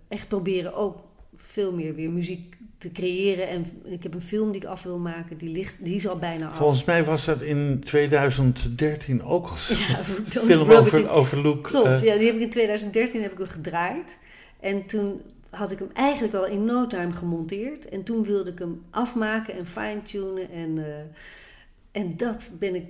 echt 0.07 0.27
proberen 0.27 0.73
ook 0.73 1.03
veel 1.35 1.73
meer 1.73 1.95
weer 1.95 2.11
muziek 2.11 2.55
te 2.77 2.91
creëren. 2.91 3.47
En 3.47 3.65
ik 3.83 4.03
heb 4.03 4.13
een 4.13 4.21
film 4.21 4.51
die 4.51 4.61
ik 4.61 4.67
af 4.67 4.83
wil 4.83 4.97
maken, 4.97 5.37
die, 5.37 5.49
ligt, 5.49 5.85
die 5.85 5.95
is 5.95 6.07
al 6.07 6.17
bijna 6.17 6.47
af. 6.47 6.57
Volgens 6.57 6.83
mij 6.83 7.03
was 7.03 7.25
dat 7.25 7.41
in 7.41 7.81
2013 7.83 9.23
ook 9.23 9.47
al 9.47 9.55
Ja, 9.87 10.03
film 10.03 10.71
over, 10.71 11.09
over 11.09 11.41
Luke. 11.41 11.61
Klopt, 11.61 11.87
eh, 11.87 12.01
ja, 12.01 12.17
die 12.17 12.25
heb 12.25 12.35
ik 12.35 12.41
in 12.41 12.49
2013 12.49 13.21
heb 13.21 13.31
ik 13.31 13.37
hem 13.37 13.47
gedraaid. 13.47 14.19
En 14.59 14.85
toen 14.85 15.21
had 15.49 15.71
ik 15.71 15.79
hem 15.79 15.89
eigenlijk 15.93 16.33
al 16.33 16.45
in 16.45 16.65
no 16.65 16.87
time 16.87 17.11
gemonteerd. 17.11 17.89
En 17.89 18.03
toen 18.03 18.23
wilde 18.23 18.49
ik 18.49 18.59
hem 18.59 18.83
afmaken 18.89 19.53
en 19.53 19.65
fine-tunen. 19.65 20.51
En, 20.51 20.77
eh, 20.77 22.01
en 22.01 22.17
dat 22.17 22.49
ben 22.59 22.75
ik 22.75 22.85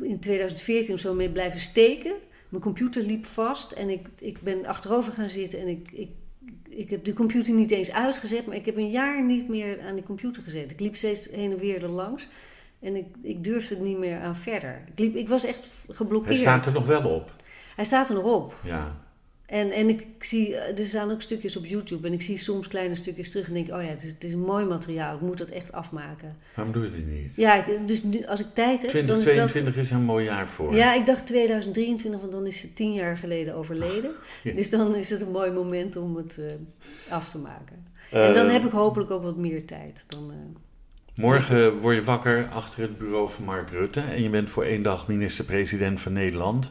in 0.00 0.20
2014 0.20 0.94
of 0.94 1.00
zo 1.00 1.14
mee 1.14 1.30
blijven 1.30 1.60
steken. 1.60 2.12
Mijn 2.48 2.62
computer 2.62 3.02
liep 3.02 3.26
vast 3.26 3.72
en 3.72 3.88
ik, 3.88 4.06
ik 4.18 4.40
ben 4.40 4.66
achterover 4.66 5.12
gaan 5.12 5.28
zitten. 5.28 5.60
En 5.60 5.68
ik, 5.68 5.90
ik, 5.92 6.08
ik 6.70 6.90
heb 6.90 7.04
de 7.04 7.12
computer 7.12 7.54
niet 7.54 7.70
eens 7.70 7.92
uitgezet, 7.92 8.46
maar 8.46 8.56
ik 8.56 8.66
heb 8.66 8.76
een 8.76 8.90
jaar 8.90 9.24
niet 9.24 9.48
meer 9.48 9.80
aan 9.80 9.94
die 9.94 10.04
computer 10.04 10.42
gezeten. 10.42 10.70
Ik 10.70 10.80
liep 10.80 10.96
steeds 10.96 11.28
heen 11.30 11.50
en 11.52 11.58
weer 11.58 11.82
er 11.82 11.88
langs. 11.88 12.28
En 12.80 12.96
ik, 12.96 13.06
ik 13.22 13.44
durfde 13.44 13.74
er 13.76 13.82
niet 13.82 13.98
meer 13.98 14.20
aan 14.20 14.36
verder. 14.36 14.82
Ik, 14.92 14.98
liep, 14.98 15.16
ik 15.16 15.28
was 15.28 15.44
echt 15.44 15.68
Hij 15.86 15.94
geblokkeerd. 15.94 16.38
staat 16.38 16.66
er 16.66 16.72
nog 16.72 16.86
wel 16.86 17.02
op. 17.10 17.32
Hij 17.76 17.84
staat 17.84 18.08
er 18.08 18.14
nog 18.14 18.24
op. 18.24 18.58
Ja. 18.64 18.96
En, 19.50 19.70
en 19.70 19.88
ik 19.88 20.06
zie, 20.18 20.56
eh, 20.56 20.78
er 20.78 20.84
staan 20.86 21.10
ook 21.10 21.20
stukjes 21.20 21.56
op 21.56 21.64
YouTube 21.66 22.06
en 22.06 22.12
ik 22.12 22.22
zie 22.22 22.36
soms 22.38 22.68
kleine 22.68 22.94
stukjes 22.94 23.30
terug 23.30 23.46
en 23.48 23.54
denk, 23.54 23.66
oh 23.72 23.82
ja, 23.82 23.88
het 23.88 24.02
is, 24.02 24.10
het 24.10 24.24
is 24.24 24.32
een 24.32 24.40
mooi 24.40 24.64
materiaal, 24.64 25.14
ik 25.14 25.20
moet 25.20 25.38
dat 25.38 25.48
echt 25.48 25.72
afmaken. 25.72 26.36
Waarom 26.54 26.72
doe 26.74 26.84
je 26.84 26.90
dit 26.90 27.06
niet? 27.06 27.32
Ja, 27.36 27.66
ik- 27.66 27.88
dus 27.88 28.02
als 28.26 28.40
ik 28.40 28.46
tijd 28.54 28.82
heb, 28.82 28.90
dan 28.92 29.00
is 29.00 29.06
dat... 29.06 29.22
2022 29.22 29.76
is 29.76 29.90
een 29.90 30.02
mooi 30.02 30.24
jaar 30.24 30.48
voor. 30.48 30.74
Ja, 30.74 30.94
ik 30.94 31.06
dacht 31.06 31.26
2023, 31.26 32.20
want 32.20 32.32
dan 32.32 32.46
is 32.46 32.58
ze 32.58 32.72
tien 32.72 32.92
jaar 32.92 33.16
geleden 33.16 33.54
overleden. 33.54 34.10
Ja. 34.42 34.52
Dus 34.52 34.70
dan 34.70 34.96
is 34.96 35.10
het 35.10 35.20
een 35.20 35.30
mooi 35.30 35.50
moment 35.50 35.96
om 35.96 36.16
het 36.16 36.38
eh, 36.38 36.44
af 37.12 37.30
te 37.30 37.38
maken. 37.38 37.86
en 38.10 38.32
dan 38.34 38.46
Eh, 38.46 38.52
heb 38.52 38.64
ik 38.64 38.70
hopelijk 38.72 39.10
ook 39.10 39.22
wat 39.22 39.36
meer 39.36 39.64
tijd. 39.66 40.04
Dan, 40.06 40.32
Morgen 41.14 41.78
word 41.80 41.96
je 41.96 42.04
wakker 42.04 42.48
achter 42.48 42.82
het 42.82 42.98
bureau 42.98 43.30
van 43.30 43.44
Mark 43.44 43.70
Rutte 43.70 44.00
en 44.00 44.22
je 44.22 44.28
bent 44.30 44.50
voor 44.50 44.64
één 44.64 44.82
dag 44.82 45.08
minister-president 45.08 46.00
van 46.00 46.12
Nederland. 46.12 46.70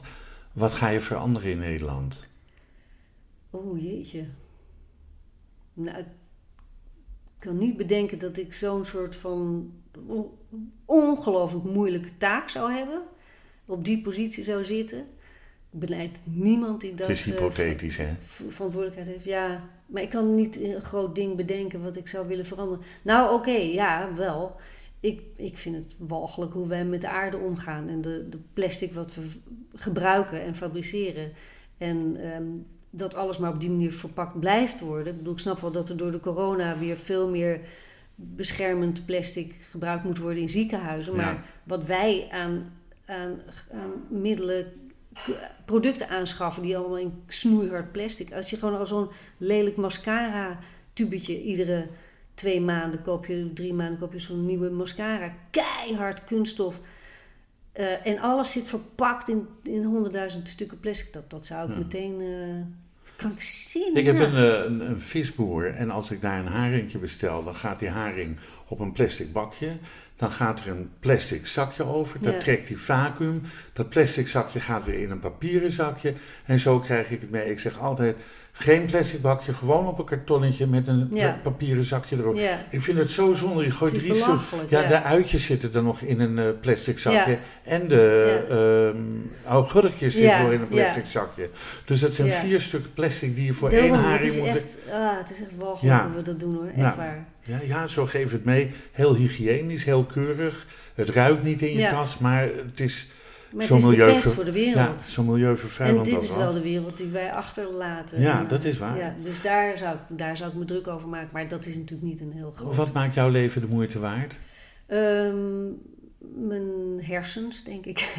Wat 0.54 0.74
ga 0.74 0.88
je 0.90 1.00
veranderen 1.02 1.52
in 1.52 1.60
Nederland? 1.60 2.28
Oh 3.50 3.82
jeetje. 3.82 4.26
Nou, 5.74 5.98
ik 6.00 6.06
kan 7.40 7.58
niet 7.58 7.78
bedenken 7.78 8.20
dat 8.20 8.38
ik 8.38 8.54
zo'n 8.54 8.86
soort 8.86 9.16
van 9.16 9.72
on- 10.08 10.32
ongelooflijk 10.86 11.66
moeilijke 11.66 12.18
taak 12.18 12.50
zou 12.50 12.72
hebben. 12.72 13.02
Op 13.66 13.86
die 13.86 14.02
positie 14.02 14.44
zou 14.44 14.66
zitten. 14.66 15.00
Ik 15.72 15.80
benijd 15.80 16.22
niemand 16.24 16.82
die 16.82 16.94
dat 16.94 17.08
het 17.08 17.18
is 17.18 17.28
eh, 17.28 17.34
hypothetisch, 17.34 17.98
hè? 17.98 18.14
ver- 18.20 18.52
verantwoordelijkheid 18.52 19.08
heeft. 19.08 19.26
Ja, 19.26 19.70
maar 19.86 20.02
ik 20.02 20.10
kan 20.10 20.36
niet 20.36 20.56
een 20.60 20.82
groot 20.82 21.16
ding 21.16 21.36
bedenken 21.36 21.84
wat 21.84 21.96
ik 21.96 22.08
zou 22.08 22.28
willen 22.28 22.46
veranderen. 22.46 22.84
Nou, 23.04 23.34
oké, 23.34 23.52
ja, 23.52 24.14
wel. 24.16 24.56
Ik, 25.00 25.22
ik 25.36 25.58
vind 25.58 25.76
het 25.76 25.96
walgelijk 25.98 26.54
hoe 26.54 26.68
wij 26.68 26.86
met 26.86 27.02
de 27.02 27.10
aarde 27.10 27.38
omgaan 27.38 27.88
en 27.88 28.02
de, 28.02 28.30
de 28.30 28.40
plastic 28.54 28.92
wat 28.92 29.16
we 29.16 29.26
gebruiken 29.76 30.42
en 30.44 30.56
fabriceren. 30.56 31.32
En 31.78 32.16
ehm, 32.34 32.48
dat 32.90 33.16
alles 33.16 33.38
maar 33.38 33.54
op 33.54 33.60
die 33.60 33.70
manier 33.70 33.94
verpakt 33.94 34.40
blijft 34.40 34.80
worden. 34.80 35.12
Ik 35.12 35.18
bedoel, 35.18 35.34
ik 35.34 35.40
snap 35.40 35.60
wel 35.60 35.72
dat 35.72 35.90
er 35.90 35.98
door 35.98 36.12
de 36.12 36.20
corona 36.20 36.78
weer 36.78 36.98
veel 36.98 37.30
meer 37.30 37.62
beschermend 38.16 39.06
plastic 39.06 39.56
gebruikt 39.72 40.04
moet 40.04 40.18
worden 40.18 40.42
in 40.42 40.50
ziekenhuizen. 40.50 41.16
Maar 41.16 41.34
Ja. 41.34 41.44
wat 41.64 41.84
wij 41.84 42.28
aan, 42.32 42.74
aan, 43.06 43.42
aan 43.72 43.92
middelen, 44.22 44.72
producten 45.66 46.10
aanschaffen 46.10 46.64
die 46.64 46.78
allemaal 46.78 46.98
in 46.98 47.14
snoeihard 47.28 47.92
plastic. 47.92 48.34
Als 48.34 48.50
je 48.50 48.58
gewoon 48.58 48.78
al 48.78 48.86
zo'n 48.86 49.08
lelijk 49.38 49.76
mascara 49.76 50.60
tubetje 50.94 51.42
iedere 51.44 51.88
twee 52.34 52.62
maanden 52.62 53.02
koop 53.02 53.26
je, 53.26 53.54
drie 53.54 53.74
maanden 53.74 54.00
koop 54.00 54.14
je 54.14 54.20
zo'n 54.20 54.46
nieuwe 54.46 54.70
mascara. 54.70 55.34
Keihard 55.50 56.24
kunststof. 56.24 56.80
Eh, 57.80 58.06
en 58.08 58.20
alles 58.20 58.52
zit 58.52 58.68
verpakt 58.68 59.30
in, 59.30 59.48
in 59.64 59.84
honderdduizend 59.84 60.48
stukken 60.48 60.80
plastic. 60.80 61.14
Dat, 61.14 61.30
dat 61.30 61.46
zou 61.46 61.68
ik 61.70 61.74
Ja. 61.74 61.78
meteen 61.82 62.22
uh, 62.22 62.66
krankzinnig... 63.16 63.94
Ik 64.00 64.06
heb 64.06 64.20
een, 64.20 64.36
eh, 64.36 64.64
een, 64.66 64.80
een 64.90 65.02
visboer 65.02 65.74
en 65.74 65.90
als 65.92 66.12
ik 66.12 66.22
daar 66.22 66.40
een 66.40 66.48
haringje 66.48 66.98
bestel, 66.98 67.44
dan 67.44 67.56
gaat 67.56 67.80
die 67.80 67.90
haring 67.90 68.38
op 68.68 68.80
een 68.80 68.92
plastic 68.92 69.34
bakje. 69.34 69.72
Dan 70.16 70.32
gaat 70.32 70.60
er 70.60 70.68
een 70.68 70.90
plastic 71.00 71.48
zakje 71.48 71.84
over, 71.84 72.20
dat 72.20 72.34
Ja. 72.34 72.40
trekt 72.40 72.68
die 72.68 72.78
vacuüm. 72.78 73.42
Dat 73.74 73.90
plastic 73.90 74.28
zakje 74.28 74.60
gaat 74.60 74.86
weer 74.86 75.00
in 75.00 75.12
een 75.12 75.20
papieren 75.20 75.72
zakje. 75.72 76.14
En 76.46 76.60
zo 76.60 76.80
krijg 76.80 77.12
ik 77.12 77.22
het 77.22 77.30
mee. 77.30 77.52
Ik 77.52 77.60
zeg 77.60 77.80
altijd, 77.80 78.16
geen 78.60 78.86
plastic 78.86 79.22
bakje, 79.22 79.54
gewoon 79.54 79.88
op 79.88 80.00
een 80.00 80.06
kartonnetje 80.06 80.68
met 80.68 80.88
een 80.88 81.08
Ja. 81.14 81.40
papieren 81.44 81.84
zakje 81.84 82.18
erop. 82.18 82.36
Ja, 82.38 82.66
Ik 82.70 82.82
vind 82.82 82.98
het 82.98 83.12
zo 83.12 83.34
zonde. 83.34 83.64
Je 83.64 83.72
gooit 83.72 83.94
drie 83.98 84.16
stuks. 84.16 84.42
Ja, 84.68 84.82
ja. 84.82 84.88
de 84.88 85.02
uitjes 85.02 85.46
zitten 85.46 85.74
er 85.74 85.84
nog 85.84 86.02
in 86.02 86.20
een 86.20 86.40
eh, 86.40 86.46
plastic 86.62 87.00
zakje. 87.00 87.38
En 87.64 87.88
de 87.88 88.46
ehm 88.50 88.98
augurkjes 89.52 90.14
zitten 90.16 90.42
nog 90.42 90.52
in 90.52 90.62
een 90.62 90.68
plastic 90.68 91.06
zakje. 91.06 91.50
Dus 91.86 92.00
dat 92.00 92.14
zijn 92.14 92.30
vier 92.32 92.62
stukken 92.62 92.94
plastic 92.94 93.36
die 93.36 93.46
je 93.46 93.54
voor 93.54 93.70
één 93.70 93.94
haring 93.94 94.38
moet... 94.38 94.48
echt, 94.48 94.78
ah, 94.92 95.18
het 95.18 95.32
is 95.32 95.42
echt 95.42 95.56
walgelijk 95.58 96.02
hoe 96.02 96.16
we 96.16 96.22
dat 96.22 96.40
doen 96.40 96.54
hoor. 96.56 96.68
Echt 96.68 96.76
Ja. 96.78 96.96
waar. 96.98 97.26
Ja, 97.44 97.60
ja, 97.68 97.88
zo 97.88 98.06
geef 98.06 98.32
het 98.32 98.46
mee. 98.46 98.72
Heel 98.92 99.16
hygiënisch, 99.16 99.84
heel 99.84 100.04
keurig. 100.04 100.66
Het 100.96 101.10
ruikt 101.10 101.44
niet 101.44 101.62
in 101.62 101.78
je 101.78 101.90
tas, 101.90 102.18
maar 102.18 102.42
het 102.42 102.80
is 102.80 103.08
Maar 103.54 103.66
Zo 103.66 103.74
het 103.76 103.84
is 103.84 103.90
de 103.90 103.98
milieu- 103.98 104.14
best 104.14 104.32
voor 104.32 104.46
de 104.46 104.52
wereld. 104.52 104.76
ja, 105.04 105.10
zo 105.10 105.24
milieuvervuilend 105.24 106.08
en 106.08 106.14
dit 106.14 106.24
is 106.24 106.36
wel 106.36 106.52
de 106.54 106.62
wereld 106.62 106.98
die 106.98 107.08
wij 107.08 107.34
achterlaten. 107.34 108.22
Ja, 108.22 108.40
En, 108.40 108.48
dat 108.48 108.64
is 108.64 108.78
waar. 108.78 108.98
Ja, 108.98 109.16
dus 109.22 109.42
daar 109.42 109.78
zou, 109.78 109.96
ik, 109.96 110.18
daar 110.18 110.38
zou 110.38 110.52
ik 110.52 110.58
me 110.58 110.66
druk 110.66 110.88
over 110.88 111.08
maken. 111.08 111.30
Maar 111.34 111.48
dat 111.48 111.66
is 111.66 111.76
natuurlijk 111.76 112.10
niet 112.10 112.20
een 112.22 112.32
heel 112.32 112.52
groot... 112.52 112.76
Wat 112.76 112.94
maakt 112.94 113.14
jouw 113.14 113.30
leven 113.30 113.62
de 113.62 113.68
moeite 113.68 114.00
waard? 114.00 114.36
Ehm, 114.88 115.66
mijn 116.48 116.64
hersens, 117.02 117.64
denk 117.64 117.86
ik. 117.86 118.14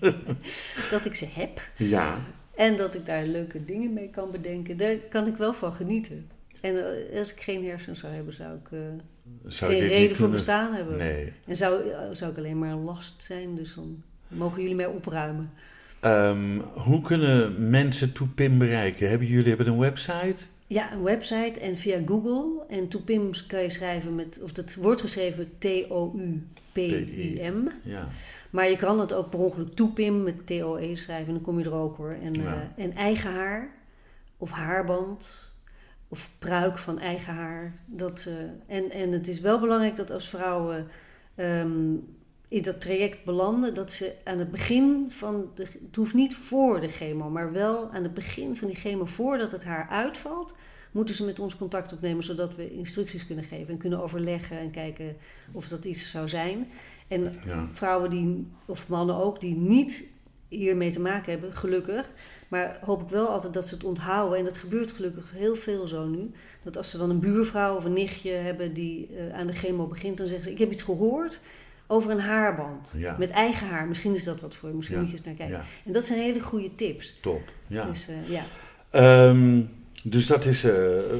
dat 0.90 1.04
ik 1.04 1.14
ze 1.14 1.26
heb. 1.32 1.60
Ja, 1.76 2.18
En 2.54 2.76
dat 2.76 2.94
ik 2.94 3.06
daar 3.06 3.24
leuke 3.26 3.64
dingen 3.64 3.92
mee 3.92 4.10
kan 4.10 4.30
bedenken. 4.30 4.76
Daar 4.76 4.94
kan 4.96 5.26
ik 5.26 5.36
wel 5.36 5.52
van 5.54 5.72
genieten. 5.72 6.30
En 6.60 6.76
eh, 7.10 7.18
als 7.18 7.32
ik 7.32 7.40
geen 7.40 7.64
hersens 7.64 8.00
zou 8.00 8.12
hebben, 8.12 8.34
zou 8.34 8.54
ik 8.56 8.68
eh, 8.70 8.78
zou 9.46 9.72
geen 9.72 9.88
reden 9.88 10.16
voor 10.16 10.30
bestaan 10.30 10.72
hebben. 10.72 10.96
Nee. 10.96 11.32
En 11.46 11.56
zou, 11.56 11.82
zou 12.12 12.30
ik 12.30 12.38
alleen 12.38 12.58
maar 12.58 12.74
last 12.74 13.22
zijn. 13.22 13.54
Dus 13.54 13.74
dan 13.74 14.02
mogen 14.28 14.60
jullie 14.60 14.76
mij 14.76 14.86
opruimen. 14.86 15.50
Ehm, 16.00 16.58
hoe 16.74 17.00
kunnen 17.02 17.70
mensen 17.70 18.12
Toepim 18.12 18.58
bereiken? 18.58 19.08
Hebben 19.08 19.26
jullie 19.26 19.48
hebben 19.48 19.66
een 19.66 19.78
website? 19.78 20.36
Ja, 20.66 20.92
een 20.92 21.02
website 21.02 21.60
en 21.60 21.76
via 21.76 21.98
Google. 22.06 22.64
En 22.68 22.88
Toepim 22.88 23.30
kan 23.46 23.62
je 23.62 23.70
schrijven 23.70 24.14
met, 24.14 24.38
of 24.42 24.52
dat 24.52 24.74
wordt 24.74 25.00
geschreven 25.00 25.48
T-O-U-P-I-M. 25.58 27.68
Ja. 27.82 28.08
Maar 28.50 28.68
je 28.70 28.76
kan 28.76 29.00
het 29.00 29.12
ook 29.12 29.30
per 29.30 29.38
ongeluk 29.38 29.74
Toepim 29.74 30.22
met 30.22 30.46
T-O-E 30.46 30.94
schrijven 30.94 31.26
en 31.26 31.32
dan 31.32 31.42
kom 31.42 31.58
je 31.58 31.64
er 31.64 31.74
ook 31.74 31.96
hoor. 31.96 32.16
En, 32.22 32.34
Ja. 32.34 32.70
eh, 32.76 32.84
en 32.84 32.92
eigen 32.92 33.32
haar, 33.32 33.70
of 34.36 34.50
haarband, 34.50 35.49
of 36.12 36.30
pruik 36.38 36.78
van 36.78 36.98
eigen 36.98 37.34
haar. 37.34 37.74
Dat, 37.86 38.26
eh, 38.28 38.76
en, 38.76 38.90
en 38.90 39.12
het 39.12 39.28
is 39.28 39.40
wel 39.40 39.60
belangrijk 39.60 39.96
dat 39.96 40.10
als 40.10 40.28
vrouwen 40.28 40.88
ehm, 41.34 41.94
in 42.48 42.62
dat 42.62 42.80
traject 42.80 43.24
belanden, 43.24 43.74
dat 43.74 43.92
ze 43.92 44.14
aan 44.24 44.38
het 44.38 44.50
begin 44.50 45.06
van 45.08 45.50
de. 45.54 45.62
Het 45.62 45.96
hoeft 45.96 46.14
niet 46.14 46.34
voor 46.34 46.80
de 46.80 46.88
chemo, 46.88 47.30
maar 47.30 47.52
wel 47.52 47.90
aan 47.90 48.02
het 48.02 48.14
begin 48.14 48.56
van 48.56 48.68
die 48.68 48.76
chemo, 48.76 49.04
voordat 49.04 49.50
het 49.52 49.64
haar 49.64 49.88
uitvalt, 49.88 50.54
moeten 50.90 51.14
ze 51.14 51.24
met 51.24 51.38
ons 51.38 51.56
contact 51.56 51.92
opnemen, 51.92 52.24
zodat 52.24 52.54
we 52.54 52.74
instructies 52.74 53.26
kunnen 53.26 53.44
geven 53.44 53.68
en 53.68 53.78
kunnen 53.78 54.02
overleggen 54.02 54.58
en 54.58 54.70
kijken 54.70 55.16
of 55.52 55.68
dat 55.68 55.84
iets 55.84 56.10
zou 56.10 56.28
zijn. 56.28 56.68
En 57.08 57.34
ja. 57.44 57.68
vrouwen 57.72 58.10
die, 58.10 58.46
of 58.66 58.88
mannen 58.88 59.16
ook, 59.16 59.40
die 59.40 59.56
niet 59.56 60.04
hiermee 60.48 60.90
te 60.90 61.00
maken 61.00 61.32
hebben, 61.32 61.52
gelukkig. 61.52 62.10
Maar 62.50 62.78
hoop 62.84 63.02
ik 63.02 63.08
wel 63.08 63.26
altijd 63.28 63.52
dat 63.54 63.66
ze 63.66 63.74
het 63.74 63.84
onthouden. 63.84 64.38
En 64.38 64.44
dat 64.44 64.56
gebeurt 64.58 64.92
gelukkig 64.92 65.24
heel 65.34 65.54
veel 65.54 65.86
zo 65.86 66.06
nu. 66.06 66.30
Dat 66.62 66.76
als 66.76 66.90
ze 66.90 66.98
dan 66.98 67.10
een 67.10 67.20
buurvrouw 67.20 67.76
of 67.76 67.84
een 67.84 67.92
nichtje 67.92 68.30
hebben 68.30 68.72
die 68.72 69.08
eh, 69.16 69.38
aan 69.38 69.46
de 69.46 69.52
chemo 69.52 69.86
begint, 69.86 70.18
dan 70.18 70.26
zeggen 70.26 70.44
ze: 70.44 70.50
Ik 70.52 70.58
heb 70.58 70.72
iets 70.72 70.82
gehoord 70.82 71.40
over 71.86 72.10
een 72.10 72.20
haarband. 72.20 72.94
Ja. 72.98 73.16
Met 73.18 73.30
eigen 73.30 73.66
haar. 73.66 73.86
Misschien 73.88 74.14
is 74.14 74.24
dat 74.24 74.40
wat 74.40 74.54
voor 74.54 74.68
je. 74.68 74.74
Misschien 74.74 74.96
Ja. 74.96 75.02
moet 75.02 75.10
je 75.10 75.16
eens 75.16 75.26
naar 75.26 75.34
kijken. 75.36 75.56
ja, 75.56 75.64
En 75.84 75.92
dat 75.92 76.04
zijn 76.04 76.18
hele 76.18 76.40
goede 76.40 76.74
tips. 76.74 77.18
top. 77.20 77.42
Ja. 77.66 77.84
Dus 77.84 78.06
eh, 78.08 78.14
ja. 78.28 78.42
Ehm, 78.90 79.60
dus 80.04 80.26
dat 80.26 80.44
is. 80.44 80.64
eh, 80.64 80.74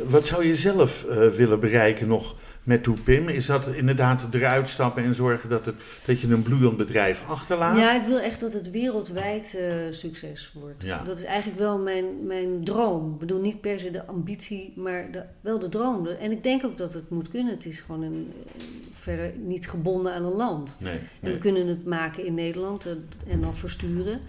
wat 0.09 0.27
zou 0.27 0.45
je 0.45 0.57
zelf 0.57 1.03
willen 1.37 1.61
bereiken 1.61 2.07
nog 2.09 2.37
met 2.63 2.83
Toepim? 2.83 3.29
Is 3.29 3.47
dat 3.47 3.67
inderdaad 3.67 4.35
eruit 4.35 4.69
stappen 4.69 5.05
en 5.05 5.15
zorgen 5.15 5.49
dat, 5.49 5.67
het, 5.67 5.75
dat 6.07 6.21
je 6.21 6.33
een 6.33 6.43
bloeiend 6.43 6.77
bedrijf 6.77 7.23
achterlaat? 7.27 7.77
Ja, 7.77 7.95
ik 8.01 8.07
wil 8.07 8.21
echt 8.21 8.41
dat 8.41 8.53
het 8.53 8.71
wereldwijd 8.71 9.55
eh, 9.55 9.75
succes 9.91 10.53
wordt. 10.55 10.85
Ja. 10.85 11.03
Dat 11.03 11.19
is 11.19 11.25
eigenlijk 11.25 11.59
wel 11.59 11.79
mijn, 11.79 12.27
mijn 12.27 12.65
droom. 12.65 13.13
Ik 13.13 13.19
bedoel, 13.19 13.41
niet 13.41 13.61
per 13.61 13.81
se 13.81 13.91
de 13.91 14.07
ambitie, 14.07 14.73
maar 14.77 15.11
de, 15.11 15.23
wel 15.41 15.59
de 15.59 15.69
droom. 15.69 16.07
En 16.07 16.31
ik 16.31 16.43
denk 16.43 16.65
ook 16.65 16.77
dat 16.77 16.95
het 16.95 17.11
moet 17.11 17.31
kunnen. 17.31 17.53
Het 17.53 17.67
is 17.67 17.81
gewoon 17.81 18.03
een, 18.03 18.33
eh, 18.57 18.65
verder 18.93 19.33
niet 19.37 19.69
gebonden 19.69 20.15
aan 20.15 20.25
een 20.25 20.33
land. 20.33 20.77
Nee. 20.81 20.99
En 21.21 21.33
we 21.33 21.39
kunnen 21.39 21.67
het 21.67 21.85
maken 21.85 22.25
in 22.25 22.35
Nederland 22.35 22.87
eh, 22.87 22.93
en 23.33 23.41
dan 23.41 23.55
versturen. 23.57 24.21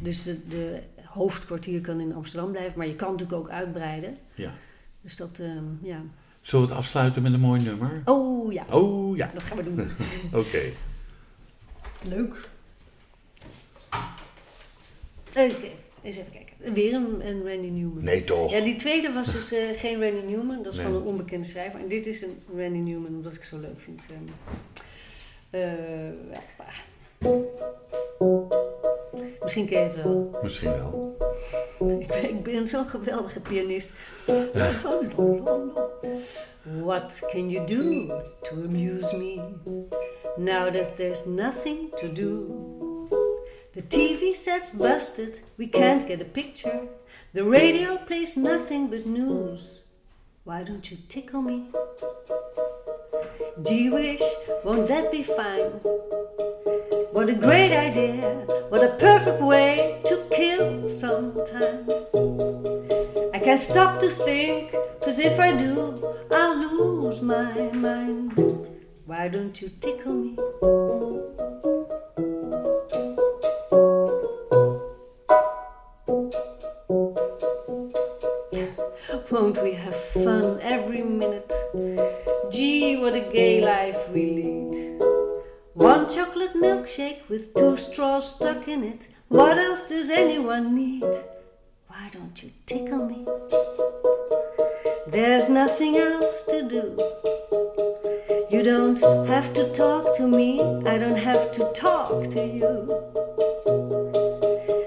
Dus 0.00 0.22
de, 0.22 0.38
de 0.48 0.80
hoofdkwartier 1.04 1.80
kan 1.80 2.00
in 2.00 2.14
Amsterdam 2.14 2.50
blijven, 2.50 2.78
maar 2.78 2.86
je 2.86 2.94
kan 2.94 3.10
natuurlijk 3.10 3.38
ook 3.38 3.48
uitbreiden. 3.48 4.16
Ja. 4.34 4.52
Dus 5.02 5.16
dat, 5.16 5.40
ja. 5.82 6.02
Zullen 6.46 6.66
we 6.66 6.70
het 6.72 6.80
afsluiten 6.80 7.22
met 7.22 7.32
een 7.32 7.40
mooi 7.40 7.62
nummer? 7.62 8.02
Oh 8.04 8.52
ja, 8.52 8.66
Oh 8.70 9.16
ja, 9.16 9.30
dat 9.34 9.42
gaan 9.42 9.56
we 9.56 9.62
doen. 9.62 9.90
oké. 10.40 10.62
Leuk. 12.02 12.48
Oké, 15.28 15.70
eens 16.02 16.16
even 16.16 16.32
kijken. 16.32 16.74
Weer 16.74 16.94
een, 16.94 17.26
een 17.26 17.48
Randy 17.48 17.68
Newman. 17.68 18.04
Nee, 18.04 18.24
toch? 18.24 18.50
Ja, 18.50 18.60
die 18.60 18.74
tweede 18.74 19.12
was 19.12 19.32
dus 19.32 19.52
eh, 19.52 19.78
geen 19.78 20.02
Randy 20.02 20.32
Newman. 20.32 20.62
Dat 20.62 20.74
is 20.74 20.80
van 20.80 20.94
een 20.94 21.02
onbekende 21.02 21.46
schrijver. 21.46 21.80
En 21.80 21.88
dit 21.88 22.06
is 22.06 22.22
een 22.22 22.38
Randy 22.56 22.78
Newman, 22.78 23.14
omdat 23.14 23.34
ik 23.34 23.44
zo 23.44 23.58
leuk 23.58 23.80
vind. 23.80 24.06
Ja. 24.08 25.74
Misschien 29.42 29.66
ken 29.66 29.80
je 29.80 29.86
het 29.86 30.02
wel. 30.02 30.38
Misschien 30.42 30.72
wel. 30.72 31.16
Ik 31.80 32.42
ben, 32.42 32.66
zo'n 32.66 32.86
geweldige 32.86 33.40
pianist. 33.40 33.92
What 36.62 37.22
can 37.30 37.50
you 37.50 37.66
do 37.66 38.06
to 38.42 38.54
amuse 38.64 39.16
me 39.16 39.40
now 40.36 40.72
that 40.72 40.96
there's 40.96 41.24
nothing 41.26 41.94
to 41.94 42.12
do? 42.12 42.64
The 43.74 43.82
TV 43.82 44.34
set's 44.34 44.72
busted, 44.72 45.40
we 45.56 45.68
can't 45.68 46.06
get 46.06 46.20
a 46.20 46.24
picture. 46.24 46.88
The 47.32 47.42
radio 47.42 47.96
plays 47.96 48.36
nothing 48.36 48.88
but 48.88 49.04
news. 49.04 49.84
Why 50.44 50.62
don't 50.62 50.90
you 50.90 50.96
tickle 51.08 51.42
me? 51.42 51.66
Gee 53.62 53.90
wish, 53.90 54.22
won't 54.64 54.86
that 54.88 55.10
be 55.10 55.22
fine? 55.22 55.80
What 57.16 57.30
a 57.30 57.34
great 57.34 57.72
idea, 57.72 58.44
what 58.68 58.84
a 58.84 58.90
perfect 58.90 59.40
way 59.40 60.02
to 60.04 60.22
kill 60.30 60.86
some 60.86 61.42
time. 61.46 61.88
I 63.32 63.38
can't 63.38 63.58
stop 63.58 63.98
to 64.00 64.10
think, 64.10 64.72
cause 65.00 65.18
if 65.18 65.40
I 65.40 65.56
do, 65.56 66.06
I'll 66.30 66.76
lose 66.76 67.22
my 67.22 67.72
mind. 67.72 68.36
Why 69.06 69.28
don't 69.28 69.58
you 69.62 69.70
tickle 69.80 70.12
me? 70.12 70.36
Won't 79.30 79.62
we 79.62 79.72
have 79.72 79.96
fun 79.96 80.60
every 80.60 81.00
minute? 81.00 81.50
Gee, 82.50 82.98
what 82.98 83.16
a 83.16 83.20
gay 83.20 83.64
life 83.64 84.06
we 84.10 84.32
lead. 84.32 85.15
One 85.76 86.08
chocolate 86.08 86.54
milkshake 86.54 87.28
with 87.28 87.54
two 87.54 87.76
straws 87.76 88.34
stuck 88.34 88.66
in 88.66 88.82
it. 88.82 89.08
What 89.28 89.58
else 89.58 89.84
does 89.84 90.08
anyone 90.08 90.74
need? 90.74 91.04
Why 91.88 92.08
don't 92.12 92.42
you 92.42 92.50
tickle 92.64 93.04
me? 93.04 93.26
There's 95.06 95.50
nothing 95.50 95.98
else 95.98 96.44
to 96.44 96.62
do. 96.62 96.96
You 98.48 98.62
don't 98.62 98.98
have 99.28 99.52
to 99.52 99.70
talk 99.74 100.16
to 100.16 100.26
me, 100.26 100.62
I 100.86 100.96
don't 100.96 101.18
have 101.18 101.52
to 101.52 101.70
talk 101.74 102.22
to 102.30 102.42
you. 102.42 102.70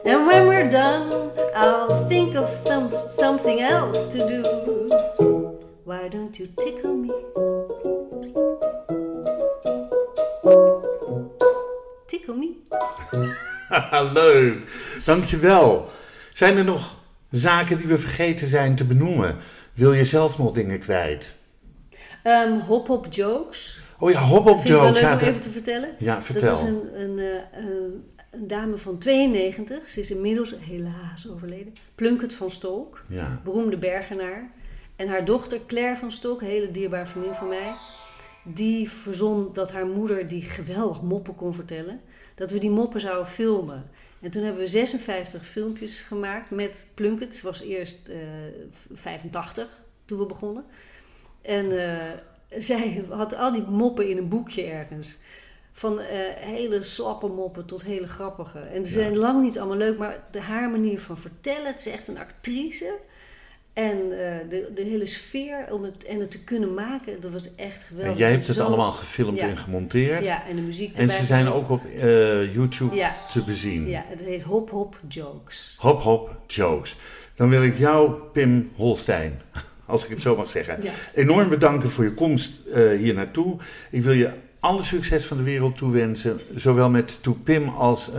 And 0.05 0.25
when 0.25 0.47
we're 0.47 0.71
done, 0.71 1.31
I'll 1.55 2.09
think 2.09 2.33
of 2.35 2.49
some, 2.65 2.89
something 2.97 3.59
else 3.59 4.05
to 4.05 4.17
do. 4.27 5.59
Why 5.83 6.07
don't 6.07 6.39
you 6.39 6.47
tickle 6.59 6.95
me? 6.95 7.58
Tickle 12.05 12.33
me. 12.35 12.53
Leuk, 14.13 14.57
dankjewel. 15.05 15.89
Zijn 16.33 16.57
er 16.57 16.63
nog 16.63 16.95
zaken 17.31 17.77
die 17.77 17.87
we 17.87 17.97
vergeten 17.97 18.47
zijn 18.47 18.75
te 18.75 18.83
benoemen? 18.85 19.37
Wil 19.73 19.93
je 19.93 20.03
zelf 20.03 20.37
nog 20.37 20.51
dingen 20.51 20.79
kwijt? 20.79 21.33
Um, 22.23 22.59
hop 22.59 22.87
hop 22.87 23.07
jokes. 23.13 23.79
Oh 23.99 24.11
ja, 24.11 24.19
hop 24.21 24.43
hop 24.43 24.55
Vind 24.55 24.67
ik 24.69 24.73
wel 24.73 24.85
jokes. 24.85 25.01
leuk 25.01 25.09
Ja, 25.09 25.13
om 25.17 25.27
even 25.27 25.41
te 25.41 25.49
vertellen. 25.49 25.89
ja, 25.97 26.21
vertel. 26.21 26.43
Dat 26.49 26.61
was 26.61 26.69
een, 26.69 27.01
een, 27.01 27.19
eh, 27.19 27.35
eh, 27.35 27.65
een 28.31 28.47
dame 28.47 28.77
van 28.77 28.97
92. 28.97 29.89
Ze 29.89 29.99
is 29.99 30.11
inmiddels 30.11 30.55
helaas 30.59 31.29
overleden. 31.29 31.73
Plunkett 31.95 32.33
van 32.33 32.51
Stolk, 32.51 33.01
Ja. 33.09 33.41
beroemde 33.43 33.77
bergenaar. 33.77 34.51
En 34.95 35.07
haar 35.07 35.25
dochter 35.25 35.59
Claire 35.67 35.95
van 35.95 36.11
Stolk, 36.11 36.41
een 36.41 36.47
hele 36.47 36.71
dierbare 36.71 37.05
vriendin 37.05 37.33
van 37.33 37.47
mij... 37.47 37.73
die 38.43 38.89
verzon 38.89 39.49
dat 39.53 39.71
haar 39.71 39.87
moeder, 39.87 40.27
die 40.27 40.41
geweldig 40.41 41.01
moppen 41.01 41.35
kon 41.35 41.53
vertellen... 41.53 42.01
dat 42.35 42.51
we 42.51 42.57
die 42.57 42.71
moppen 42.71 43.01
zouden 43.01 43.27
filmen. 43.27 43.89
En 44.21 44.31
toen 44.31 44.43
hebben 44.43 44.61
we 44.61 44.67
56 44.67 45.45
filmpjes 45.45 46.01
gemaakt 46.01 46.49
met 46.49 46.87
Plunkett. 46.93 47.35
Ze 47.35 47.45
was 47.45 47.61
eerst 47.61 48.07
eh, 48.07 48.17
85 48.91 49.81
toen 50.05 50.19
we 50.19 50.25
begonnen. 50.25 50.65
En 51.41 51.71
eh, 51.71 52.17
zij 52.69 53.05
had 53.09 53.35
al 53.35 53.51
die 53.51 53.61
moppen 53.61 54.09
in 54.09 54.17
een 54.17 54.29
boekje 54.29 54.63
ergens. 54.63 55.17
Van 55.71 55.99
eh, 55.99 56.19
hele 56.35 56.83
slappe 56.83 57.27
moppen 57.27 57.65
tot 57.65 57.83
hele 57.83 58.07
grappige. 58.07 58.59
En 58.59 58.85
ze 58.85 58.93
zijn 58.93 59.17
lang 59.17 59.41
niet 59.41 59.59
allemaal 59.59 59.77
leuk, 59.77 59.97
maar 59.97 60.23
de, 60.31 60.41
haar 60.41 60.69
manier 60.69 60.99
van 60.99 61.17
vertellen. 61.17 61.65
Het 61.65 61.79
is 61.79 61.93
echt 61.93 62.07
een 62.07 62.19
actrice. 62.19 62.99
En 63.79 63.97
eh, 64.11 64.49
de, 64.49 64.71
de 64.75 64.81
hele 64.81 65.05
sfeer 65.05 65.65
om 65.71 65.83
het, 65.83 66.03
en 66.03 66.19
het 66.19 66.31
te 66.31 66.43
kunnen 66.43 66.73
maken, 66.73 67.21
dat 67.21 67.31
was 67.31 67.55
echt 67.55 67.83
geweldig. 67.83 68.11
En 68.13 68.17
jij 68.19 68.29
hebt 68.31 68.47
het 68.47 68.55
Zo- 68.55 68.63
allemaal 68.63 68.91
gefilmd 68.91 69.37
Ja. 69.37 69.47
en 69.47 69.57
gemonteerd. 69.57 70.23
Ja, 70.23 70.47
en 70.47 70.55
de 70.55 70.61
muziek 70.61 70.97
en 70.97 71.09
ze 71.09 71.25
zijn 71.25 71.47
ook 71.47 71.69
op 71.69 71.81
eh, 71.85 72.53
YouTube 72.53 72.95
Ja. 72.95 73.15
te 73.31 73.43
bezien. 73.43 73.87
Ja, 73.87 74.03
het 74.07 74.23
heet 74.23 74.41
Hop 74.41 74.69
Hop 74.69 74.99
Jokes. 75.07 75.75
Hop 75.77 76.01
hop 76.01 76.39
jokes. 76.47 76.95
Dan 77.35 77.49
wil 77.49 77.63
ik 77.63 77.77
jou, 77.77 78.13
Pim 78.33 78.71
Holstein, 78.75 79.41
als 79.85 80.03
ik 80.03 80.09
het 80.09 80.21
zo 80.21 80.35
mag 80.35 80.49
zeggen, 80.49 80.83
Ja. 80.83 80.91
enorm 81.13 81.49
bedanken 81.49 81.89
voor 81.89 82.03
je 82.03 82.13
komst 82.13 82.59
eh, 82.67 82.91
hier 82.97 83.13
naartoe. 83.13 83.57
Ik 83.91 84.03
wil 84.03 84.13
je 84.13 84.29
alle 84.59 84.83
succes 84.83 85.25
van 85.25 85.37
de 85.37 85.43
wereld 85.43 85.77
toewensen, 85.77 86.39
zowel 86.55 86.89
met 86.89 87.17
To 87.21 87.33
Pim 87.43 87.69
als 87.69 88.09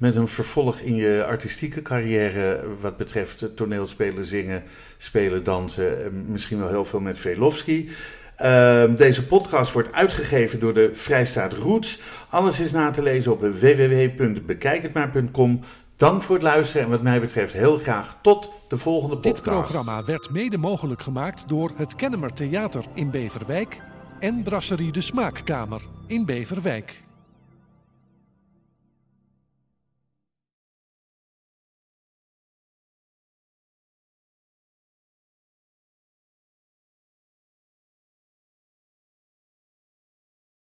met 0.00 0.16
een 0.16 0.28
vervolg 0.28 0.78
in 0.78 0.94
je 0.94 1.24
artistieke 1.26 1.82
carrière 1.82 2.64
wat 2.80 2.96
betreft 2.96 3.56
toneelspelen, 3.56 4.24
zingen, 4.24 4.62
spelen, 4.98 5.44
dansen, 5.44 6.04
eh, 6.04 6.10
misschien 6.26 6.58
wel 6.58 6.68
heel 6.68 6.84
veel 6.84 7.00
met 7.00 7.18
Velofsky. 7.18 7.88
Ehm, 8.36 8.94
deze 8.94 9.26
podcast 9.26 9.72
wordt 9.72 9.92
uitgegeven 9.92 10.60
door 10.60 10.74
de 10.74 10.90
Vrijstaat 10.94 11.52
Roots. 11.52 12.00
Alles 12.28 12.60
is 12.60 12.70
na 12.70 12.90
te 12.90 13.02
lezen 13.02 13.32
op 13.32 13.40
www.bekijkhetmaar.com. 13.40 15.60
Dank 15.96 16.22
voor 16.22 16.34
het 16.34 16.44
luisteren 16.44 16.84
en 16.84 16.90
wat 16.90 17.02
mij 17.02 17.20
betreft 17.20 17.52
heel 17.52 17.76
graag 17.76 18.18
tot 18.22 18.50
de 18.68 18.76
volgende 18.76 19.14
podcast. 19.14 19.44
Dit 19.44 19.54
programma 19.54 20.04
werd 20.04 20.30
mede 20.30 20.58
mogelijk 20.58 21.02
gemaakt 21.02 21.48
door 21.48 21.70
het 21.76 21.96
Kennemer 21.96 22.32
Theater 22.32 22.84
in 22.94 23.10
Beverwijk 23.10 23.80
en 24.18 24.42
Brasserie 24.42 24.92
de 24.92 25.00
Smaakkamer 25.00 25.82
in 26.06 26.24
Beverwijk. 26.24 27.08